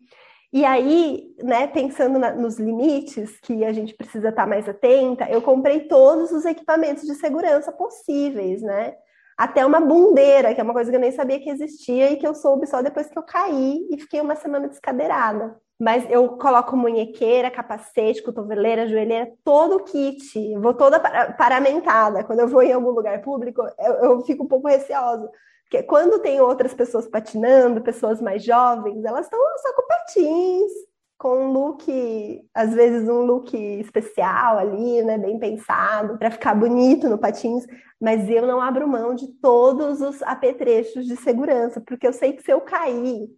E 0.53 0.65
aí, 0.65 1.35
né, 1.43 1.67
pensando 1.69 2.19
na, 2.19 2.33
nos 2.33 2.59
limites 2.59 3.39
que 3.41 3.65
a 3.65 3.73
gente 3.73 3.95
precisa 3.95 4.31
estar 4.31 4.47
mais 4.47 4.69
atenta, 4.69 5.31
eu 5.31 5.41
comprei 5.41 5.87
todos 5.87 6.33
os 6.33 6.45
equipamentos 6.45 7.05
de 7.05 7.15
segurança 7.15 7.71
possíveis, 7.71 8.61
né? 8.63 8.95
até 9.41 9.65
uma 9.65 9.81
bundeira, 9.81 10.55
que 10.55 10.61
é 10.61 10.63
uma 10.63 10.75
coisa 10.75 10.91
que 10.91 10.97
eu 10.97 11.01
nem 11.01 11.13
sabia 11.13 11.41
que 11.41 11.49
existia 11.49 12.13
e 12.13 12.19
que 12.19 12.27
eu 12.27 12.35
soube 12.35 12.67
só 12.67 12.83
depois 12.83 13.09
que 13.09 13.19
eu 13.19 13.23
caí 13.23 13.89
e 13.91 13.99
fiquei 13.99 14.21
uma 14.21 14.37
semana 14.37 14.69
descadeirada. 14.69 15.59
Mas 15.81 16.05
eu 16.11 16.37
coloco 16.37 16.77
munhequeira, 16.77 17.51
capacete, 17.51 18.23
cotoveleira, 18.23 18.87
joelheira, 18.87 19.33
todo 19.43 19.77
o 19.77 19.85
kit. 19.85 20.55
vou 20.59 20.75
toda 20.75 21.01
paramentada. 21.01 22.23
Quando 22.23 22.41
eu 22.41 22.49
vou 22.49 22.63
em 22.63 22.73
algum 22.73 22.91
lugar 22.91 23.23
público, 23.23 23.63
eu, 23.79 23.95
eu 23.95 24.21
fico 24.21 24.45
um 24.45 24.49
pouco 24.49 24.69
receosa. 24.69 25.27
Porque 25.65 25.83
quando 25.85 26.21
tem 26.21 26.39
outras 26.41 26.75
pessoas 26.75 27.09
patinando, 27.09 27.81
pessoas 27.81 28.21
mais 28.21 28.45
jovens, 28.45 29.05
elas 29.05 29.25
estão 29.25 29.41
só 29.63 29.73
com 29.73 29.87
patins, 29.87 30.73
com 31.17 31.45
um 31.45 31.53
look, 31.53 32.43
às 32.53 32.75
vezes 32.75 33.09
um 33.09 33.23
look 33.23 33.55
especial 33.55 34.59
ali, 34.59 35.03
né, 35.03 35.17
bem 35.17 35.39
pensado, 35.39 36.19
para 36.19 36.31
ficar 36.31 36.55
bonito 36.55 37.09
no 37.09 37.19
patins, 37.19 37.67
mas 38.01 38.29
eu 38.29 38.47
não 38.47 38.61
abro 38.61 38.89
mão 38.89 39.15
de 39.15 39.29
todos 39.35 40.01
os 40.01 40.23
apetrechos 40.23 41.07
de 41.07 41.17
segurança, 41.17 41.81
porque 41.87 42.07
eu 42.07 42.13
sei 42.13 42.33
que 42.33 42.43
se 42.43 42.51
eu 42.51 42.61
cair, 42.63 43.29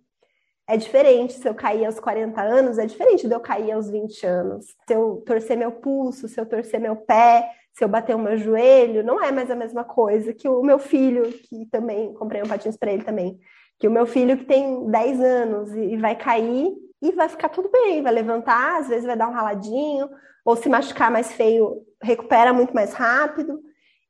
é 0.68 0.76
diferente 0.76 1.34
se 1.34 1.48
eu 1.48 1.54
cair 1.54 1.84
aos 1.84 1.98
40 1.98 2.40
anos, 2.40 2.78
é 2.78 2.86
diferente 2.86 3.26
de 3.26 3.34
eu 3.34 3.40
cair 3.40 3.72
aos 3.72 3.90
20 3.90 4.26
anos. 4.26 4.66
Se 4.86 4.94
eu 4.94 5.22
torcer 5.26 5.56
meu 5.56 5.72
pulso, 5.72 6.28
se 6.28 6.40
eu 6.40 6.46
torcer 6.46 6.80
meu 6.80 6.96
pé, 6.96 7.50
se 7.72 7.84
eu 7.84 7.88
bater 7.88 8.14
o 8.14 8.18
meu 8.18 8.36
joelho, 8.36 9.02
não 9.02 9.22
é 9.22 9.32
mais 9.32 9.50
a 9.50 9.56
mesma 9.56 9.84
coisa 9.84 10.32
que 10.32 10.48
o 10.48 10.62
meu 10.62 10.78
filho, 10.78 11.24
que 11.32 11.66
também 11.66 12.12
comprei 12.14 12.42
um 12.42 12.46
patins 12.46 12.76
para 12.76 12.92
ele 12.92 13.02
também, 13.02 13.38
que 13.78 13.88
o 13.88 13.90
meu 13.90 14.06
filho 14.06 14.36
que 14.36 14.44
tem 14.44 14.88
10 14.90 15.20
anos 15.20 15.74
e 15.74 15.96
vai 15.96 16.14
cair 16.14 16.72
e 17.00 17.12
vai 17.12 17.28
ficar 17.28 17.48
tudo 17.48 17.68
bem, 17.68 18.02
vai 18.02 18.12
levantar, 18.12 18.78
às 18.78 18.88
vezes 18.88 19.04
vai 19.04 19.16
dar 19.16 19.28
um 19.28 19.32
raladinho, 19.32 20.08
ou 20.44 20.54
se 20.54 20.68
machucar 20.68 21.10
mais 21.10 21.32
feio, 21.32 21.82
recupera 22.00 22.52
muito 22.52 22.74
mais 22.74 22.92
rápido. 22.92 23.60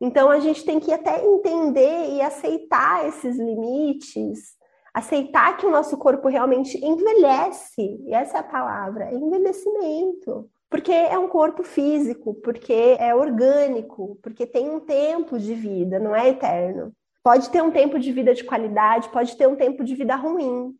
Então 0.00 0.30
a 0.30 0.40
gente 0.40 0.64
tem 0.64 0.80
que 0.80 0.92
até 0.92 1.24
entender 1.24 2.10
e 2.10 2.20
aceitar 2.20 3.06
esses 3.08 3.38
limites, 3.38 4.56
aceitar 4.92 5.56
que 5.56 5.66
o 5.66 5.70
nosso 5.70 5.96
corpo 5.96 6.28
realmente 6.28 6.76
envelhece, 6.84 8.00
e 8.04 8.14
essa 8.14 8.38
é 8.38 8.40
a 8.40 8.44
palavra, 8.44 9.04
é 9.04 9.14
envelhecimento. 9.14 10.50
Porque 10.68 10.92
é 10.92 11.18
um 11.18 11.28
corpo 11.28 11.62
físico, 11.62 12.34
porque 12.36 12.96
é 12.98 13.14
orgânico, 13.14 14.18
porque 14.22 14.46
tem 14.46 14.70
um 14.70 14.80
tempo 14.80 15.38
de 15.38 15.54
vida, 15.54 15.98
não 15.98 16.16
é 16.16 16.30
eterno. 16.30 16.92
Pode 17.22 17.50
ter 17.50 17.62
um 17.62 17.70
tempo 17.70 17.98
de 17.98 18.10
vida 18.10 18.34
de 18.34 18.42
qualidade, 18.42 19.10
pode 19.10 19.36
ter 19.36 19.46
um 19.46 19.54
tempo 19.54 19.84
de 19.84 19.94
vida 19.94 20.16
ruim, 20.16 20.74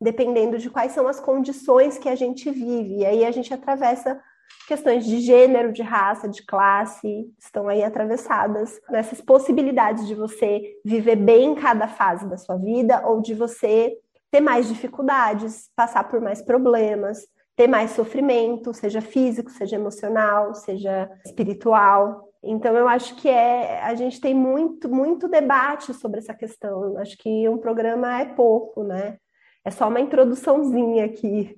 dependendo 0.00 0.58
de 0.58 0.70
quais 0.70 0.92
são 0.92 1.06
as 1.06 1.20
condições 1.20 1.98
que 1.98 2.08
a 2.08 2.14
gente 2.14 2.50
vive. 2.50 3.00
E 3.00 3.06
aí 3.06 3.24
a 3.24 3.30
gente 3.30 3.52
atravessa 3.52 4.20
questões 4.66 5.04
de 5.04 5.20
gênero, 5.20 5.72
de 5.72 5.82
raça, 5.82 6.28
de 6.28 6.44
classe, 6.44 7.30
estão 7.38 7.68
aí 7.68 7.82
atravessadas 7.82 8.80
nessas 8.90 9.20
possibilidades 9.20 10.06
de 10.06 10.14
você 10.14 10.78
viver 10.84 11.16
bem 11.16 11.54
cada 11.54 11.86
fase 11.86 12.28
da 12.28 12.36
sua 12.36 12.56
vida 12.56 13.06
ou 13.06 13.20
de 13.20 13.34
você 13.34 13.96
ter 14.30 14.40
mais 14.40 14.66
dificuldades, 14.68 15.70
passar 15.76 16.08
por 16.08 16.20
mais 16.20 16.42
problemas, 16.42 17.26
ter 17.54 17.68
mais 17.68 17.92
sofrimento, 17.92 18.74
seja 18.74 19.00
físico, 19.00 19.50
seja 19.50 19.76
emocional, 19.76 20.54
seja 20.54 21.10
espiritual. 21.24 22.28
Então 22.42 22.76
eu 22.76 22.88
acho 22.88 23.14
que 23.16 23.28
é 23.28 23.80
a 23.82 23.94
gente 23.94 24.20
tem 24.20 24.34
muito 24.34 24.88
muito 24.88 25.28
debate 25.28 25.94
sobre 25.94 26.18
essa 26.18 26.34
questão. 26.34 26.98
Acho 26.98 27.16
que 27.18 27.48
um 27.48 27.58
programa 27.58 28.20
é 28.20 28.24
pouco, 28.24 28.82
né? 28.82 29.18
É 29.64 29.70
só 29.70 29.88
uma 29.88 30.00
introduçãozinha 30.00 31.04
aqui 31.04 31.56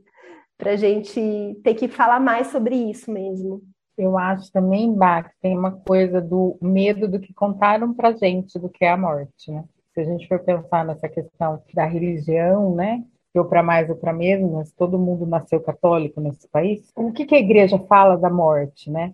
para 0.56 0.72
a 0.72 0.76
gente 0.76 1.60
ter 1.62 1.74
que 1.74 1.88
falar 1.88 2.20
mais 2.20 2.48
sobre 2.48 2.74
isso 2.74 3.10
mesmo. 3.10 3.62
Eu 3.96 4.18
acho 4.18 4.52
também, 4.52 4.92
Bach, 4.94 5.30
tem 5.40 5.56
uma 5.56 5.72
coisa 5.72 6.20
do 6.20 6.58
medo 6.60 7.08
do 7.08 7.18
que 7.18 7.32
contaram 7.32 7.94
para 7.94 8.12
gente 8.12 8.58
do 8.58 8.68
que 8.68 8.84
é 8.84 8.90
a 8.90 8.96
morte, 8.96 9.50
né? 9.50 9.64
Se 9.94 10.00
a 10.00 10.04
gente 10.04 10.28
for 10.28 10.38
pensar 10.40 10.84
nessa 10.84 11.08
questão 11.08 11.62
da 11.74 11.86
religião, 11.86 12.74
né? 12.74 13.02
ou 13.38 13.44
para 13.44 13.62
mais 13.62 13.90
ou 13.90 13.96
para 13.96 14.12
menos, 14.12 14.72
todo 14.72 14.98
mundo 14.98 15.26
nasceu 15.26 15.60
católico 15.60 16.20
nesse 16.20 16.48
país. 16.48 16.90
O 16.96 17.12
que, 17.12 17.26
que 17.26 17.34
a 17.34 17.38
igreja 17.38 17.78
fala 17.80 18.16
da 18.16 18.30
morte, 18.30 18.90
né? 18.90 19.12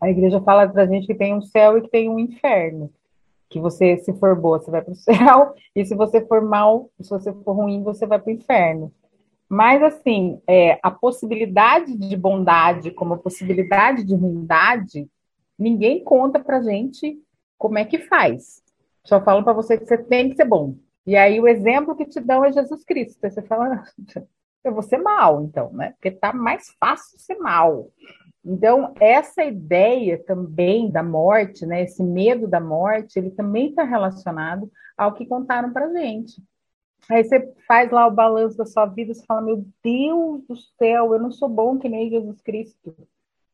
A 0.00 0.10
igreja 0.10 0.40
fala 0.42 0.68
para 0.68 0.86
gente 0.86 1.06
que 1.06 1.14
tem 1.14 1.34
um 1.34 1.40
céu 1.40 1.78
e 1.78 1.82
que 1.82 1.88
tem 1.88 2.08
um 2.08 2.18
inferno 2.18 2.90
que 3.48 3.60
você, 3.60 3.96
se 3.98 4.12
for 4.14 4.34
boa, 4.34 4.58
você 4.58 4.70
vai 4.70 4.82
para 4.82 4.92
o 4.92 4.96
céu, 4.96 5.54
e 5.74 5.84
se 5.84 5.94
você 5.94 6.20
for 6.26 6.42
mal, 6.42 6.90
se 7.00 7.08
você 7.08 7.32
for 7.32 7.52
ruim, 7.52 7.82
você 7.82 8.06
vai 8.06 8.18
para 8.18 8.30
o 8.30 8.34
inferno. 8.34 8.92
Mas, 9.48 9.82
assim, 9.82 10.40
é, 10.46 10.78
a 10.82 10.90
possibilidade 10.90 11.96
de 11.96 12.16
bondade 12.16 12.90
como 12.90 13.14
a 13.14 13.18
possibilidade 13.18 14.04
de 14.04 14.14
ruindade, 14.14 15.08
ninguém 15.58 16.02
conta 16.02 16.40
para 16.40 16.62
gente 16.62 17.18
como 17.56 17.78
é 17.78 17.84
que 17.84 17.98
faz. 17.98 18.62
Só 19.04 19.20
falam 19.22 19.44
para 19.44 19.52
você 19.52 19.78
que 19.78 19.86
você 19.86 19.98
tem 19.98 20.30
que 20.30 20.36
ser 20.36 20.44
bom. 20.44 20.76
E 21.06 21.16
aí 21.16 21.40
o 21.40 21.46
exemplo 21.46 21.94
que 21.94 22.04
te 22.04 22.20
dão 22.20 22.44
é 22.44 22.52
Jesus 22.52 22.84
Cristo. 22.84 23.24
Aí 23.24 23.30
você 23.30 23.42
fala, 23.42 23.84
eu 24.64 24.74
vou 24.74 24.82
ser 24.82 24.98
mal, 24.98 25.42
então, 25.44 25.72
né? 25.72 25.92
Porque 25.92 26.10
tá 26.10 26.32
mais 26.32 26.74
fácil 26.80 27.18
ser 27.18 27.36
mal. 27.36 27.88
Então, 28.44 28.94
essa 29.00 29.44
ideia 29.44 30.22
também 30.24 30.90
da 30.90 31.02
morte, 31.02 31.66
né, 31.66 31.82
esse 31.82 32.02
medo 32.02 32.46
da 32.46 32.60
morte, 32.60 33.18
ele 33.18 33.30
também 33.30 33.70
está 33.70 33.82
relacionado 33.82 34.70
ao 34.96 35.14
que 35.14 35.26
contaram 35.26 35.72
para 35.72 35.92
gente. 35.92 36.40
Aí 37.08 37.22
você 37.22 37.54
faz 37.68 37.90
lá 37.90 38.06
o 38.06 38.10
balanço 38.10 38.56
da 38.56 38.66
sua 38.66 38.86
vida, 38.86 39.14
você 39.14 39.24
fala, 39.24 39.40
meu 39.40 39.64
Deus 39.82 40.42
do 40.46 40.56
céu, 40.56 41.12
eu 41.12 41.20
não 41.20 41.30
sou 41.30 41.48
bom 41.48 41.78
que 41.78 41.88
nem 41.88 42.10
Jesus 42.10 42.40
Cristo. 42.42 42.94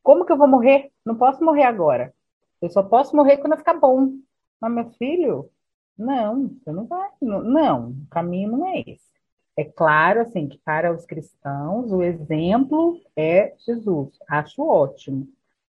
Como 0.02 0.24
que 0.24 0.32
eu 0.32 0.38
vou 0.38 0.48
morrer? 0.48 0.90
Não 1.04 1.14
posso 1.14 1.44
morrer 1.44 1.64
agora. 1.64 2.14
Eu 2.60 2.70
só 2.70 2.82
posso 2.82 3.14
morrer 3.14 3.36
quando 3.38 3.52
eu 3.52 3.58
ficar 3.58 3.74
bom. 3.74 4.12
Mas, 4.60 4.72
meu 4.72 4.90
filho, 4.92 5.50
não, 5.98 6.48
você 6.48 6.72
não 6.72 6.86
vai. 6.86 7.10
Não, 7.20 7.42
não, 7.42 7.90
o 7.90 8.06
caminho 8.10 8.52
não 8.52 8.66
é 8.66 8.80
esse. 8.80 9.12
É 9.56 9.64
claro, 9.64 10.22
assim, 10.22 10.48
que 10.48 10.58
para 10.58 10.92
os 10.92 11.04
cristãos 11.04 11.92
o 11.92 12.02
exemplo 12.02 12.98
é 13.14 13.54
Jesus. 13.66 14.18
Acho 14.28 14.62
ótimo. 14.62 15.28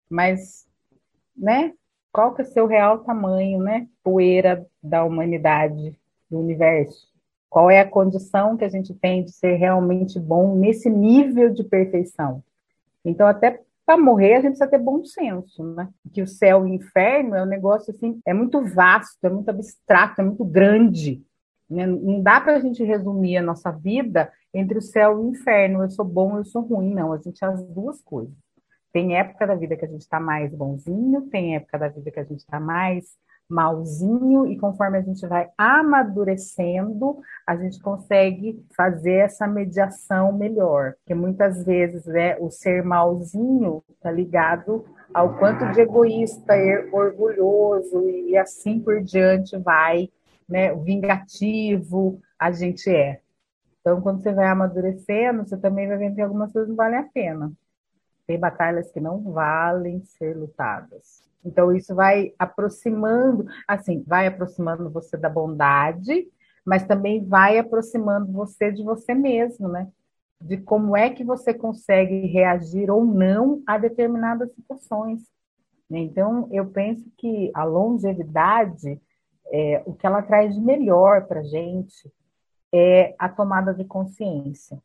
Mas, 0.09 0.69
né? 1.37 1.75
Qual 2.13 2.35
que 2.35 2.43
é 2.43 2.45
o 2.45 2.49
seu 2.49 2.67
real 2.67 3.01
tamanho, 3.01 3.59
né? 3.59 3.89
Poeira 4.05 4.67
da 4.83 5.05
humanidade, 5.05 5.99
do 6.31 6.39
universo. 6.39 7.12
Qual 7.53 7.71
é 7.71 7.81
a 7.81 7.87
condição 7.87 8.57
que 8.57 8.65
a 8.65 8.69
gente 8.71 8.95
tem 8.95 9.23
de 9.23 9.31
ser 9.31 9.57
realmente 9.57 10.19
bom 10.19 10.57
nesse 10.57 10.89
nível 10.89 11.53
de 11.53 11.63
perfeição? 11.63 12.43
Então, 13.05 13.27
até 13.27 13.61
para 13.85 13.99
morrer, 13.99 14.37
a 14.37 14.41
gente 14.41 14.53
precisa 14.53 14.71
ter 14.71 14.79
bom 14.79 15.05
senso, 15.05 15.63
né? 15.75 15.87
Que 16.15 16.23
o 16.23 16.27
céu 16.27 16.67
e 16.67 16.71
o 16.71 16.75
inferno 16.75 17.35
é 17.35 17.43
um 17.43 17.47
negócio 17.47 17.93
assim, 17.95 18.19
é 18.25 18.33
muito 18.33 18.65
vasto, 18.65 19.23
é 19.23 19.29
muito 19.29 19.51
abstrato, 19.51 20.23
é 20.23 20.25
muito 20.25 20.43
grande. 20.47 21.23
Né? 21.69 21.85
Não 21.85 22.23
dá 22.23 22.41
para 22.41 22.57
a 22.57 22.59
gente 22.59 22.83
resumir 22.83 23.37
a 23.37 23.43
nossa 23.43 23.71
vida 23.71 24.33
entre 24.55 24.79
o 24.79 24.83
céu 24.83 25.13
e 25.13 25.27
o 25.27 25.29
inferno. 25.29 25.83
Eu 25.83 25.91
sou 25.91 26.07
bom, 26.07 26.39
eu 26.39 26.47
sou 26.47 26.63
ruim. 26.63 26.95
Não, 26.95 27.13
a 27.13 27.19
gente 27.19 27.45
é 27.45 27.49
as 27.49 27.63
duas 27.67 28.01
coisas. 28.01 28.33
Tem 28.95 29.19
época 29.19 29.47
da 29.47 29.55
vida 29.55 29.77
que 29.77 29.85
a 29.85 29.89
gente 29.89 30.01
está 30.01 30.19
mais 30.19 30.55
bonzinho, 30.55 31.29
tem 31.29 31.57
época 31.57 31.79
da 31.79 31.89
vida 31.89 32.11
que 32.11 32.21
a 32.21 32.25
gente 32.25 32.41
está 32.41 32.59
mais 32.59 33.15
malzinho, 33.53 34.47
e 34.47 34.59
conforme 34.59 34.99
a 34.99 35.03
gente 35.03 35.27
vai 35.27 35.49
amadurecendo, 35.59 37.21
a 37.47 37.55
gente 37.55 37.81
consegue 37.81 38.65
fazer 38.75 39.17
essa 39.17 39.47
mediação 39.47 40.33
melhor. 40.33 40.95
Porque 40.95 41.15
muitas 41.15 41.65
vezes 41.65 42.07
né, 42.07 42.37
o 42.39 42.51
ser 42.51 42.83
malzinho 42.83 43.85
está 43.91 44.11
ligado 44.11 44.85
ao 45.13 45.37
quanto 45.37 45.71
de 45.73 45.83
egoísta, 45.83 46.55
orgulhoso 46.91 48.09
e 48.09 48.37
assim 48.37 48.81
por 48.81 49.03
diante 49.03 49.57
vai, 49.59 50.09
né, 50.49 50.75
vingativo 50.75 52.19
a 52.39 52.51
gente 52.51 52.91
é. 52.91 53.21
Então, 53.81 54.01
quando 54.01 54.23
você 54.23 54.33
vai 54.33 54.47
amadurecendo, 54.47 55.45
você 55.45 55.57
também 55.57 55.89
vai 55.89 55.99
ver 55.99 56.15
que 56.15 56.21
algumas 56.21 56.53
coisas 56.53 56.69
não 56.69 56.77
valem 56.77 56.99
a 56.99 57.03
pena. 57.03 57.53
Tem 58.27 58.39
batalhas 58.39 58.91
que 58.91 59.01
não 59.01 59.21
valem 59.33 60.03
ser 60.05 60.37
lutadas. 60.37 61.23
Então, 61.45 61.75
isso 61.75 61.95
vai 61.95 62.33
aproximando, 62.39 63.47
assim, 63.67 64.03
vai 64.07 64.27
aproximando 64.27 64.91
você 64.91 65.17
da 65.17 65.29
bondade, 65.29 66.29
mas 66.65 66.87
também 66.87 67.25
vai 67.25 67.59
aproximando 67.59 68.33
você 68.33 68.71
de 68.71 68.83
você 68.83 69.15
mesmo, 69.15 69.69
né? 69.69 69.89
De 70.41 70.57
como 70.57 70.97
é 70.97 71.11
que 71.11 71.25
você 71.25 71.53
consegue 71.53 72.27
reagir 72.27 72.91
ou 72.91 73.05
não 73.05 73.63
a 73.67 73.77
determinadas 73.77 74.53
situações. 74.55 75.23
Então, 75.91 76.49
eu 76.51 76.71
penso 76.71 77.11
que 77.19 77.51
a 77.55 77.65
longevidade, 77.65 79.01
é, 79.53 79.83
o 79.85 79.93
que 79.95 80.07
ela 80.07 80.23
traz 80.23 80.55
de 80.55 80.61
melhor 80.61 81.27
para 81.27 81.41
a 81.41 81.45
gente 81.45 82.11
é 82.73 83.15
a 83.19 83.29
tomada 83.29 83.75
de 83.75 83.85
consciência. 83.85 84.81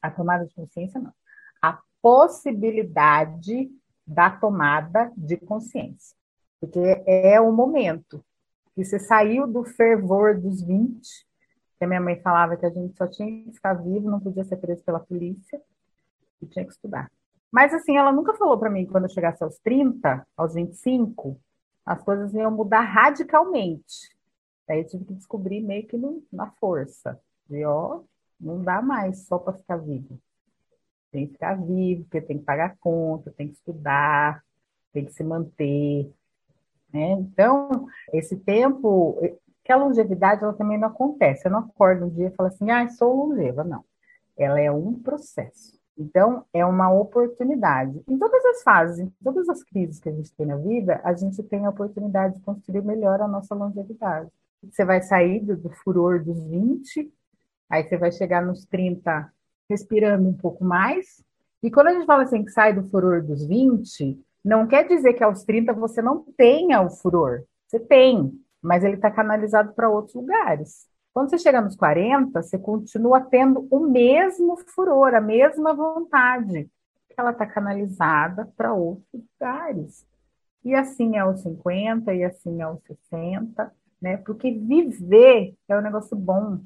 A 0.00 0.10
tomada 0.10 0.46
de 0.46 0.54
consciência, 0.54 1.00
não. 1.00 1.12
Possibilidade 2.00 3.70
da 4.06 4.30
tomada 4.30 5.12
de 5.16 5.36
consciência. 5.36 6.16
Porque 6.60 6.80
é 7.06 7.40
o 7.40 7.52
momento 7.52 8.24
que 8.74 8.84
você 8.84 8.98
saiu 8.98 9.46
do 9.46 9.64
fervor 9.64 10.40
dos 10.40 10.62
20, 10.62 11.00
que 11.78 11.84
a 11.84 11.86
minha 11.86 12.00
mãe 12.00 12.20
falava 12.20 12.56
que 12.56 12.66
a 12.66 12.70
gente 12.70 12.96
só 12.96 13.06
tinha 13.06 13.44
que 13.44 13.52
ficar 13.52 13.74
vivo, 13.74 14.10
não 14.10 14.20
podia 14.20 14.44
ser 14.44 14.56
preso 14.56 14.82
pela 14.84 15.00
polícia, 15.00 15.60
e 16.40 16.46
tinha 16.46 16.64
que 16.64 16.72
estudar. 16.72 17.10
Mas 17.50 17.72
assim, 17.72 17.96
ela 17.96 18.12
nunca 18.12 18.34
falou 18.34 18.58
para 18.58 18.70
mim 18.70 18.84
que 18.84 18.92
quando 18.92 19.04
eu 19.04 19.10
chegasse 19.10 19.42
aos 19.42 19.58
30, 19.58 20.26
aos 20.36 20.54
25, 20.54 21.40
as 21.84 22.02
coisas 22.02 22.34
iam 22.34 22.50
mudar 22.50 22.82
radicalmente. 22.82 24.16
Aí 24.68 24.80
eu 24.80 24.86
tive 24.86 25.04
que 25.06 25.14
descobrir 25.14 25.62
meio 25.62 25.86
que 25.86 25.96
no, 25.96 26.22
na 26.30 26.50
força. 26.52 27.18
E 27.48 27.64
ó, 27.64 28.02
não 28.38 28.62
dá 28.62 28.82
mais 28.82 29.26
só 29.26 29.38
para 29.38 29.54
ficar 29.54 29.78
vivo. 29.78 30.20
Tem 31.10 31.26
que 31.26 31.32
ficar 31.32 31.54
vivo, 31.54 32.04
porque 32.04 32.20
tem 32.20 32.38
que 32.38 32.44
pagar 32.44 32.76
conta, 32.78 33.32
tem 33.36 33.48
que 33.48 33.54
estudar, 33.54 34.42
tem 34.92 35.04
que 35.04 35.12
se 35.12 35.24
manter. 35.24 36.12
Né? 36.92 37.12
Então, 37.12 37.86
esse 38.12 38.36
tempo, 38.36 39.18
que 39.64 39.72
a 39.72 39.76
longevidade 39.76 40.42
ela 40.42 40.54
também 40.54 40.78
não 40.78 40.88
acontece. 40.88 41.46
Eu 41.46 41.52
não 41.52 41.60
acordo 41.60 42.06
um 42.06 42.10
dia 42.10 42.28
e 42.28 42.34
falo 42.34 42.48
assim, 42.48 42.70
ah, 42.70 42.88
sou 42.88 43.28
longeva. 43.28 43.64
Não. 43.64 43.84
Ela 44.36 44.60
é 44.60 44.70
um 44.70 44.94
processo. 44.94 45.78
Então, 45.98 46.44
é 46.54 46.64
uma 46.64 46.90
oportunidade. 46.90 48.00
Em 48.08 48.16
todas 48.16 48.44
as 48.46 48.62
fases, 48.62 48.98
em 49.00 49.12
todas 49.22 49.48
as 49.48 49.62
crises 49.64 49.98
que 49.98 50.08
a 50.08 50.12
gente 50.12 50.32
tem 50.32 50.46
na 50.46 50.56
vida, 50.56 51.00
a 51.02 51.12
gente 51.12 51.42
tem 51.42 51.66
a 51.66 51.70
oportunidade 51.70 52.36
de 52.36 52.40
construir 52.42 52.82
melhor 52.82 53.20
a 53.20 53.26
nossa 53.26 53.54
longevidade. 53.54 54.30
Você 54.62 54.84
vai 54.84 55.02
sair 55.02 55.40
do, 55.40 55.56
do 55.56 55.70
furor 55.70 56.22
dos 56.24 56.42
20, 56.44 57.12
aí 57.68 57.84
você 57.84 57.96
vai 57.96 58.12
chegar 58.12 58.40
nos 58.44 58.64
30 58.64 59.30
respirando 59.68 60.28
um 60.28 60.34
pouco 60.34 60.64
mais. 60.64 61.22
E 61.62 61.70
quando 61.70 61.88
a 61.88 61.92
gente 61.92 62.06
fala 62.06 62.22
assim 62.22 62.44
que 62.44 62.50
sai 62.50 62.72
do 62.72 62.88
furor 62.88 63.22
dos 63.22 63.46
20, 63.46 64.18
não 64.44 64.66
quer 64.66 64.86
dizer 64.86 65.14
que 65.14 65.24
aos 65.24 65.42
30 65.42 65.72
você 65.72 66.00
não 66.00 66.24
tenha 66.36 66.80
o 66.80 66.90
furor. 66.90 67.42
Você 67.66 67.80
tem, 67.80 68.32
mas 68.62 68.84
ele 68.84 68.94
está 68.94 69.10
canalizado 69.10 69.72
para 69.74 69.90
outros 69.90 70.14
lugares. 70.14 70.86
Quando 71.12 71.30
você 71.30 71.38
chega 71.38 71.60
nos 71.60 71.76
40, 71.76 72.42
você 72.42 72.58
continua 72.58 73.20
tendo 73.20 73.66
o 73.70 73.80
mesmo 73.80 74.56
furor, 74.56 75.14
a 75.14 75.20
mesma 75.20 75.74
vontade. 75.74 76.70
Ela 77.16 77.32
está 77.32 77.44
canalizada 77.44 78.48
para 78.56 78.72
outros 78.72 79.04
lugares. 79.12 80.06
E 80.64 80.74
assim 80.74 81.16
é 81.16 81.20
aos 81.20 81.40
50, 81.40 82.14
e 82.14 82.22
assim 82.22 82.60
é 82.60 82.62
aos 82.62 82.80
60, 82.84 83.72
né? 84.00 84.16
Porque 84.18 84.52
viver 84.52 85.54
é 85.68 85.76
um 85.76 85.82
negócio 85.82 86.16
bom. 86.16 86.60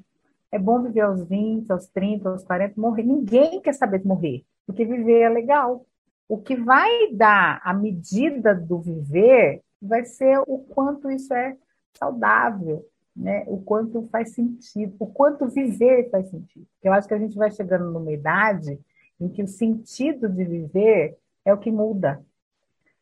É 0.52 0.58
bom 0.58 0.82
viver 0.82 1.00
aos 1.00 1.26
20, 1.26 1.70
aos 1.72 1.86
30, 1.88 2.28
aos 2.28 2.44
40, 2.44 2.78
morrer. 2.78 3.02
Ninguém 3.02 3.60
quer 3.62 3.72
saber 3.72 4.00
de 4.00 4.06
morrer, 4.06 4.44
porque 4.66 4.84
viver 4.84 5.22
é 5.22 5.28
legal. 5.30 5.86
O 6.28 6.36
que 6.36 6.54
vai 6.54 7.10
dar 7.12 7.60
a 7.64 7.72
medida 7.72 8.54
do 8.54 8.78
viver 8.78 9.62
vai 9.80 10.04
ser 10.04 10.38
o 10.46 10.58
quanto 10.58 11.10
isso 11.10 11.32
é 11.32 11.56
saudável, 11.94 12.86
né? 13.16 13.44
o 13.46 13.62
quanto 13.62 14.06
faz 14.12 14.34
sentido, 14.34 14.94
o 14.98 15.06
quanto 15.06 15.48
viver 15.48 16.10
faz 16.10 16.28
sentido. 16.28 16.66
Eu 16.82 16.92
acho 16.92 17.08
que 17.08 17.14
a 17.14 17.18
gente 17.18 17.36
vai 17.36 17.50
chegando 17.50 17.90
numa 17.90 18.12
idade 18.12 18.78
em 19.18 19.28
que 19.28 19.42
o 19.42 19.48
sentido 19.48 20.28
de 20.28 20.44
viver 20.44 21.16
é 21.44 21.52
o 21.52 21.58
que 21.58 21.70
muda. 21.70 22.22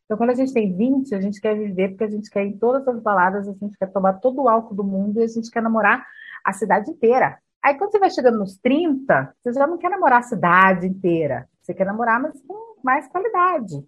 Então, 0.05 0.17
quando 0.17 0.31
a 0.31 0.35
gente 0.35 0.53
tem 0.53 0.75
20, 0.75 1.15
a 1.15 1.21
gente 1.21 1.41
quer 1.41 1.57
viver 1.57 1.91
porque 1.91 2.05
a 2.05 2.11
gente 2.11 2.31
quer 2.31 2.45
ir 2.45 2.51
em 2.51 2.59
todas 2.59 2.87
as 2.89 3.01
baladas, 3.01 3.49
a 3.49 3.53
gente 3.53 3.79
quer 3.79 3.87
tomar 3.87 4.15
todo 4.15 4.43
o 4.43 4.49
álcool 4.49 4.75
do 4.75 4.85
mundo 4.85 5.21
e 5.21 5.23
a 5.23 5.29
gente 5.29 5.51
quer 5.51 5.63
namorar 5.63 6.05
a 6.45 6.53
cidade 6.53 6.91
inteira. 6.91 7.38
Aí 7.62 7.76
quando 7.76 7.91
você 7.91 7.99
vai 7.99 8.11
chegando 8.11 8.38
nos 8.38 8.57
30, 8.57 9.34
você 9.38 9.53
já 9.53 9.66
não 9.66 9.76
quer 9.76 9.91
namorar 9.91 10.20
a 10.20 10.22
cidade 10.22 10.86
inteira. 10.86 11.49
Você 11.61 11.74
quer 11.74 11.84
namorar, 11.84 12.20
mas 12.20 12.41
com 12.43 12.76
mais 12.82 13.07
qualidade. 13.09 13.84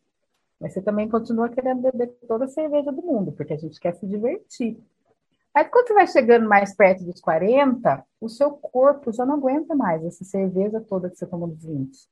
Mas 0.61 0.75
você 0.75 0.83
também 0.83 1.09
continua 1.09 1.49
querendo 1.49 1.83
beber 1.83 2.09
toda 2.29 2.45
a 2.45 2.49
cerveja 2.49 2.93
do 2.93 3.03
mundo, 3.03 3.33
porque 3.33 3.53
a 3.53 3.57
gente 3.57 3.81
quer 3.81 3.95
se 3.95 4.07
divertir. 4.07 4.79
Aí 5.55 5.65
quando 5.65 5.89
você 5.89 5.95
vai 5.95 6.07
chegando 6.07 6.49
mais 6.49 6.75
perto 6.75 7.05
dos 7.05 7.21
40, 7.21 8.05
o 8.21 8.29
seu 8.29 8.51
corpo 8.51 9.13
já 9.13 9.27
não 9.27 9.35
aguenta 9.35 9.75
mais 9.75 10.05
essa 10.05 10.25
cerveja 10.25 10.81
toda 10.81 11.11
que 11.11 11.17
você 11.17 11.27
tomou 11.27 11.49
nos 11.49 11.65
20. 11.65 12.09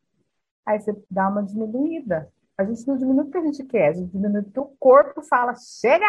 Aí 0.66 0.80
você 0.80 0.94
dá 1.10 1.28
uma 1.28 1.42
diminuída. 1.42 2.30
A 2.58 2.64
gente 2.64 2.86
não 2.86 2.96
diminui 2.96 3.24
porque 3.24 3.38
a 3.38 3.44
gente 3.44 3.64
quer, 3.64 3.88
a 3.88 3.92
gente 3.92 4.10
diminui 4.10 4.42
porque 4.42 4.60
o 4.60 4.72
corpo 4.78 5.22
fala, 5.22 5.54
chega! 5.54 6.04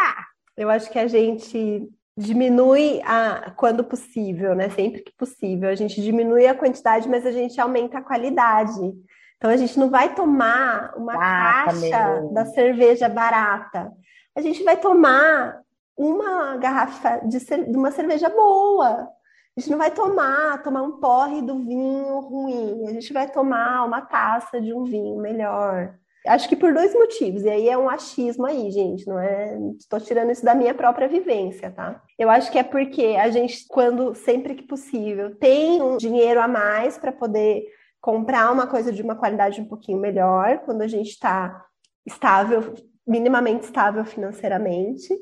Eu 0.56 0.68
acho 0.68 0.90
que 0.90 0.98
a 0.98 1.06
gente 1.06 1.90
diminui 2.16 3.00
a, 3.04 3.52
quando 3.56 3.84
possível, 3.84 4.54
né? 4.54 4.68
Sempre 4.70 5.02
que 5.02 5.12
possível. 5.16 5.68
A 5.68 5.74
gente 5.74 6.00
diminui 6.00 6.46
a 6.46 6.54
quantidade, 6.54 7.08
mas 7.08 7.26
a 7.26 7.32
gente 7.32 7.60
aumenta 7.60 7.98
a 7.98 8.02
qualidade. 8.02 8.92
Então 9.36 9.50
a 9.50 9.56
gente 9.56 9.78
não 9.78 9.90
vai 9.90 10.14
tomar 10.14 10.94
uma 10.96 11.14
ah, 11.14 11.64
caixa 11.64 12.20
da 12.32 12.46
cerveja 12.46 13.08
barata. 13.08 13.92
A 14.36 14.40
gente 14.40 14.62
vai 14.62 14.76
tomar 14.76 15.60
uma 15.96 16.56
garrafa 16.56 17.20
de, 17.26 17.38
de, 17.38 17.76
uma 17.76 17.90
cerveja 17.90 18.28
boa. 18.28 19.08
A 19.56 19.60
gente 19.60 19.70
não 19.70 19.78
vai 19.78 19.90
tomar, 19.90 20.62
tomar 20.62 20.82
um 20.82 21.00
porre 21.00 21.42
do 21.42 21.58
vinho 21.58 22.20
ruim. 22.20 22.86
A 22.86 22.92
gente 22.92 23.12
vai 23.12 23.28
tomar 23.30 23.84
uma 23.84 24.00
taça 24.00 24.60
de 24.60 24.72
um 24.72 24.84
vinho 24.84 25.16
melhor. 25.20 25.98
Acho 26.26 26.48
que 26.48 26.54
por 26.54 26.72
dois 26.72 26.94
motivos, 26.94 27.42
e 27.42 27.50
aí 27.50 27.68
é 27.68 27.76
um 27.76 27.90
achismo 27.90 28.46
aí, 28.46 28.70
gente, 28.70 29.06
não 29.08 29.18
é? 29.18 29.58
Estou 29.76 30.00
tirando 30.00 30.30
isso 30.30 30.44
da 30.44 30.54
minha 30.54 30.72
própria 30.72 31.08
vivência, 31.08 31.70
tá? 31.70 32.00
Eu 32.16 32.30
acho 32.30 32.50
que 32.52 32.58
é 32.58 32.62
porque 32.62 33.16
a 33.18 33.28
gente, 33.28 33.66
quando 33.68 34.14
sempre 34.14 34.54
que 34.54 34.62
possível, 34.62 35.34
tem 35.34 35.82
um 35.82 35.96
dinheiro 35.96 36.40
a 36.40 36.46
mais 36.46 36.96
para 36.96 37.10
poder 37.10 37.64
comprar 38.00 38.52
uma 38.52 38.68
coisa 38.68 38.92
de 38.92 39.02
uma 39.02 39.16
qualidade 39.16 39.60
um 39.60 39.64
pouquinho 39.64 39.98
melhor, 39.98 40.58
quando 40.64 40.82
a 40.82 40.86
gente 40.86 41.10
está 41.10 41.64
estável, 42.06 42.74
minimamente 43.06 43.64
estável 43.64 44.04
financeiramente. 44.04 45.12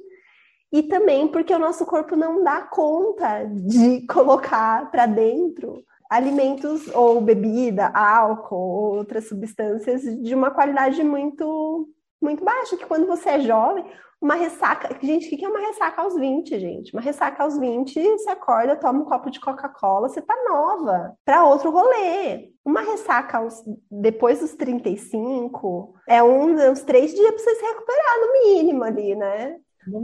e 0.73 0.85
também 0.85 1.27
porque 1.27 1.53
o 1.53 1.59
nosso 1.59 1.85
corpo 1.85 2.15
não 2.15 2.45
dá 2.45 2.63
conta 2.63 3.45
de 3.45 4.07
colocar 4.09 4.91
para 4.91 5.07
dentro 5.07 5.83
alimentos 6.11 6.89
ou 6.89 7.21
bebida, 7.21 7.87
álcool 7.95 8.57
ou 8.57 8.97
outras 8.97 9.29
substâncias 9.29 10.03
de 10.03 10.35
uma 10.35 10.51
qualidade 10.51 11.03
muito 11.05 11.89
muito 12.21 12.45
baixa, 12.45 12.77
que 12.77 12.85
quando 12.85 13.07
você 13.07 13.31
é 13.31 13.41
jovem, 13.41 13.83
uma 14.21 14.35
ressaca, 14.35 14.95
gente, 15.01 15.35
o 15.35 15.39
que 15.39 15.43
é 15.43 15.49
uma 15.49 15.61
ressaca 15.61 16.03
aos 16.03 16.15
20, 16.15 16.61
gente? 16.61 16.93
Uma 16.93 17.01
ressaca 17.01 17.43
aos 17.43 17.59
20, 17.59 17.95
você 17.95 18.29
acorda, 18.29 18.77
toma 18.77 19.01
um 19.01 19.05
copo 19.07 19.31
de 19.31 19.41
Coca-Cola, 19.41 20.11
você 20.11 20.21
tá 20.21 20.37
nova 20.47 21.15
para 21.25 21.47
outro 21.47 21.71
rolê. 21.71 22.51
Uma 22.63 22.83
ressaca 22.83 23.39
aos, 23.39 23.63
depois 23.91 24.41
dos 24.41 24.53
35 24.53 25.95
é 26.07 26.23
um, 26.23 26.71
uns 26.71 26.83
três 26.83 27.15
dias 27.15 27.31
para 27.31 27.39
você 27.39 27.55
se 27.55 27.65
recuperar, 27.65 28.21
no 28.21 28.33
mínimo 28.45 28.85
ali, 28.85 29.15
né? 29.15 29.57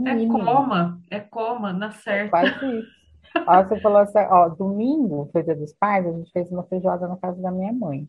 É 0.07 0.25
coma, 0.25 0.99
é 1.11 1.19
coma, 1.19 1.71
na 1.71 1.91
certa. 1.91 2.31
Quase 2.31 2.79
isso. 2.79 2.96
Ó, 3.47 3.63
você 3.63 3.79
falou 3.79 3.99
assim, 3.99 4.19
ó, 4.19 4.49
domingo 4.49 5.29
foi 5.31 5.43
dia 5.43 5.55
dos 5.55 5.73
pais, 5.73 6.05
a 6.05 6.11
gente 6.11 6.31
fez 6.31 6.51
uma 6.51 6.63
feijoada 6.63 7.07
na 7.07 7.17
casa 7.17 7.41
da 7.41 7.51
minha 7.51 7.73
mãe. 7.73 8.07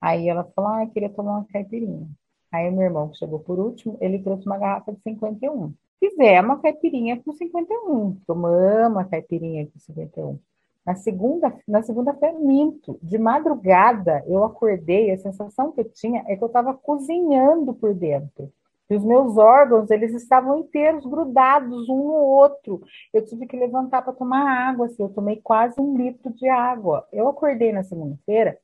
Aí 0.00 0.28
ela 0.28 0.44
falou, 0.54 0.70
ah, 0.70 0.84
eu 0.84 0.90
queria 0.90 1.10
tomar 1.10 1.38
uma 1.38 1.46
caipirinha. 1.52 2.08
Aí 2.50 2.70
meu 2.70 2.82
irmão, 2.82 3.08
que 3.08 3.18
chegou 3.18 3.38
por 3.38 3.58
último, 3.58 3.96
ele 4.00 4.18
trouxe 4.18 4.46
uma 4.46 4.58
garrafa 4.58 4.92
de 4.92 5.00
51. 5.00 5.72
Fizemos 5.98 6.58
a 6.58 6.60
caipirinha 6.60 7.22
com 7.22 7.32
51. 7.32 8.20
Tomamos 8.26 8.98
a 8.98 9.04
caipirinha 9.04 9.66
com 9.66 9.78
51. 9.78 10.38
Na 10.84 10.96
segunda, 10.96 11.56
na 11.66 11.82
segunda-feira, 11.82 12.36
minto. 12.38 12.98
De 13.00 13.16
madrugada, 13.16 14.24
eu 14.26 14.42
acordei, 14.42 15.12
a 15.12 15.18
sensação 15.18 15.70
que 15.70 15.80
eu 15.80 15.88
tinha 15.90 16.24
é 16.26 16.36
que 16.36 16.42
eu 16.42 16.48
estava 16.48 16.74
cozinhando 16.74 17.72
por 17.72 17.94
dentro. 17.94 18.52
E 18.92 18.96
os 18.96 19.02
meus 19.02 19.38
órgãos, 19.38 19.90
eles 19.90 20.12
estavam 20.12 20.58
inteiros, 20.58 21.06
grudados 21.06 21.88
um 21.88 21.96
no 21.96 22.12
outro. 22.12 22.82
Eu 23.10 23.24
tive 23.24 23.46
que 23.46 23.56
levantar 23.56 24.02
para 24.02 24.12
tomar 24.12 24.68
água, 24.68 24.84
assim, 24.84 25.02
eu 25.02 25.08
tomei 25.08 25.40
quase 25.42 25.80
um 25.80 25.96
litro 25.96 26.30
de 26.34 26.46
água. 26.46 27.08
Eu 27.10 27.26
acordei 27.26 27.72
na 27.72 27.82
segunda-feira 27.82 28.58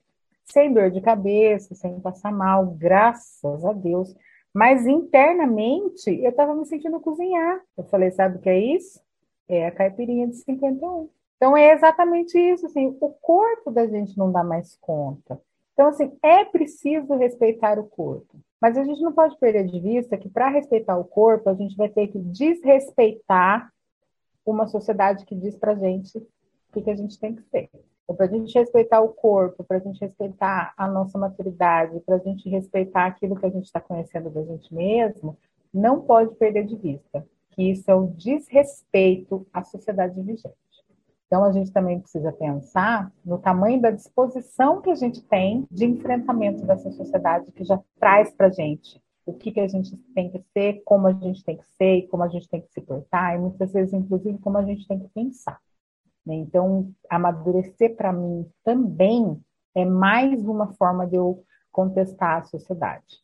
sem 0.44 0.70
dor 0.70 0.90
de 0.90 1.00
cabeça, 1.00 1.74
sem 1.74 1.98
passar 2.00 2.30
mal, 2.30 2.66
graças 2.66 3.64
a 3.64 3.72
Deus. 3.72 4.14
Mas 4.52 4.86
internamente 4.86 6.10
eu 6.22 6.28
estava 6.28 6.54
me 6.54 6.66
sentindo 6.66 7.00
cozinhar. 7.00 7.62
Eu 7.74 7.84
falei, 7.84 8.10
sabe 8.10 8.36
o 8.36 8.40
que 8.40 8.50
é 8.50 8.58
isso? 8.58 9.00
É 9.48 9.66
a 9.66 9.70
caipirinha 9.70 10.26
de 10.26 10.36
51. 10.36 11.08
Então 11.36 11.56
é 11.56 11.72
exatamente 11.72 12.38
isso, 12.38 12.66
assim, 12.66 12.94
o 13.00 13.08
corpo 13.08 13.70
da 13.70 13.86
gente 13.86 14.18
não 14.18 14.30
dá 14.30 14.44
mais 14.44 14.76
conta. 14.76 15.40
Então, 15.72 15.86
assim, 15.86 16.14
é 16.22 16.44
preciso 16.44 17.14
respeitar 17.14 17.78
o 17.78 17.84
corpo. 17.84 18.36
Mas 18.60 18.76
a 18.76 18.84
gente 18.84 19.00
não 19.00 19.12
pode 19.12 19.36
perder 19.38 19.66
de 19.66 19.80
vista 19.80 20.16
que 20.16 20.28
para 20.28 20.48
respeitar 20.48 20.96
o 20.96 21.04
corpo, 21.04 21.48
a 21.48 21.54
gente 21.54 21.76
vai 21.76 21.88
ter 21.88 22.08
que 22.08 22.18
desrespeitar 22.18 23.72
uma 24.44 24.66
sociedade 24.66 25.24
que 25.24 25.34
diz 25.34 25.56
para 25.56 25.74
gente 25.74 26.18
o 26.18 26.72
que, 26.72 26.82
que 26.82 26.90
a 26.90 26.96
gente 26.96 27.18
tem 27.18 27.34
que 27.34 27.42
ser. 27.42 27.70
Então, 28.04 28.16
para 28.16 28.26
a 28.26 28.28
gente 28.28 28.58
respeitar 28.58 29.00
o 29.00 29.10
corpo, 29.10 29.62
para 29.62 29.76
a 29.76 29.80
gente 29.80 30.00
respeitar 30.00 30.72
a 30.76 30.88
nossa 30.88 31.18
maturidade, 31.18 32.00
para 32.00 32.16
a 32.16 32.18
gente 32.18 32.48
respeitar 32.48 33.06
aquilo 33.06 33.36
que 33.36 33.46
a 33.46 33.50
gente 33.50 33.66
está 33.66 33.80
conhecendo 33.80 34.30
da 34.30 34.42
gente 34.42 34.72
mesmo, 34.74 35.36
não 35.72 36.00
pode 36.00 36.34
perder 36.36 36.64
de 36.64 36.74
vista 36.74 37.26
que 37.50 37.70
isso 37.70 37.90
é 37.90 37.94
um 37.94 38.06
desrespeito 38.06 39.46
à 39.52 39.62
sociedade 39.62 40.20
vigente. 40.22 40.54
Então, 41.28 41.44
a 41.44 41.52
gente 41.52 41.70
também 41.70 42.00
precisa 42.00 42.32
pensar 42.32 43.12
no 43.22 43.38
tamanho 43.38 43.80
da 43.80 43.90
disposição 43.90 44.80
que 44.80 44.90
a 44.90 44.94
gente 44.94 45.22
tem 45.22 45.66
de 45.70 45.84
enfrentamento 45.84 46.64
dessa 46.64 46.90
sociedade 46.90 47.52
que 47.52 47.64
já 47.64 47.78
traz 48.00 48.34
para 48.34 48.46
a 48.46 48.50
gente 48.50 49.00
o 49.26 49.34
que, 49.34 49.52
que 49.52 49.60
a 49.60 49.68
gente 49.68 49.94
tem 50.14 50.30
que 50.30 50.42
ser, 50.54 50.82
como 50.86 51.06
a 51.06 51.12
gente 51.12 51.44
tem 51.44 51.58
que 51.58 51.66
ser, 51.76 52.08
como 52.08 52.22
a 52.22 52.28
gente 52.28 52.48
tem 52.48 52.62
que 52.62 52.72
se 52.72 52.80
portar, 52.80 53.34
e 53.34 53.38
muitas 53.38 53.70
vezes, 53.74 53.92
inclusive, 53.92 54.38
como 54.38 54.56
a 54.56 54.64
gente 54.64 54.88
tem 54.88 54.98
que 54.98 55.08
pensar. 55.08 55.60
Né? 56.24 56.34
Então, 56.36 56.90
amadurecer 57.10 57.94
para 57.94 58.10
mim 58.10 58.50
também 58.64 59.38
é 59.74 59.84
mais 59.84 60.42
uma 60.46 60.72
forma 60.74 61.06
de 61.06 61.16
eu 61.16 61.44
contestar 61.70 62.38
a 62.38 62.44
sociedade. 62.44 63.22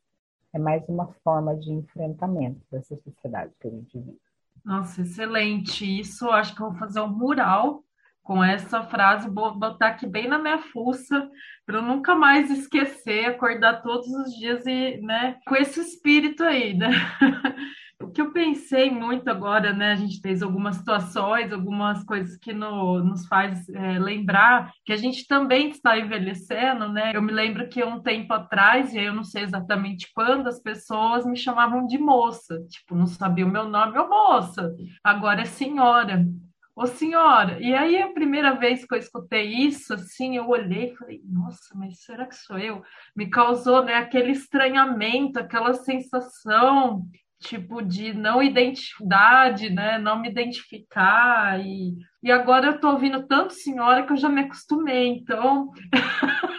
É 0.53 0.59
mais 0.59 0.87
uma 0.91 1.07
forma 1.25 1.57
de 1.57 1.73
enfrentamento 1.73 2.61
dessa 2.71 2.97
sociedade 2.97 3.53
que 3.59 3.67
a 3.67 3.71
gente 3.71 3.99
vive. 3.99 4.21
Nossa, 4.63 5.01
excelente. 5.01 5.85
Isso 6.01 6.31
acho 6.31 6.55
que 6.55 6.61
eu 6.61 6.71
vou 6.71 6.79
fazer 6.79 7.01
um 7.01 7.09
mural 7.09 7.83
com 8.25 8.43
essa 8.43 8.83
frase, 8.83 9.29
vou 9.29 9.55
botar 9.55 9.89
aqui 9.89 10.07
bem 10.07 10.27
na 10.27 10.39
minha 10.39 10.59
fuça, 10.59 11.29
para 11.67 11.83
nunca 11.83 12.17
mais 12.17 12.51
esquecer, 12.51 13.27
acordar 13.27 13.83
todos 13.83 14.09
os 14.09 14.35
dias 14.35 14.67
e, 14.67 14.97
né, 15.03 15.37
com 15.47 15.55
esse 15.55 15.81
espírito 15.81 16.43
aí, 16.43 16.75
né? 16.75 16.89
O 18.03 18.11
que 18.11 18.21
eu 18.21 18.33
pensei 18.33 18.91
muito 18.91 19.29
agora, 19.29 19.73
né? 19.73 19.93
A 19.93 19.95
gente 19.95 20.21
fez 20.21 20.43
algumas 20.43 20.77
situações, 20.77 21.53
algumas 21.53 22.03
coisas 22.05 22.37
que 22.37 22.53
no, 22.53 23.03
nos 23.03 23.27
faz 23.27 23.67
é, 23.69 23.99
lembrar 23.99 24.73
que 24.85 24.93
a 24.93 24.97
gente 24.97 25.27
também 25.27 25.71
está 25.71 25.97
envelhecendo, 25.99 26.89
né? 26.89 27.13
Eu 27.15 27.23
me 27.23 27.33
lembro 27.33 27.69
que 27.69 27.83
um 27.85 28.03
tempo 28.03 28.35
atrás, 28.35 28.93
e 28.93 28.99
eu 28.99 29.15
não 29.15 29.25
sei 29.25 29.45
exatamente 29.45 30.11
quando, 30.13 30.49
as 30.49 30.61
pessoas 30.61 31.25
me 31.25 31.37
chamavam 31.37 31.87
de 31.87 31.97
moça, 31.97 32.61
tipo, 32.69 32.97
não 32.97 33.07
sabia 33.07 33.47
o 33.47 33.51
meu 33.51 33.69
nome, 33.69 33.97
ô 33.97 34.09
moça, 34.09 34.75
agora 35.03 35.43
é 35.43 35.47
senhora. 35.47 36.27
Ô 36.77 36.87
senhora, 36.89 37.61
e 37.61 37.73
aí 37.73 38.03
a 38.03 38.13
primeira 38.13 38.53
vez 38.55 38.85
que 38.85 38.95
eu 38.95 38.99
escutei 38.99 39.47
isso, 39.47 39.95
assim, 39.95 40.37
eu 40.37 40.49
olhei 40.49 40.91
e 40.91 40.97
falei, 40.97 41.21
nossa, 41.25 41.73
mas 41.77 42.03
será 42.03 42.27
que 42.27 42.35
sou 42.35 42.59
eu? 42.59 42.83
Me 43.15 43.31
causou, 43.31 43.85
né, 43.85 43.95
aquele 43.95 44.33
estranhamento, 44.33 45.39
aquela 45.39 45.73
sensação 45.75 47.07
tipo 47.45 47.83
de 47.83 48.15
não 48.15 48.43
identidade, 48.43 49.71
né? 49.71 49.99
Não 49.99 50.21
me 50.21 50.31
identificar 50.31 51.61
e, 51.61 51.95
e 52.23 52.33
agora 52.33 52.69
eu 52.69 52.81
tô 52.81 52.91
ouvindo 52.91 53.27
tanto 53.27 53.53
senhora 53.53 54.05
que 54.05 54.13
eu 54.13 54.17
já 54.17 54.29
me 54.29 54.41
acostumei. 54.43 55.09
Então 55.09 55.71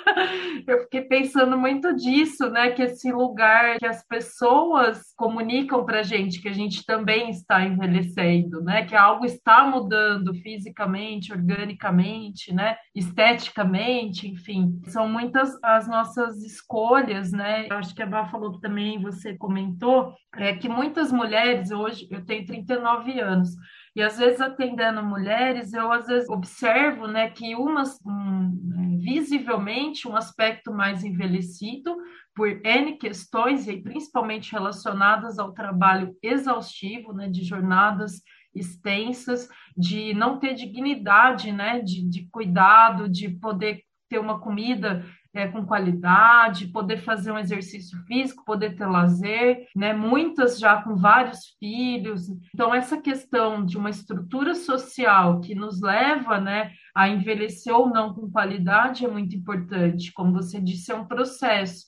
eu 0.68 0.82
fiquei 0.82 1.02
pensando 1.02 1.58
muito 1.58 1.96
disso, 1.96 2.50
né? 2.50 2.72
Que 2.72 2.84
esse 2.84 3.12
lugar 3.12 3.78
que 3.78 3.86
as 3.86 4.06
pessoas 4.06 5.14
comunicam 5.16 5.86
para 5.86 6.04
gente 6.04 6.42
que 6.42 6.50
a 6.50 6.54
gente 6.54 6.86
também 6.86 7.30
está 7.30 7.64
envelhecendo, 7.64 8.62
né? 8.62 8.86
Que 8.86 8.96
algo 8.96 9.26
está 9.26 9.66
mudando 9.66 10.34
fisicamente, 10.36 11.32
organicamente, 11.32 12.54
né? 12.54 12.76
Esteticamente, 12.94 14.28
enfim, 14.28 14.80
são 14.88 15.08
muitas 15.08 15.58
as 15.64 15.88
nossas 15.88 16.44
escolhas, 16.44 17.32
né? 17.32 17.68
Eu 17.70 17.78
acho 17.78 17.94
que 17.94 18.02
a 18.02 18.06
Bá 18.06 18.26
falou 18.26 18.60
também, 18.60 19.02
você 19.02 19.38
comentou, 19.38 20.14
é 20.36 20.54
que 20.54 20.70
muitas 20.70 21.12
mulheres 21.12 21.72
hoje, 21.72 22.08
eu 22.12 22.26
tenho 22.26 22.46
39 22.46 23.20
anos, 23.20 23.50
e 23.96 24.02
às 24.02 24.18
vezes 24.18 24.42
atendendo 24.42 25.02
mulheres, 25.02 25.74
eu 25.74 25.92
às 25.92 26.08
vezes 26.08 26.30
observo, 26.30 27.08
né, 27.08 27.30
que 27.30 27.56
umas 27.56 27.98
um, 28.06 29.00
visivelmente 29.00 30.08
um 30.08 30.18
aspecto 30.18 30.74
mais 30.74 31.04
envelhecido 31.04 31.96
por 32.36 32.50
N 32.66 32.98
questões 32.98 33.68
e 33.68 33.82
principalmente 33.82 34.52
relacionadas 34.52 35.40
ao 35.40 35.54
trabalho 35.54 36.14
exaustivo, 36.22 37.14
né, 37.14 37.30
de 37.30 37.44
jornadas 37.44 38.22
extensas, 38.54 39.48
de 39.78 40.14
não 40.14 40.40
ter 40.40 40.54
dignidade, 40.56 41.52
né, 41.54 41.80
de, 41.80 42.06
de 42.10 42.28
cuidado, 42.30 43.08
de 43.08 43.30
poder 43.30 43.82
ter 44.10 44.20
uma 44.20 44.40
comida 44.40 45.06
é, 45.36 45.48
com 45.50 45.66
qualidade, 45.66 46.68
poder 46.68 46.98
fazer 47.04 47.30
um 47.30 47.38
exercício 47.38 48.02
físico, 48.08 48.46
poder 48.46 48.76
ter 48.78 48.86
lazer, 48.86 49.68
né? 49.76 49.94
Muitas 49.94 50.58
já 50.58 50.82
com 50.82 50.96
vários 50.96 51.56
filhos. 51.60 52.30
Então, 52.54 52.74
essa 52.74 53.00
questão 53.02 53.66
de 53.66 53.78
uma 53.78 53.90
estrutura 53.90 54.56
social 54.56 55.42
que 55.42 55.54
nos 55.54 55.82
leva, 55.82 56.40
né, 56.40 56.72
a 56.96 57.10
envelhecer 57.10 57.76
ou 57.76 57.90
não 57.90 58.14
com 58.14 58.32
qualidade 58.32 59.06
é 59.06 59.10
muito 59.10 59.36
importante. 59.36 60.14
Como 60.14 60.32
você 60.32 60.62
disse, 60.62 60.92
é 60.92 60.96
um 60.96 61.06
processo 61.06 61.86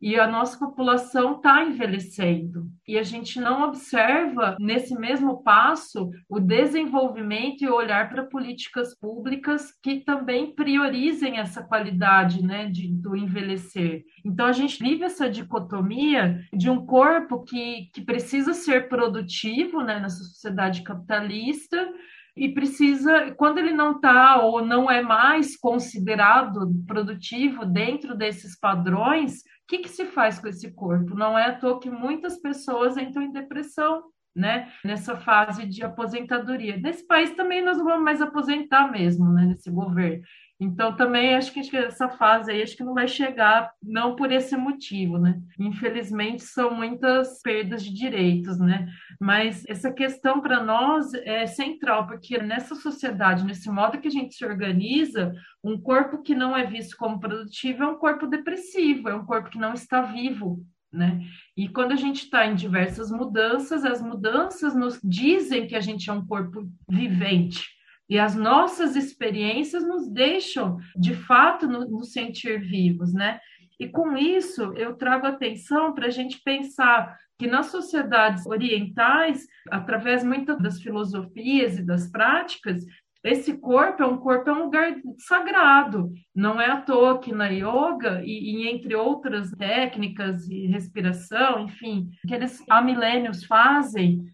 e 0.00 0.18
a 0.18 0.26
nossa 0.26 0.58
população 0.58 1.36
está 1.36 1.64
envelhecendo. 1.64 2.68
E 2.86 2.96
a 2.96 3.02
gente 3.02 3.40
não 3.40 3.64
observa, 3.64 4.56
nesse 4.60 4.94
mesmo 4.94 5.42
passo, 5.42 6.10
o 6.28 6.38
desenvolvimento 6.38 7.62
e 7.62 7.68
olhar 7.68 8.08
para 8.08 8.24
políticas 8.24 8.98
públicas 8.98 9.72
que 9.82 10.00
também 10.00 10.54
priorizem 10.54 11.38
essa 11.38 11.62
qualidade 11.62 12.42
né, 12.42 12.66
de, 12.66 12.88
do 12.88 13.16
envelhecer. 13.16 14.04
Então, 14.24 14.46
a 14.46 14.52
gente 14.52 14.78
vive 14.78 15.04
essa 15.04 15.28
dicotomia 15.28 16.40
de 16.52 16.70
um 16.70 16.86
corpo 16.86 17.42
que, 17.42 17.90
que 17.92 18.02
precisa 18.02 18.54
ser 18.54 18.88
produtivo 18.88 19.82
né, 19.82 19.98
nessa 19.98 20.22
sociedade 20.22 20.82
capitalista 20.82 21.92
e 22.38 22.48
precisa, 22.48 23.32
quando 23.32 23.58
ele 23.58 23.72
não 23.72 23.96
está 23.96 24.40
ou 24.40 24.64
não 24.64 24.88
é 24.88 25.02
mais 25.02 25.56
considerado 25.56 26.72
produtivo 26.86 27.66
dentro 27.66 28.16
desses 28.16 28.56
padrões, 28.58 29.42
que, 29.68 29.78
que 29.78 29.88
se 29.88 30.06
faz 30.06 30.38
com 30.38 30.48
esse 30.48 30.72
corpo? 30.72 31.14
Não 31.14 31.38
é 31.38 31.44
à 31.44 31.54
toa 31.54 31.78
que 31.78 31.90
muitas 31.90 32.38
pessoas 32.38 32.96
entram 32.96 33.22
em 33.22 33.30
depressão, 33.30 34.04
né? 34.34 34.72
Nessa 34.82 35.14
fase 35.14 35.66
de 35.66 35.84
aposentadoria. 35.84 36.78
Nesse 36.78 37.06
país 37.06 37.32
também 37.32 37.62
nós 37.62 37.76
não 37.76 37.84
vamos 37.84 38.04
mais 38.04 38.22
aposentar 38.22 38.90
mesmo, 38.90 39.30
né? 39.30 39.44
Nesse 39.44 39.70
governo. 39.70 40.24
Então, 40.60 40.96
também 40.96 41.36
acho 41.36 41.52
que 41.52 41.76
essa 41.76 42.08
fase 42.08 42.50
aí 42.50 42.60
acho 42.60 42.76
que 42.76 42.82
não 42.82 42.92
vai 42.92 43.06
chegar, 43.06 43.72
não 43.80 44.16
por 44.16 44.32
esse 44.32 44.56
motivo, 44.56 45.16
né? 45.16 45.40
Infelizmente, 45.56 46.42
são 46.42 46.74
muitas 46.74 47.40
perdas 47.42 47.84
de 47.84 47.94
direitos, 47.94 48.58
né? 48.58 48.88
Mas 49.20 49.64
essa 49.68 49.92
questão 49.92 50.40
para 50.40 50.62
nós 50.62 51.14
é 51.14 51.46
central, 51.46 52.08
porque 52.08 52.38
nessa 52.38 52.74
sociedade, 52.74 53.44
nesse 53.44 53.70
modo 53.70 54.00
que 54.00 54.08
a 54.08 54.10
gente 54.10 54.34
se 54.34 54.44
organiza, 54.44 55.32
um 55.62 55.80
corpo 55.80 56.22
que 56.22 56.34
não 56.34 56.56
é 56.56 56.66
visto 56.66 56.96
como 56.96 57.20
produtivo 57.20 57.84
é 57.84 57.86
um 57.86 57.98
corpo 57.98 58.26
depressivo, 58.26 59.08
é 59.08 59.14
um 59.14 59.24
corpo 59.24 59.50
que 59.50 59.58
não 59.58 59.74
está 59.74 60.02
vivo, 60.02 60.66
né? 60.92 61.20
E 61.56 61.68
quando 61.68 61.92
a 61.92 61.96
gente 61.96 62.24
está 62.24 62.44
em 62.46 62.56
diversas 62.56 63.12
mudanças, 63.12 63.84
as 63.84 64.02
mudanças 64.02 64.74
nos 64.74 64.98
dizem 65.04 65.68
que 65.68 65.76
a 65.76 65.80
gente 65.80 66.10
é 66.10 66.12
um 66.12 66.26
corpo 66.26 66.68
vivente 66.88 67.77
e 68.08 68.18
as 68.18 68.34
nossas 68.34 68.96
experiências 68.96 69.86
nos 69.86 70.08
deixam, 70.08 70.78
de 70.96 71.14
fato, 71.14 71.66
nos 71.66 71.90
no 71.90 72.04
sentir 72.04 72.60
vivos, 72.60 73.12
né? 73.12 73.38
E 73.78 73.86
com 73.86 74.16
isso, 74.16 74.72
eu 74.74 74.94
trago 74.94 75.26
atenção 75.26 75.92
para 75.92 76.06
a 76.06 76.10
gente 76.10 76.40
pensar 76.42 77.16
que 77.38 77.46
nas 77.46 77.66
sociedades 77.66 78.44
orientais, 78.46 79.46
através 79.70 80.24
muitas 80.24 80.58
das 80.58 80.80
filosofias 80.80 81.78
e 81.78 81.84
das 81.84 82.10
práticas, 82.10 82.84
esse 83.22 83.58
corpo 83.58 84.02
é 84.02 84.06
um 84.06 84.16
corpo 84.16 84.48
é 84.48 84.52
um 84.52 84.64
lugar 84.64 84.96
sagrado. 85.18 86.12
Não 86.34 86.60
é 86.60 86.70
à 86.70 86.80
toa 86.80 87.18
que 87.18 87.32
na 87.32 87.48
yoga 87.48 88.22
e, 88.24 88.64
e 88.64 88.68
entre 88.68 88.94
outras 88.94 89.50
técnicas 89.52 90.48
e 90.48 90.66
respiração, 90.66 91.60
enfim, 91.60 92.08
que 92.26 92.34
eles 92.34 92.64
há 92.68 92.80
milênios 92.80 93.44
fazem, 93.44 94.24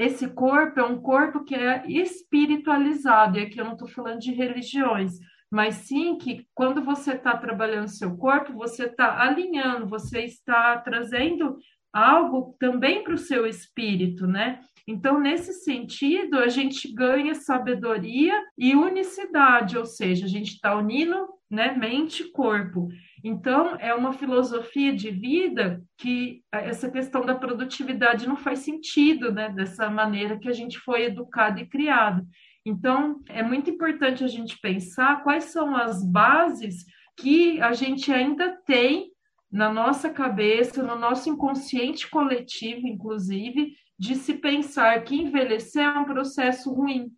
esse 0.00 0.28
corpo 0.28 0.80
é 0.80 0.84
um 0.84 1.00
corpo 1.00 1.44
que 1.44 1.54
é 1.54 1.84
espiritualizado, 1.86 3.38
e 3.38 3.42
aqui 3.42 3.58
eu 3.58 3.64
não 3.64 3.74
estou 3.74 3.86
falando 3.86 4.18
de 4.18 4.32
religiões, 4.32 5.18
mas 5.50 5.74
sim 5.74 6.16
que 6.16 6.46
quando 6.54 6.82
você 6.82 7.12
está 7.12 7.36
trabalhando 7.36 7.88
seu 7.88 8.16
corpo, 8.16 8.54
você 8.54 8.84
está 8.86 9.20
alinhando, 9.20 9.86
você 9.86 10.20
está 10.20 10.78
trazendo 10.78 11.58
algo 11.92 12.56
também 12.58 13.04
para 13.04 13.14
o 13.14 13.18
seu 13.18 13.46
espírito, 13.46 14.26
né? 14.26 14.60
Então, 14.86 15.20
nesse 15.20 15.52
sentido, 15.52 16.38
a 16.38 16.48
gente 16.48 16.92
ganha 16.92 17.34
sabedoria 17.34 18.42
e 18.56 18.74
unicidade, 18.74 19.76
ou 19.76 19.84
seja, 19.84 20.24
a 20.24 20.28
gente 20.28 20.54
está 20.54 20.74
unindo 20.74 21.28
né, 21.50 21.74
mente 21.76 22.22
e 22.22 22.30
corpo. 22.30 22.88
Então, 23.22 23.76
é 23.78 23.94
uma 23.94 24.12
filosofia 24.12 24.94
de 24.94 25.10
vida 25.10 25.82
que 25.98 26.42
essa 26.50 26.90
questão 26.90 27.24
da 27.24 27.34
produtividade 27.34 28.26
não 28.26 28.36
faz 28.36 28.60
sentido, 28.60 29.30
né, 29.30 29.50
dessa 29.50 29.90
maneira 29.90 30.38
que 30.38 30.48
a 30.48 30.52
gente 30.52 30.78
foi 30.78 31.04
educado 31.04 31.60
e 31.60 31.66
criado. 31.66 32.26
Então, 32.64 33.20
é 33.28 33.42
muito 33.42 33.70
importante 33.70 34.24
a 34.24 34.28
gente 34.28 34.58
pensar 34.60 35.22
quais 35.22 35.44
são 35.44 35.76
as 35.76 36.04
bases 36.04 36.84
que 37.18 37.60
a 37.60 37.72
gente 37.72 38.12
ainda 38.12 38.56
tem 38.64 39.10
na 39.50 39.70
nossa 39.72 40.08
cabeça, 40.08 40.82
no 40.82 40.96
nosso 40.96 41.28
inconsciente 41.28 42.08
coletivo, 42.08 42.86
inclusive, 42.86 43.74
de 43.98 44.14
se 44.14 44.34
pensar 44.34 45.02
que 45.02 45.16
envelhecer 45.16 45.84
é 45.84 45.98
um 45.98 46.04
processo 46.04 46.72
ruim. 46.72 47.10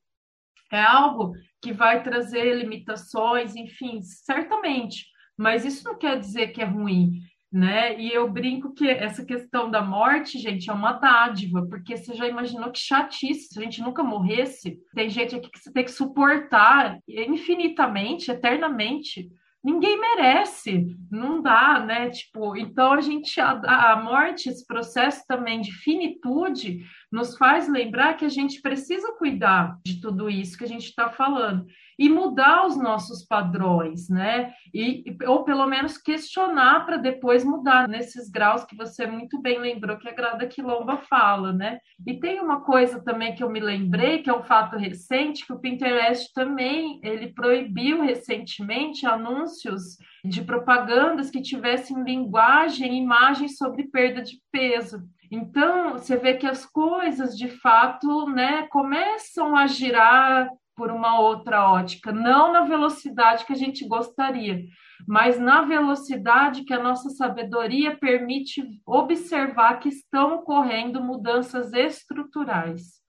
É 0.73 0.81
algo 0.81 1.35
que 1.61 1.73
vai 1.73 2.03
trazer 2.03 2.55
limitações, 2.55 3.55
enfim, 3.55 4.01
certamente 4.03 5.12
mas 5.43 5.65
isso 5.65 5.83
não 5.85 5.99
quer 5.99 6.21
dizer 6.21 6.49
que 6.53 6.63
é 6.63 6.65
ruim, 6.65 7.21
né? 7.51 8.01
E 8.01 8.13
eu 8.13 8.31
brinco 8.31 8.73
que 8.73 8.89
essa 8.89 9.25
questão 9.25 9.69
da 9.69 9.83
morte, 9.83 10.39
gente, 10.39 10.71
é 10.71 10.73
uma 10.73 10.93
dádiva, 10.93 11.67
porque 11.69 11.97
você 11.97 12.15
já 12.15 12.29
imaginou 12.29 12.71
que 12.71 12.79
chatice 12.79 13.49
se 13.49 13.59
a 13.59 13.63
gente 13.63 13.83
nunca 13.83 14.05
morresse? 14.05 14.79
Tem 14.95 15.11
gente 15.11 15.35
aqui 15.35 15.51
que 15.51 15.59
você 15.59 15.73
tem 15.73 15.85
que 15.85 15.91
suportar 15.91 16.97
infinitamente, 17.09 18.31
eternamente. 18.31 19.29
Ninguém 19.65 20.01
merece, 20.01 20.97
não 21.11 21.43
dá, 21.43 21.81
né? 21.81 22.09
Tipo, 22.11 22.57
então 22.57 22.93
a 22.93 23.01
gente, 23.01 23.41
a, 23.41 23.93
a 23.93 23.97
morte, 23.97 24.49
esse 24.49 24.65
processo 24.65 25.25
também 25.27 25.61
de 25.61 25.73
finitude, 25.73 26.85
nos 27.11 27.37
faz 27.37 27.69
lembrar 27.69 28.15
que 28.15 28.25
a 28.25 28.29
gente 28.29 28.61
precisa 28.61 29.13
cuidar 29.19 29.77
de 29.85 30.01
tudo 30.01 30.31
isso 30.31 30.57
que 30.57 30.65
a 30.65 30.69
gente 30.69 30.87
está 30.87 31.09
falando 31.09 31.67
e 32.03 32.09
mudar 32.09 32.67
os 32.67 32.77
nossos 32.77 33.25
padrões, 33.25 34.09
né? 34.09 34.53
E, 34.75 35.17
ou 35.25 35.45
pelo 35.45 35.65
menos 35.69 35.97
questionar 35.97 36.85
para 36.85 36.97
depois 36.97 37.45
mudar 37.45 37.87
nesses 37.87 38.29
graus 38.29 38.65
que 38.65 38.75
você 38.75 39.07
muito 39.07 39.41
bem 39.41 39.61
lembrou 39.61 39.97
que 39.97 40.09
a 40.09 40.13
Grada 40.13 40.49
Quilomba 40.49 40.97
fala, 40.97 41.53
né? 41.53 41.79
E 42.05 42.19
tem 42.19 42.41
uma 42.41 42.63
coisa 42.63 43.01
também 43.05 43.37
que 43.37 43.45
eu 43.45 43.49
me 43.49 43.61
lembrei, 43.61 44.21
que 44.21 44.29
é 44.29 44.35
um 44.35 44.43
fato 44.43 44.77
recente, 44.77 45.47
que 45.47 45.53
o 45.53 45.61
Pinterest 45.61 46.33
também 46.35 46.99
ele 47.05 47.33
proibiu 47.33 48.03
recentemente 48.03 49.07
anúncios 49.07 49.97
de 50.25 50.43
propagandas 50.43 51.31
que 51.31 51.41
tivessem 51.41 52.03
linguagem 52.03 52.95
e 52.95 52.99
imagens 52.99 53.57
sobre 53.57 53.85
perda 53.85 54.23
de 54.23 54.41
peso. 54.51 55.05
Então, 55.31 55.93
você 55.93 56.17
vê 56.17 56.35
que 56.35 56.49
as 56.49 56.67
coisas, 56.67 57.39
de 57.39 57.47
fato, 57.49 58.27
né, 58.29 58.67
começam 58.73 59.57
a 59.57 59.69
girar 59.69 60.51
por 60.83 60.91
uma 60.91 61.21
outra 61.21 61.71
ótica, 61.71 62.11
não 62.11 62.53
na 62.53 62.63
velocidade 62.63 63.47
que 63.47 63.53
a 63.53 63.57
gente 63.57 63.87
gostaria, 63.87 64.65
mas 65.07 65.39
na 65.39 65.63
velocidade 65.63 66.65
que 66.65 66.75
a 66.75 66.83
nossa 66.83 67.09
sabedoria 67.11 67.97
permite 67.97 68.65
observar 68.85 69.79
que 69.79 69.89
estão 69.89 70.35
ocorrendo 70.39 71.01
mudanças 71.01 71.73
estruturais. 71.73 73.01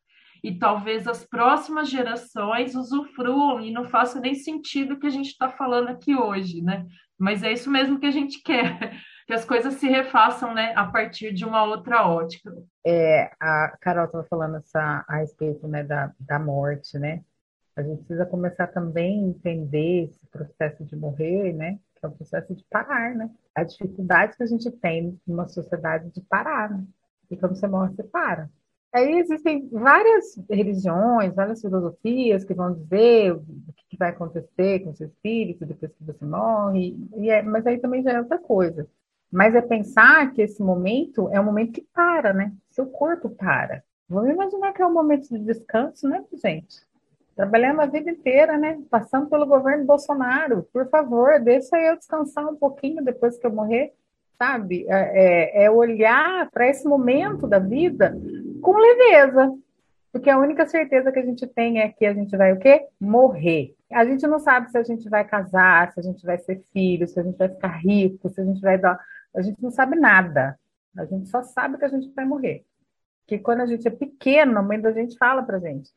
E 0.43 0.55
talvez 0.55 1.07
as 1.07 1.25
próximas 1.25 1.89
gerações 1.89 2.75
usufruam 2.75 3.59
e 3.59 3.71
não 3.71 3.85
faça 3.85 4.19
nem 4.19 4.35
sentido 4.35 4.93
o 4.93 4.99
que 4.99 5.07
a 5.07 5.09
gente 5.09 5.29
está 5.29 5.49
falando 5.49 5.87
aqui 5.87 6.15
hoje, 6.15 6.61
né? 6.61 6.85
Mas 7.17 7.41
é 7.41 7.51
isso 7.51 7.71
mesmo 7.71 7.99
que 7.99 8.05
a 8.05 8.11
gente 8.11 8.37
quer, 8.45 9.01
que 9.25 9.33
as 9.33 9.45
coisas 9.45 9.73
se 9.73 9.87
refaçam 9.87 10.53
né, 10.53 10.73
a 10.75 10.85
partir 10.85 11.33
de 11.33 11.43
uma 11.43 11.63
outra 11.63 12.05
ótica. 12.05 12.53
É, 12.85 13.31
a 13.39 13.75
Carol 13.81 14.05
estava 14.05 14.23
falando 14.25 14.57
essa, 14.57 15.03
a 15.07 15.15
respeito 15.15 15.67
né, 15.67 15.83
da, 15.83 16.11
da 16.19 16.37
morte, 16.37 16.99
né? 16.99 17.23
A 17.75 17.81
gente 17.81 17.99
precisa 17.99 18.25
começar 18.25 18.67
também 18.67 19.23
a 19.23 19.27
entender 19.29 20.03
esse 20.05 20.25
processo 20.27 20.83
de 20.83 20.95
morrer, 20.95 21.53
né? 21.53 21.79
Que 21.95 22.05
é 22.05 22.09
o 22.09 22.11
processo 22.11 22.53
de 22.53 22.63
parar, 22.69 23.15
né? 23.15 23.29
A 23.55 23.63
dificuldade 23.63 24.37
que 24.37 24.43
a 24.43 24.47
gente 24.47 24.69
tem 24.71 25.19
numa 25.25 25.47
sociedade 25.47 26.11
de 26.11 26.21
parar, 26.21 26.69
né? 26.69 26.85
E 27.31 27.37
quando 27.37 27.55
você 27.55 27.67
morre, 27.67 27.95
você 27.95 28.03
para. 28.03 28.49
Aí 28.93 29.17
existem 29.17 29.67
várias 29.69 30.35
religiões, 30.47 31.33
várias 31.33 31.61
filosofias 31.61 32.45
que 32.45 32.53
vão 32.53 32.75
dizer 32.75 33.33
o 33.33 33.43
que 33.89 33.97
vai 33.97 34.09
acontecer 34.09 34.81
com 34.81 34.91
o 34.91 34.95
seu 34.95 35.07
espírito 35.07 35.65
depois 35.65 35.91
que 35.93 36.03
você 36.03 36.23
morre, 36.23 36.95
e 37.17 37.29
é, 37.31 37.41
mas 37.41 37.65
aí 37.65 37.79
também 37.79 38.03
já 38.03 38.11
é 38.11 38.19
outra 38.19 38.37
coisa. 38.37 38.87
Mas 39.31 39.55
é 39.55 39.61
pensar 39.63 40.31
que 40.31 40.43
esse 40.43 40.61
momento 40.61 41.27
é 41.31 41.41
um 41.41 41.43
momento 41.43 41.71
que 41.71 41.87
para, 41.91 42.33
né? 42.33 42.53
Seu 42.69 42.85
corpo 42.85 43.31
para. 43.31 43.83
Vamos 44.07 44.29
imaginar 44.29 44.73
que 44.73 44.81
é 44.83 44.85
um 44.85 44.93
momento 44.93 45.27
de 45.27 45.39
descanso, 45.39 46.07
né, 46.07 46.23
gente? 46.33 46.77
Trabalhando 47.35 47.81
a 47.81 47.85
vida 47.85 48.11
inteira, 48.11 48.57
né? 48.57 48.79
Passando 48.89 49.27
pelo 49.27 49.45
governo 49.45 49.85
Bolsonaro. 49.85 50.67
Por 50.71 50.87
favor, 50.89 51.39
deixa 51.39 51.77
eu 51.79 51.97
descansar 51.97 52.47
um 52.47 52.55
pouquinho 52.55 53.03
depois 53.03 53.37
que 53.37 53.47
eu 53.47 53.53
morrer, 53.53 53.93
sabe? 54.37 54.85
É, 54.87 55.61
é, 55.61 55.63
é 55.65 55.71
olhar 55.71 56.49
para 56.51 56.67
esse 56.67 56.87
momento 56.87 57.47
da 57.47 57.59
vida 57.59 58.15
com 58.61 58.77
leveza. 58.77 59.51
Porque 60.11 60.29
a 60.29 60.37
única 60.37 60.67
certeza 60.67 61.11
que 61.11 61.17
a 61.17 61.25
gente 61.25 61.47
tem 61.47 61.79
é 61.79 61.89
que 61.89 62.05
a 62.05 62.13
gente 62.13 62.37
vai 62.37 62.53
o 62.53 62.59
quê? 62.59 62.85
Morrer. 63.01 63.75
A 63.91 64.05
gente 64.05 64.27
não 64.27 64.37
sabe 64.37 64.69
se 64.69 64.77
a 64.77 64.83
gente 64.83 65.09
vai 65.09 65.23
casar, 65.25 65.91
se 65.91 65.99
a 65.99 66.03
gente 66.03 66.23
vai 66.23 66.37
ser 66.37 66.63
filho, 66.71 67.07
se 67.07 67.19
a 67.19 67.23
gente 67.23 67.37
vai 67.37 67.49
ficar 67.49 67.79
rico, 67.79 68.29
se 68.29 68.39
a 68.39 68.45
gente 68.45 68.61
vai 68.61 68.77
dar. 68.77 68.99
A 69.35 69.41
gente 69.41 69.61
não 69.61 69.71
sabe 69.71 69.95
nada. 69.95 70.57
A 70.95 71.05
gente 71.05 71.27
só 71.29 71.41
sabe 71.41 71.79
que 71.79 71.85
a 71.85 71.87
gente 71.87 72.13
vai 72.13 72.25
morrer. 72.25 72.63
Que 73.25 73.39
quando 73.39 73.61
a 73.61 73.65
gente 73.65 73.87
é 73.87 73.91
pequeno, 73.91 74.59
a 74.59 74.61
mãe 74.61 74.79
da 74.79 74.91
gente 74.91 75.17
fala 75.17 75.41
pra 75.41 75.57
gente: 75.57 75.89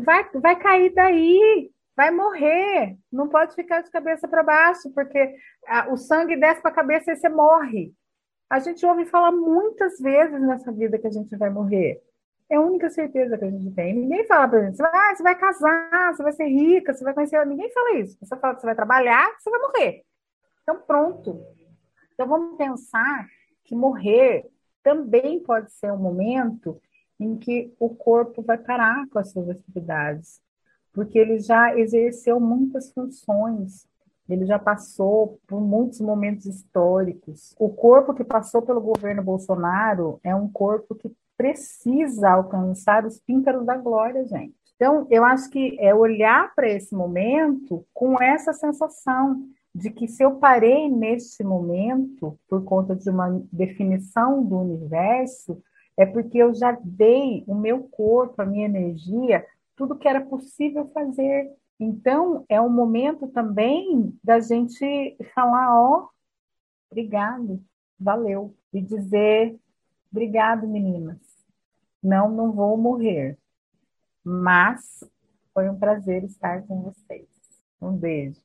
vai, 0.00 0.28
vai 0.34 0.56
cair 0.56 0.92
daí, 0.92 1.70
vai 1.96 2.10
morrer, 2.10 2.96
não 3.12 3.28
pode 3.28 3.54
ficar 3.54 3.82
de 3.82 3.90
cabeça 3.90 4.26
para 4.26 4.42
baixo, 4.42 4.90
porque 4.92 5.36
a, 5.66 5.92
o 5.92 5.96
sangue 5.96 6.36
desce 6.36 6.60
para 6.60 6.70
a 6.70 6.74
cabeça 6.74 7.12
e 7.12 7.16
você 7.16 7.28
morre. 7.28 7.92
A 8.50 8.58
gente 8.58 8.84
ouve 8.84 9.06
falar 9.06 9.32
muitas 9.32 9.98
vezes 9.98 10.40
nessa 10.40 10.70
vida 10.72 10.98
que 10.98 11.06
a 11.06 11.10
gente 11.10 11.34
vai 11.36 11.50
morrer. 11.50 12.00
É 12.50 12.56
a 12.56 12.60
única 12.60 12.90
certeza 12.90 13.38
que 13.38 13.44
a 13.44 13.50
gente 13.50 13.74
tem. 13.74 13.94
Ninguém 13.94 14.26
fala 14.26 14.48
para 14.48 14.58
a 14.58 14.66
gente, 14.66 14.82
ah, 14.82 15.14
você 15.14 15.22
vai 15.22 15.34
casar, 15.34 16.14
você 16.14 16.22
vai 16.22 16.32
ser 16.32 16.46
rica, 16.46 16.92
você 16.92 17.02
vai 17.02 17.14
conhecer. 17.14 17.44
Ninguém 17.46 17.70
fala 17.72 17.94
isso. 17.94 18.18
Você 18.20 18.36
fala 18.36 18.54
que 18.54 18.60
você 18.60 18.66
vai 18.66 18.74
trabalhar, 18.74 19.34
você 19.38 19.50
vai 19.50 19.60
morrer. 19.60 20.04
Então, 20.62 20.80
pronto. 20.86 21.42
Então, 22.12 22.28
vamos 22.28 22.56
pensar 22.56 23.26
que 23.64 23.74
morrer 23.74 24.46
também 24.82 25.40
pode 25.40 25.72
ser 25.72 25.90
um 25.90 25.96
momento 25.96 26.80
em 27.18 27.36
que 27.36 27.72
o 27.78 27.88
corpo 27.90 28.42
vai 28.42 28.58
parar 28.58 29.08
com 29.08 29.18
as 29.18 29.30
suas 29.30 29.48
atividades, 29.48 30.40
porque 30.92 31.18
ele 31.18 31.38
já 31.38 31.76
exerceu 31.78 32.38
muitas 32.40 32.92
funções, 32.92 33.86
ele 34.28 34.46
já 34.46 34.58
passou 34.58 35.38
por 35.46 35.60
muitos 35.60 36.00
momentos 36.00 36.46
históricos. 36.46 37.54
O 37.58 37.68
corpo 37.68 38.14
que 38.14 38.24
passou 38.24 38.62
pelo 38.62 38.80
governo 38.80 39.22
Bolsonaro 39.22 40.18
é 40.22 40.34
um 40.34 40.48
corpo 40.48 40.94
que 40.94 41.14
precisa 41.36 42.30
alcançar 42.30 43.04
os 43.04 43.20
píncaros 43.20 43.66
da 43.66 43.76
glória, 43.76 44.24
gente. 44.24 44.54
Então, 44.76 45.06
eu 45.10 45.24
acho 45.24 45.50
que 45.50 45.76
é 45.78 45.94
olhar 45.94 46.54
para 46.54 46.68
esse 46.68 46.94
momento 46.94 47.84
com 47.92 48.20
essa 48.22 48.52
sensação 48.52 49.42
de 49.74 49.90
que 49.90 50.06
se 50.06 50.22
eu 50.22 50.36
parei 50.36 50.88
nesse 50.88 51.42
momento 51.42 52.38
por 52.48 52.62
conta 52.64 52.94
de 52.94 53.10
uma 53.10 53.42
definição 53.52 54.44
do 54.44 54.58
universo, 54.58 55.60
é 55.96 56.04
porque 56.04 56.38
eu 56.38 56.54
já 56.54 56.72
dei 56.82 57.44
o 57.46 57.54
meu 57.54 57.84
corpo, 57.84 58.40
a 58.42 58.46
minha 58.46 58.66
energia, 58.66 59.46
tudo 59.76 59.96
que 59.96 60.08
era 60.08 60.20
possível 60.20 60.90
fazer. 60.92 61.50
Então, 61.78 62.44
é 62.48 62.60
um 62.60 62.68
momento 62.68 63.28
também 63.28 64.16
da 64.22 64.40
gente 64.40 65.16
falar, 65.34 65.74
ó, 65.76 65.98
oh, 65.98 66.08
obrigado, 66.90 67.62
valeu. 67.98 68.54
E 68.72 68.80
dizer, 68.80 69.56
obrigado, 70.10 70.66
meninas. 70.66 71.18
Não, 72.02 72.30
não 72.30 72.52
vou 72.52 72.76
morrer. 72.76 73.38
Mas 74.22 75.04
foi 75.52 75.68
um 75.68 75.78
prazer 75.78 76.24
estar 76.24 76.62
com 76.66 76.82
vocês. 76.82 77.28
Um 77.80 77.96
beijo. 77.96 78.40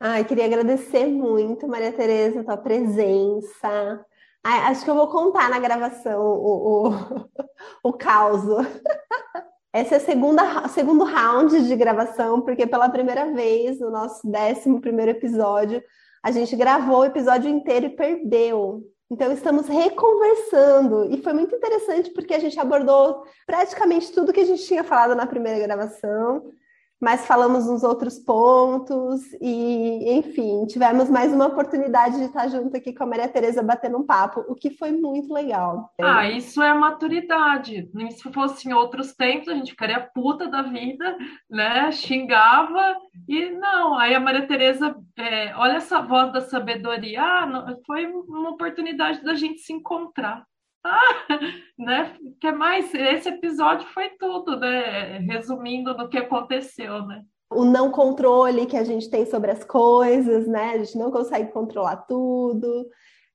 Ai, 0.00 0.24
queria 0.24 0.46
agradecer 0.46 1.06
muito, 1.06 1.68
Maria 1.68 1.92
Tereza, 1.92 2.40
a 2.40 2.44
tua 2.44 2.56
presença. 2.56 4.04
Acho 4.44 4.84
que 4.84 4.90
eu 4.90 4.94
vou 4.94 5.08
contar 5.08 5.48
na 5.48 5.58
gravação 5.58 6.20
o, 6.20 6.88
o, 6.88 7.28
o 7.90 7.92
caos. 7.92 8.42
Esse 9.74 9.94
é 9.94 9.98
o 9.98 10.68
segundo 10.68 11.04
round 11.04 11.66
de 11.66 11.76
gravação, 11.76 12.42
porque 12.42 12.66
pela 12.66 12.90
primeira 12.90 13.32
vez, 13.32 13.80
no 13.80 13.90
nosso 13.90 14.30
décimo 14.30 14.80
primeiro 14.80 15.12
episódio, 15.12 15.82
a 16.22 16.30
gente 16.30 16.54
gravou 16.56 17.00
o 17.00 17.04
episódio 17.04 17.48
inteiro 17.48 17.86
e 17.86 17.96
perdeu. 17.96 18.82
Então, 19.10 19.32
estamos 19.32 19.68
reconversando. 19.68 21.12
E 21.12 21.22
foi 21.22 21.32
muito 21.32 21.54
interessante 21.54 22.10
porque 22.10 22.34
a 22.34 22.38
gente 22.38 22.58
abordou 22.58 23.22
praticamente 23.46 24.12
tudo 24.12 24.32
que 24.32 24.40
a 24.40 24.44
gente 24.44 24.64
tinha 24.64 24.84
falado 24.84 25.14
na 25.14 25.26
primeira 25.26 25.58
gravação 25.58 26.50
mas 27.02 27.26
falamos 27.26 27.66
nos 27.66 27.82
outros 27.82 28.16
pontos 28.20 29.20
e, 29.40 30.18
enfim, 30.18 30.64
tivemos 30.66 31.10
mais 31.10 31.32
uma 31.32 31.48
oportunidade 31.48 32.16
de 32.16 32.26
estar 32.26 32.46
junto 32.46 32.76
aqui 32.76 32.92
com 32.92 33.02
a 33.02 33.06
Maria 33.06 33.26
Tereza 33.26 33.60
batendo 33.60 33.98
um 33.98 34.06
papo, 34.06 34.44
o 34.48 34.54
que 34.54 34.70
foi 34.70 34.92
muito 34.92 35.34
legal. 35.34 35.92
Ah, 36.00 36.30
isso 36.30 36.62
é 36.62 36.72
maturidade. 36.72 37.90
Se 38.10 38.32
fosse 38.32 38.68
em 38.68 38.72
outros 38.72 39.14
tempos, 39.14 39.48
a 39.48 39.54
gente 39.54 39.72
ficaria 39.72 40.08
puta 40.14 40.46
da 40.46 40.62
vida, 40.62 41.18
né? 41.50 41.90
Xingava 41.90 42.96
e 43.28 43.50
não. 43.50 43.98
Aí 43.98 44.14
a 44.14 44.20
Maria 44.20 44.46
Tereza, 44.46 44.94
é, 45.18 45.56
olha 45.56 45.78
essa 45.78 46.00
voz 46.00 46.32
da 46.32 46.40
sabedoria, 46.40 47.20
ah, 47.20 47.76
foi 47.84 48.06
uma 48.06 48.50
oportunidade 48.50 49.24
da 49.24 49.34
gente 49.34 49.58
se 49.58 49.72
encontrar. 49.72 50.46
Né? 51.78 52.16
Que 52.40 52.52
mais? 52.52 52.92
Esse 52.94 53.28
episódio 53.28 53.86
foi 53.88 54.10
tudo, 54.10 54.58
né? 54.58 55.18
Resumindo 55.18 55.96
do 55.96 56.08
que 56.08 56.18
aconteceu, 56.18 57.04
né? 57.06 57.22
O 57.50 57.64
não 57.64 57.90
controle 57.90 58.66
que 58.66 58.76
a 58.76 58.84
gente 58.84 59.10
tem 59.10 59.26
sobre 59.26 59.50
as 59.50 59.64
coisas, 59.64 60.46
né? 60.46 60.70
A 60.74 60.78
gente 60.78 60.96
não 60.96 61.10
consegue 61.10 61.50
controlar 61.50 61.96
tudo. 61.96 62.86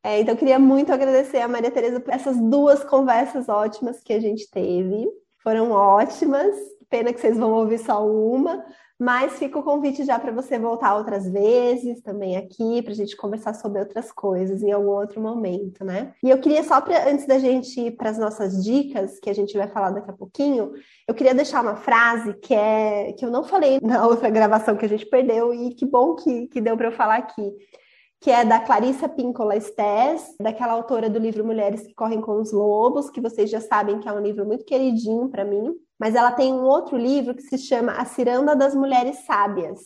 É, 0.04 0.22
então, 0.22 0.36
queria 0.36 0.58
muito 0.58 0.93
agradecer 0.93 1.39
a 1.39 1.48
Maria 1.48 1.72
Tereza 1.72 2.00
por 2.00 2.14
essas 2.14 2.38
duas 2.38 2.84
conversas 2.84 3.50
ótimas 3.50 4.02
que 4.02 4.14
a 4.14 4.20
gente 4.20 4.50
teve. 4.50 5.08
Foram 5.43 5.72
ótimas. 5.72 6.56
Pena 6.89 7.12
que 7.12 7.20
vocês 7.20 7.38
vão 7.38 7.52
ouvir 7.52 7.80
só 7.80 8.08
uma, 8.08 8.64
mas 9.00 9.38
fica 9.38 9.60
o 9.60 9.64
convite 9.64 10.04
já 10.04 10.18
para 10.18 10.32
você 10.32 10.58
voltar 10.58 10.95
outras 10.95 11.30
vezes 11.30 12.02
também 12.02 12.36
aqui, 12.36 12.82
para 12.82 12.91
a 12.91 12.95
gente 12.95 13.16
conversar 13.16 13.54
sobre 13.54 13.80
outras 13.80 14.12
coisas 14.12 14.64
em 14.64 14.72
algum 14.72 14.89
outro 14.89 15.22
momento, 15.22 15.86
né? 15.86 16.14
E 16.24 16.30
eu 16.30 16.39
queria 16.39 16.64
só, 16.64 16.82
pra, 16.82 17.10
antes 17.10 17.28
da 17.28 17.38
gente 17.38 17.80
ir 17.80 17.91
para 17.91 18.10
as 18.10 18.18
nossas 18.18 18.64
dicas, 18.64 19.20
que 19.20 19.30
a 19.30 19.34
gente 19.34 19.56
vai 19.58 19.68
falar 19.68 19.91
daqui 19.91 20.10
a 20.10 20.14
pouquinho, 20.14 20.72
eu 21.08 21.14
queria 21.14 21.36
deixar 21.36 21.62
uma 21.62 21.76
frase 21.76 22.34
que 22.36 22.54
é 22.54 23.14
que 23.14 23.24
eu 23.24 23.30
não 23.30 23.43
falei 23.43 23.80
na 23.82 24.06
outra 24.08 24.30
gravação 24.30 24.76
que 24.76 24.86
a 24.86 24.89
gente 24.89 25.06
perdeu, 25.06 25.54
e 25.54 25.76
que 25.76 25.86
bom 25.86 26.16
que, 26.16 26.48
que 26.48 26.60
deu 26.60 26.76
para 26.76 26.88
eu 26.88 26.91
falar 26.91 27.18
aqui 27.18 27.54
que 28.20 28.32
é 28.32 28.43
da 28.43 28.60
Clarissa 28.60 29.08
Pinkola 29.08 29.56
Estés, 29.56 30.36
daquela 30.39 30.74
autora 30.74 31.10
do 31.10 31.20
livro 31.20 31.45
Mulheres 31.45 31.86
que 31.86 31.93
Correm 31.93 32.20
com 32.20 32.41
os 32.41 32.52
Lobos, 32.52 33.10
que 33.10 33.22
vocês 33.22 33.50
já 33.50 33.62
sabem 33.62 34.00
que 34.00 34.10
é 34.10 34.12
um 34.12 34.20
livro 34.20 34.45
muito 34.45 34.66
queridinho 34.66 35.30
para 35.30 35.45
mim. 35.45 35.76
Mas 36.00 36.16
ela 36.16 36.32
tem 36.32 36.54
um 36.54 36.64
outro 36.64 36.98
livro 36.98 37.34
que 37.36 37.41
se 37.41 37.58
chama 37.58 37.93
A 37.93 38.06
Ciranda 38.06 38.56
das 38.56 38.76
Mulheres 38.76 39.26
Sábias. 39.26 39.80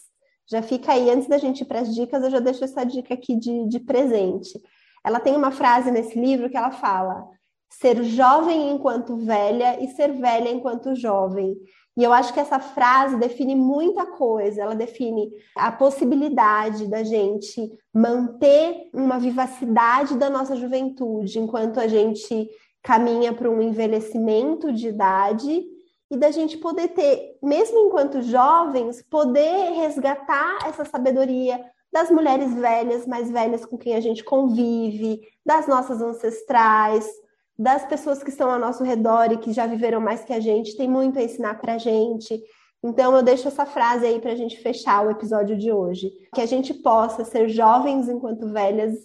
Já 0.49 0.61
fica 0.61 0.91
aí, 0.91 1.09
antes 1.09 1.29
da 1.29 1.37
gente 1.37 1.61
ir 1.61 1.65
para 1.65 1.79
as 1.79 1.93
dicas, 1.95 2.23
eu 2.23 2.29
já 2.29 2.39
deixo 2.39 2.63
essa 2.63 2.83
dica 2.83 3.13
aqui 3.13 3.35
de, 3.37 3.67
de 3.67 3.79
presente. 3.79 4.61
Ela 5.03 5.19
tem 5.19 5.35
uma 5.35 5.51
frase 5.51 5.89
nesse 5.91 6.19
livro 6.19 6.49
que 6.49 6.57
ela 6.57 6.71
fala: 6.71 7.25
ser 7.69 8.03
jovem 8.03 8.71
enquanto 8.71 9.15
velha 9.15 9.81
e 9.81 9.87
ser 9.89 10.11
velha 10.11 10.49
enquanto 10.49 10.95
jovem. 10.95 11.55
E 11.97 12.03
eu 12.03 12.13
acho 12.13 12.33
que 12.33 12.39
essa 12.39 12.59
frase 12.59 13.17
define 13.17 13.55
muita 13.55 14.05
coisa. 14.05 14.61
Ela 14.61 14.75
define 14.75 15.29
a 15.55 15.71
possibilidade 15.71 16.87
da 16.87 17.03
gente 17.03 17.71
manter 17.93 18.89
uma 18.93 19.19
vivacidade 19.19 20.17
da 20.17 20.29
nossa 20.29 20.55
juventude 20.55 21.39
enquanto 21.39 21.79
a 21.79 21.87
gente 21.87 22.49
caminha 22.81 23.33
para 23.33 23.49
um 23.49 23.61
envelhecimento 23.61 24.71
de 24.71 24.87
idade 24.87 25.63
e 26.11 26.17
da 26.17 26.29
gente 26.29 26.57
poder 26.57 26.89
ter, 26.89 27.37
mesmo 27.41 27.79
enquanto 27.79 28.21
jovens, 28.21 29.01
poder 29.09 29.71
resgatar 29.71 30.67
essa 30.67 30.83
sabedoria 30.83 31.63
das 31.91 32.11
mulheres 32.11 32.53
velhas, 32.53 33.07
mais 33.07 33.31
velhas 33.31 33.65
com 33.65 33.77
quem 33.77 33.95
a 33.95 34.01
gente 34.01 34.21
convive, 34.21 35.21
das 35.45 35.67
nossas 35.67 36.01
ancestrais, 36.01 37.09
das 37.57 37.85
pessoas 37.85 38.21
que 38.21 38.29
estão 38.29 38.51
ao 38.51 38.59
nosso 38.59 38.83
redor 38.83 39.31
e 39.31 39.37
que 39.37 39.53
já 39.53 39.65
viveram 39.65 40.01
mais 40.01 40.25
que 40.25 40.33
a 40.33 40.39
gente, 40.41 40.75
tem 40.75 40.89
muito 40.89 41.17
a 41.17 41.23
ensinar 41.23 41.55
para 41.61 41.75
a 41.75 41.77
gente. 41.77 42.43
Então, 42.83 43.15
eu 43.15 43.23
deixo 43.23 43.47
essa 43.47 43.65
frase 43.65 44.05
aí 44.05 44.19
para 44.19 44.33
a 44.33 44.35
gente 44.35 44.57
fechar 44.57 45.05
o 45.05 45.11
episódio 45.11 45.57
de 45.57 45.71
hoje. 45.71 46.11
Que 46.33 46.41
a 46.41 46.45
gente 46.45 46.73
possa 46.73 47.23
ser 47.23 47.47
jovens 47.47 48.09
enquanto 48.09 48.51
velhas 48.51 48.97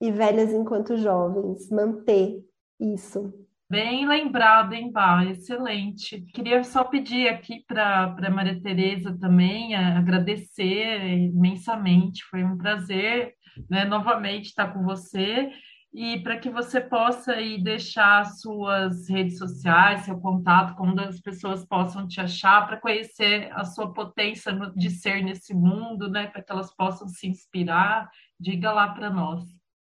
e 0.00 0.10
velhas 0.10 0.52
enquanto 0.52 0.96
jovens. 0.96 1.70
Manter 1.70 2.42
isso. 2.80 3.32
Bem 3.70 4.08
lembrado, 4.08 4.72
hein, 4.72 4.90
Bá? 4.90 5.22
Excelente. 5.26 6.22
Queria 6.32 6.64
só 6.64 6.84
pedir 6.84 7.28
aqui 7.28 7.62
para 7.66 8.04
a 8.04 8.30
Maria 8.30 8.58
Tereza 8.62 9.14
também 9.20 9.76
agradecer 9.76 11.06
imensamente. 11.06 12.24
Foi 12.30 12.42
um 12.42 12.56
prazer, 12.56 13.34
né, 13.68 13.84
novamente 13.84 14.46
estar 14.46 14.72
com 14.72 14.82
você 14.82 15.52
e 15.92 16.18
para 16.20 16.38
que 16.38 16.48
você 16.48 16.80
possa 16.80 17.32
aí 17.32 17.62
deixar 17.62 18.24
suas 18.24 19.06
redes 19.06 19.36
sociais, 19.36 20.00
seu 20.00 20.18
contato, 20.18 20.74
como 20.74 20.98
as 21.02 21.20
pessoas 21.20 21.62
possam 21.66 22.08
te 22.08 22.22
achar, 22.22 22.66
para 22.66 22.80
conhecer 22.80 23.50
a 23.52 23.66
sua 23.66 23.92
potência 23.92 24.50
de 24.74 24.88
ser 24.88 25.22
nesse 25.22 25.52
mundo, 25.52 26.08
né, 26.08 26.26
para 26.28 26.42
que 26.42 26.50
elas 26.50 26.74
possam 26.74 27.06
se 27.06 27.28
inspirar. 27.28 28.08
Diga 28.40 28.72
lá 28.72 28.88
para 28.88 29.10
nós. 29.10 29.44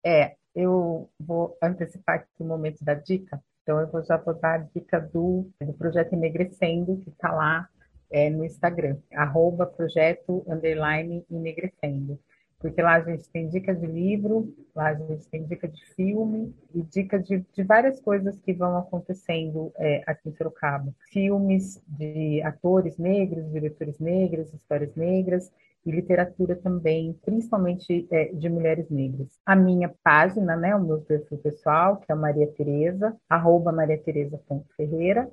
É, 0.05 0.37
eu 0.55 1.11
vou 1.18 1.57
antecipar 1.62 2.16
aqui 2.16 2.43
o 2.43 2.45
momento 2.45 2.85
da 2.85 2.93
dica 2.93 3.43
então, 3.63 3.81
eu 3.81 3.87
vou 3.89 4.03
já 4.05 4.17
vou 4.17 4.35
dar 4.35 4.55
a 4.55 4.59
dica 4.59 5.01
do, 5.01 5.49
do 5.61 5.73
projeto 5.75 6.15
Enegrecendo, 6.15 6.97
que 6.99 7.11
está 7.11 7.33
lá 7.33 7.69
é, 8.11 8.29
no 8.29 8.45
Instagram, 8.45 8.97
arroba 9.13 9.67
projeto 9.67 10.45
underline 10.49 11.25
enegrecendo. 11.31 12.19
Porque 12.59 12.81
lá 12.81 12.95
a 12.95 13.01
gente 13.01 13.29
tem 13.31 13.49
dica 13.49 13.75
de 13.75 13.87
livro, 13.87 14.55
lá 14.75 14.89
a 14.89 14.95
gente 14.95 15.29
tem 15.29 15.45
dica 15.45 15.67
de 15.67 15.85
filme 15.95 16.55
e 16.73 16.83
dica 16.83 17.19
de, 17.19 17.45
de 17.53 17.63
várias 17.65 18.01
coisas 18.01 18.39
que 18.39 18.53
vão 18.53 18.77
acontecendo 18.77 19.73
é, 19.77 20.03
aqui 20.07 20.29
em 20.29 20.33
Sorocaba. 20.37 20.95
Filmes 21.11 21.83
de 21.89 22.41
atores 22.43 22.99
negros, 22.99 23.51
diretores 23.51 23.99
negros, 23.99 24.53
histórias 24.55 24.95
negras 24.95 25.51
e 25.85 25.91
literatura 25.91 26.55
também, 26.57 27.18
principalmente 27.24 28.07
é, 28.11 28.26
de 28.26 28.49
mulheres 28.49 28.89
negras. 28.89 29.28
A 29.45 29.57
minha 29.57 29.93
página, 30.03 30.57
né, 30.57 30.74
o 30.74 30.83
meu 30.83 31.01
perfil 31.01 31.39
pessoal, 31.39 31.97
que 31.97 32.11
é 32.11 32.14
Maria 32.14 32.47
Tereza, 32.47 33.16
arroba 33.28 33.72
mariatereza.ferreira, 33.72 35.30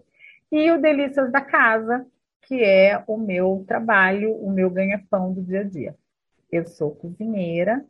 e 0.52 0.72
o 0.72 0.82
Delícias 0.82 1.32
da 1.32 1.41
Casa, 1.41 2.06
que 2.41 2.64
é 2.64 3.04
o 3.08 3.18
meu 3.18 3.64
trabalho, 3.68 4.34
o 4.34 4.52
meu 4.52 4.70
ganha-pão 4.70 5.32
do 5.32 5.43
dia 5.43 5.62
a 5.62 5.64
dia. 5.64 5.95
Eu 6.52 6.66
sou 6.66 6.95
cozinheira 6.95 7.86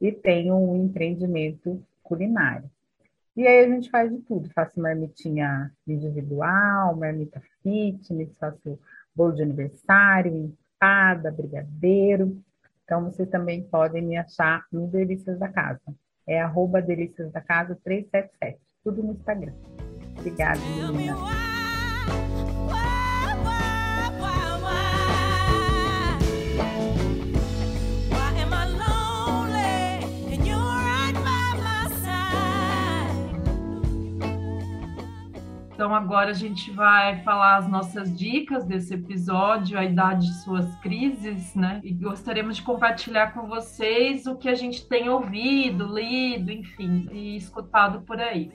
e 0.00 0.10
tenho 0.10 0.56
um 0.56 0.76
empreendimento 0.76 1.82
culinário. 2.02 2.70
E 3.36 3.46
aí 3.46 3.66
a 3.66 3.68
gente 3.68 3.90
faz 3.90 4.10
de 4.10 4.18
tudo, 4.22 4.50
faço 4.54 4.80
marmitinha 4.80 5.70
individual, 5.86 6.96
marmita 6.96 7.40
fitness, 7.62 8.36
faço 8.38 8.78
bolo 9.14 9.34
de 9.34 9.42
aniversário, 9.42 10.56
empada, 10.78 11.32
brigadeiro. 11.32 12.40
Então, 12.84 13.04
vocês 13.04 13.28
também 13.28 13.62
podem 13.62 14.02
me 14.02 14.16
achar 14.16 14.64
no 14.72 14.86
Delícias 14.86 15.38
da 15.38 15.48
Casa. 15.48 15.80
É 16.26 16.40
arroba 16.40 16.80
Delícias 16.80 17.30
da 17.32 17.40
Casa 17.40 17.78
377. 17.84 18.58
Tudo 18.82 19.02
no 19.02 19.12
Instagram. 19.12 19.52
Obrigada, 20.18 20.60
menina. 20.60 21.16
Então 35.78 35.94
agora 35.94 36.30
a 36.30 36.34
gente 36.34 36.72
vai 36.72 37.22
falar 37.22 37.58
as 37.58 37.68
nossas 37.68 38.12
dicas 38.12 38.64
desse 38.64 38.94
episódio, 38.94 39.78
a 39.78 39.84
idade 39.84 40.26
de 40.26 40.34
suas 40.42 40.74
crises, 40.80 41.54
né? 41.54 41.80
E 41.84 41.92
gostaríamos 41.92 42.56
de 42.56 42.62
compartilhar 42.62 43.32
com 43.32 43.46
vocês 43.46 44.26
o 44.26 44.34
que 44.34 44.48
a 44.48 44.56
gente 44.56 44.88
tem 44.88 45.08
ouvido, 45.08 45.86
lido, 45.86 46.50
enfim, 46.50 47.08
e 47.12 47.36
escutado 47.36 48.00
por 48.00 48.20
aí. 48.20 48.50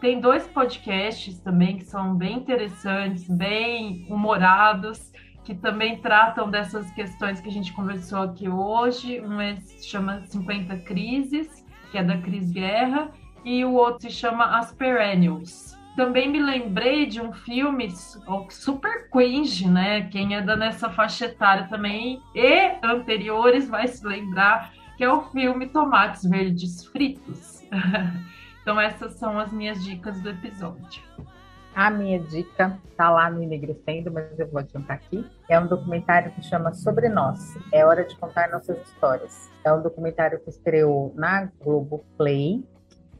Tem 0.00 0.18
dois 0.18 0.46
podcasts 0.46 1.38
também 1.40 1.76
que 1.76 1.84
são 1.84 2.16
bem 2.16 2.38
interessantes, 2.38 3.28
bem 3.28 4.06
humorados, 4.08 5.12
que 5.44 5.54
também 5.54 5.98
tratam 5.98 6.50
dessas 6.50 6.90
questões 6.92 7.38
que 7.38 7.50
a 7.50 7.52
gente 7.52 7.70
conversou 7.74 8.22
aqui 8.22 8.48
hoje. 8.48 9.20
Um 9.20 9.38
é, 9.38 9.56
se 9.56 9.86
chama 9.86 10.22
50 10.24 10.74
Crises, 10.78 11.66
que 11.90 11.98
é 11.98 12.02
da 12.02 12.16
Cris 12.16 12.50
Guerra, 12.50 13.10
e 13.44 13.62
o 13.62 13.74
outro 13.74 14.08
se 14.08 14.16
chama 14.16 14.56
As 14.56 14.72
Perennials. 14.72 15.71
Também 15.96 16.30
me 16.30 16.42
lembrei 16.42 17.06
de 17.06 17.20
um 17.20 17.32
filme 17.32 17.90
super 18.48 19.10
cringe, 19.10 19.68
né? 19.68 20.08
Quem 20.08 20.34
anda 20.34 20.56
nessa 20.56 20.88
faixa 20.88 21.26
etária 21.26 21.66
também 21.68 22.20
e 22.34 22.78
anteriores 22.82 23.68
vai 23.68 23.86
se 23.86 24.06
lembrar 24.06 24.72
que 24.96 25.04
é 25.04 25.12
o 25.12 25.22
filme 25.30 25.66
Tomates 25.66 26.24
Verdes 26.24 26.84
Fritos. 26.86 27.62
Então, 28.62 28.80
essas 28.80 29.14
são 29.14 29.40
as 29.40 29.52
minhas 29.52 29.82
dicas 29.82 30.20
do 30.20 30.30
episódio. 30.30 31.02
A 31.74 31.90
minha 31.90 32.20
dica 32.20 32.78
está 32.88 33.10
lá 33.10 33.30
no 33.30 33.42
Enegrecendo, 33.42 34.12
mas 34.12 34.38
eu 34.38 34.46
vou 34.46 34.60
adiantar 34.60 34.98
aqui. 34.98 35.26
É 35.48 35.58
um 35.58 35.66
documentário 35.66 36.30
que 36.30 36.42
chama 36.44 36.72
Sobre 36.72 37.08
Nós. 37.08 37.56
É 37.72 37.84
hora 37.84 38.04
de 38.04 38.14
contar 38.16 38.50
nossas 38.50 38.80
histórias. 38.86 39.50
É 39.64 39.72
um 39.72 39.82
documentário 39.82 40.38
que 40.38 40.50
estreou 40.50 41.12
na 41.16 41.50
Globo 41.60 42.04
Play 42.16 42.62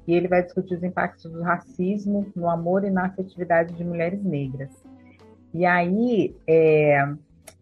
e 0.06 0.14
ele 0.14 0.28
vai 0.28 0.42
discutir 0.42 0.74
os 0.74 0.82
impactos 0.82 1.30
do 1.30 1.42
racismo 1.42 2.26
no 2.34 2.48
amor 2.48 2.84
e 2.84 2.90
na 2.90 3.06
afetividade 3.06 3.74
de 3.74 3.84
mulheres 3.84 4.22
negras. 4.22 4.70
E 5.54 5.64
aí, 5.64 6.34
é, 6.46 7.06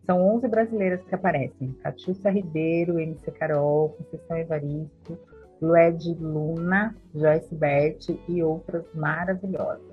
são 0.07 0.37
11 0.37 0.49
brasileiras 0.49 1.03
que 1.05 1.15
aparecem. 1.15 1.73
Catiúcia 1.83 2.31
Ribeiro, 2.31 2.99
MC 2.99 3.31
Carol, 3.33 3.91
Conceição 3.91 4.37
Evaristo, 4.39 5.19
Lued 5.61 6.17
Luna, 6.21 6.97
Joyce 7.15 7.55
Bert 7.55 8.09
e 8.29 8.43
outras 8.43 8.85
maravilhosas. 8.95 9.91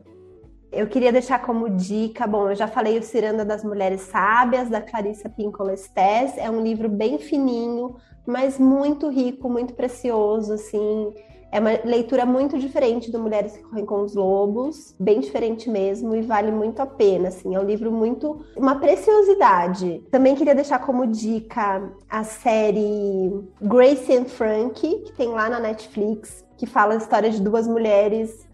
Eu 0.71 0.87
queria 0.87 1.11
deixar 1.11 1.41
como 1.41 1.69
dica, 1.69 2.27
bom, 2.27 2.49
eu 2.49 2.55
já 2.55 2.67
falei 2.67 2.97
o 2.97 3.03
Ciranda 3.03 3.45
das 3.45 3.63
Mulheres 3.63 4.01
Sábias, 4.01 4.69
da 4.69 4.81
Clarissa 4.81 5.29
Pinkola 5.29 5.73
Estés, 5.73 6.37
é 6.37 6.49
um 6.49 6.61
livro 6.61 6.89
bem 6.89 7.17
fininho, 7.19 7.95
mas 8.25 8.59
muito 8.59 9.09
rico, 9.09 9.49
muito 9.49 9.73
precioso, 9.73 10.53
assim, 10.53 11.13
é 11.51 11.59
uma 11.59 11.71
leitura 11.83 12.25
muito 12.25 12.57
diferente 12.57 13.11
do 13.11 13.19
Mulheres 13.19 13.55
que 13.55 13.63
Correm 13.63 13.85
com 13.85 14.01
os 14.01 14.13
Lobos, 14.15 14.93
bem 14.99 15.19
diferente 15.19 15.69
mesmo 15.69 16.15
e 16.15 16.21
vale 16.21 16.51
muito 16.51 16.81
a 16.81 16.85
pena, 16.85 17.29
assim, 17.29 17.55
é 17.55 17.59
um 17.59 17.63
livro 17.63 17.91
muito 17.91 18.45
uma 18.55 18.75
preciosidade. 18.75 20.03
Também 20.11 20.35
queria 20.35 20.55
deixar 20.55 20.79
como 20.79 21.07
dica 21.07 21.89
a 22.09 22.23
série 22.23 23.31
Grace 23.61 24.13
and 24.13 24.25
Frank, 24.25 24.81
que 24.81 25.13
tem 25.13 25.29
lá 25.29 25.49
na 25.49 25.59
Netflix, 25.59 26.45
que 26.57 26.65
fala 26.65 26.93
a 26.93 26.97
história 26.97 27.29
de 27.29 27.41
duas 27.41 27.67
mulheres 27.67 28.47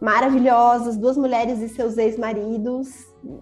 maravilhosas, 0.00 0.96
duas 0.96 1.16
mulheres 1.16 1.60
e 1.60 1.68
seus 1.68 1.98
ex-maridos, 1.98 2.88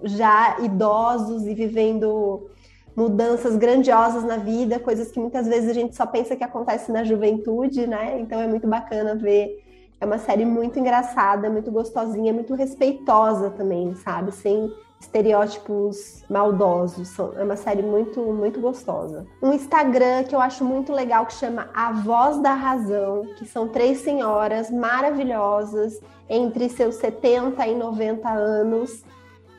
já 0.03 0.59
idosos 0.61 1.47
e 1.47 1.55
vivendo 1.55 2.51
mudanças 2.99 3.55
grandiosas 3.55 4.25
na 4.25 4.39
vida, 4.39 4.81
coisas 4.81 5.13
que 5.13 5.21
muitas 5.21 5.47
vezes 5.47 5.71
a 5.71 5.73
gente 5.73 5.95
só 5.95 6.05
pensa 6.05 6.35
que 6.35 6.43
acontece 6.43 6.91
na 6.91 7.05
juventude, 7.05 7.87
né? 7.87 8.19
Então 8.21 8.41
é 8.41 8.47
muito 8.49 8.67
bacana 8.67 9.15
ver. 9.15 9.65
É 10.01 10.05
uma 10.05 10.19
série 10.19 10.45
muito 10.45 10.81
engraçada, 10.81 11.49
muito 11.49 11.71
gostosinha, 11.71 12.33
muito 12.33 12.57
respeitosa 12.57 13.51
também, 13.51 13.95
sabe? 13.95 14.33
Sem 14.33 14.69
estereótipos 15.01 16.25
maldosos. 16.29 17.17
É 17.37 17.45
uma 17.45 17.55
série 17.55 17.83
muito, 17.83 18.21
muito 18.21 18.61
gostosa. 18.61 19.25
Um 19.41 19.53
Instagram 19.53 20.25
que 20.25 20.35
eu 20.35 20.41
acho 20.41 20.65
muito 20.65 20.93
legal 20.93 21.25
que 21.25 21.35
chama 21.35 21.71
A 21.73 21.93
Voz 21.93 22.39
da 22.39 22.53
Razão, 22.53 23.23
que 23.39 23.47
são 23.47 23.69
três 23.69 23.99
senhoras 23.99 24.73
maravilhosas 24.73 26.01
entre 26.29 26.69
seus 26.69 26.97
70 26.97 27.65
e 27.65 27.77
90 27.77 28.29
anos 28.29 29.05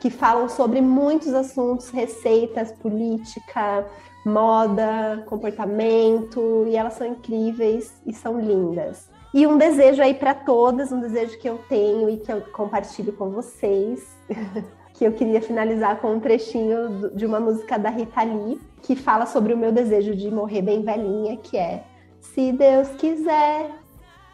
que 0.00 0.10
falam 0.10 0.48
sobre 0.48 0.80
muitos 0.80 1.34
assuntos, 1.34 1.90
receitas, 1.90 2.72
política, 2.72 3.86
moda, 4.24 5.22
comportamento, 5.26 6.64
e 6.66 6.74
elas 6.74 6.94
são 6.94 7.06
incríveis 7.06 8.00
e 8.06 8.12
são 8.12 8.40
lindas. 8.40 9.08
E 9.32 9.46
um 9.46 9.56
desejo 9.56 10.02
aí 10.02 10.14
para 10.14 10.34
todas, 10.34 10.90
um 10.90 11.00
desejo 11.00 11.38
que 11.38 11.48
eu 11.48 11.58
tenho 11.68 12.10
e 12.10 12.16
que 12.16 12.32
eu 12.32 12.40
compartilho 12.52 13.12
com 13.12 13.30
vocês, 13.30 14.16
que 14.94 15.04
eu 15.04 15.12
queria 15.12 15.40
finalizar 15.40 16.00
com 16.00 16.14
um 16.14 16.20
trechinho 16.20 17.10
de 17.14 17.24
uma 17.24 17.38
música 17.38 17.78
da 17.78 17.90
Rita 17.90 18.22
Lee, 18.22 18.60
que 18.82 18.96
fala 18.96 19.26
sobre 19.26 19.52
o 19.52 19.56
meu 19.56 19.70
desejo 19.70 20.16
de 20.16 20.30
morrer 20.30 20.62
bem 20.62 20.82
velhinha, 20.82 21.36
que 21.36 21.56
é: 21.56 21.84
Se 22.20 22.52
Deus 22.52 22.88
quiser, 22.98 23.70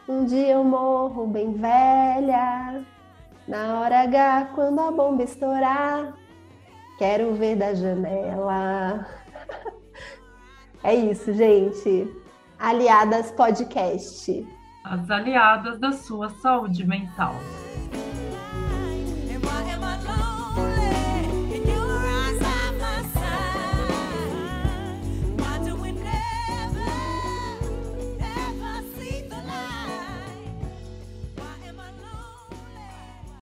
um 0.08 0.24
dia 0.24 0.52
eu 0.52 0.64
morro 0.64 1.26
bem 1.26 1.52
velha, 1.52 2.82
na 3.46 3.80
hora 3.80 4.02
H, 4.02 4.50
quando 4.54 4.80
a 4.80 4.90
bomba 4.90 5.22
estourar, 5.22 6.14
quero 6.98 7.34
ver 7.34 7.56
da 7.56 7.74
janela. 7.74 9.06
é 10.82 10.94
isso, 10.94 11.32
gente. 11.32 12.12
Aliadas 12.58 13.30
Podcast. 13.30 14.46
As 14.84 15.10
aliadas 15.10 15.78
da 15.78 15.92
sua 15.92 16.28
saúde 16.30 16.84
mental. 16.84 17.34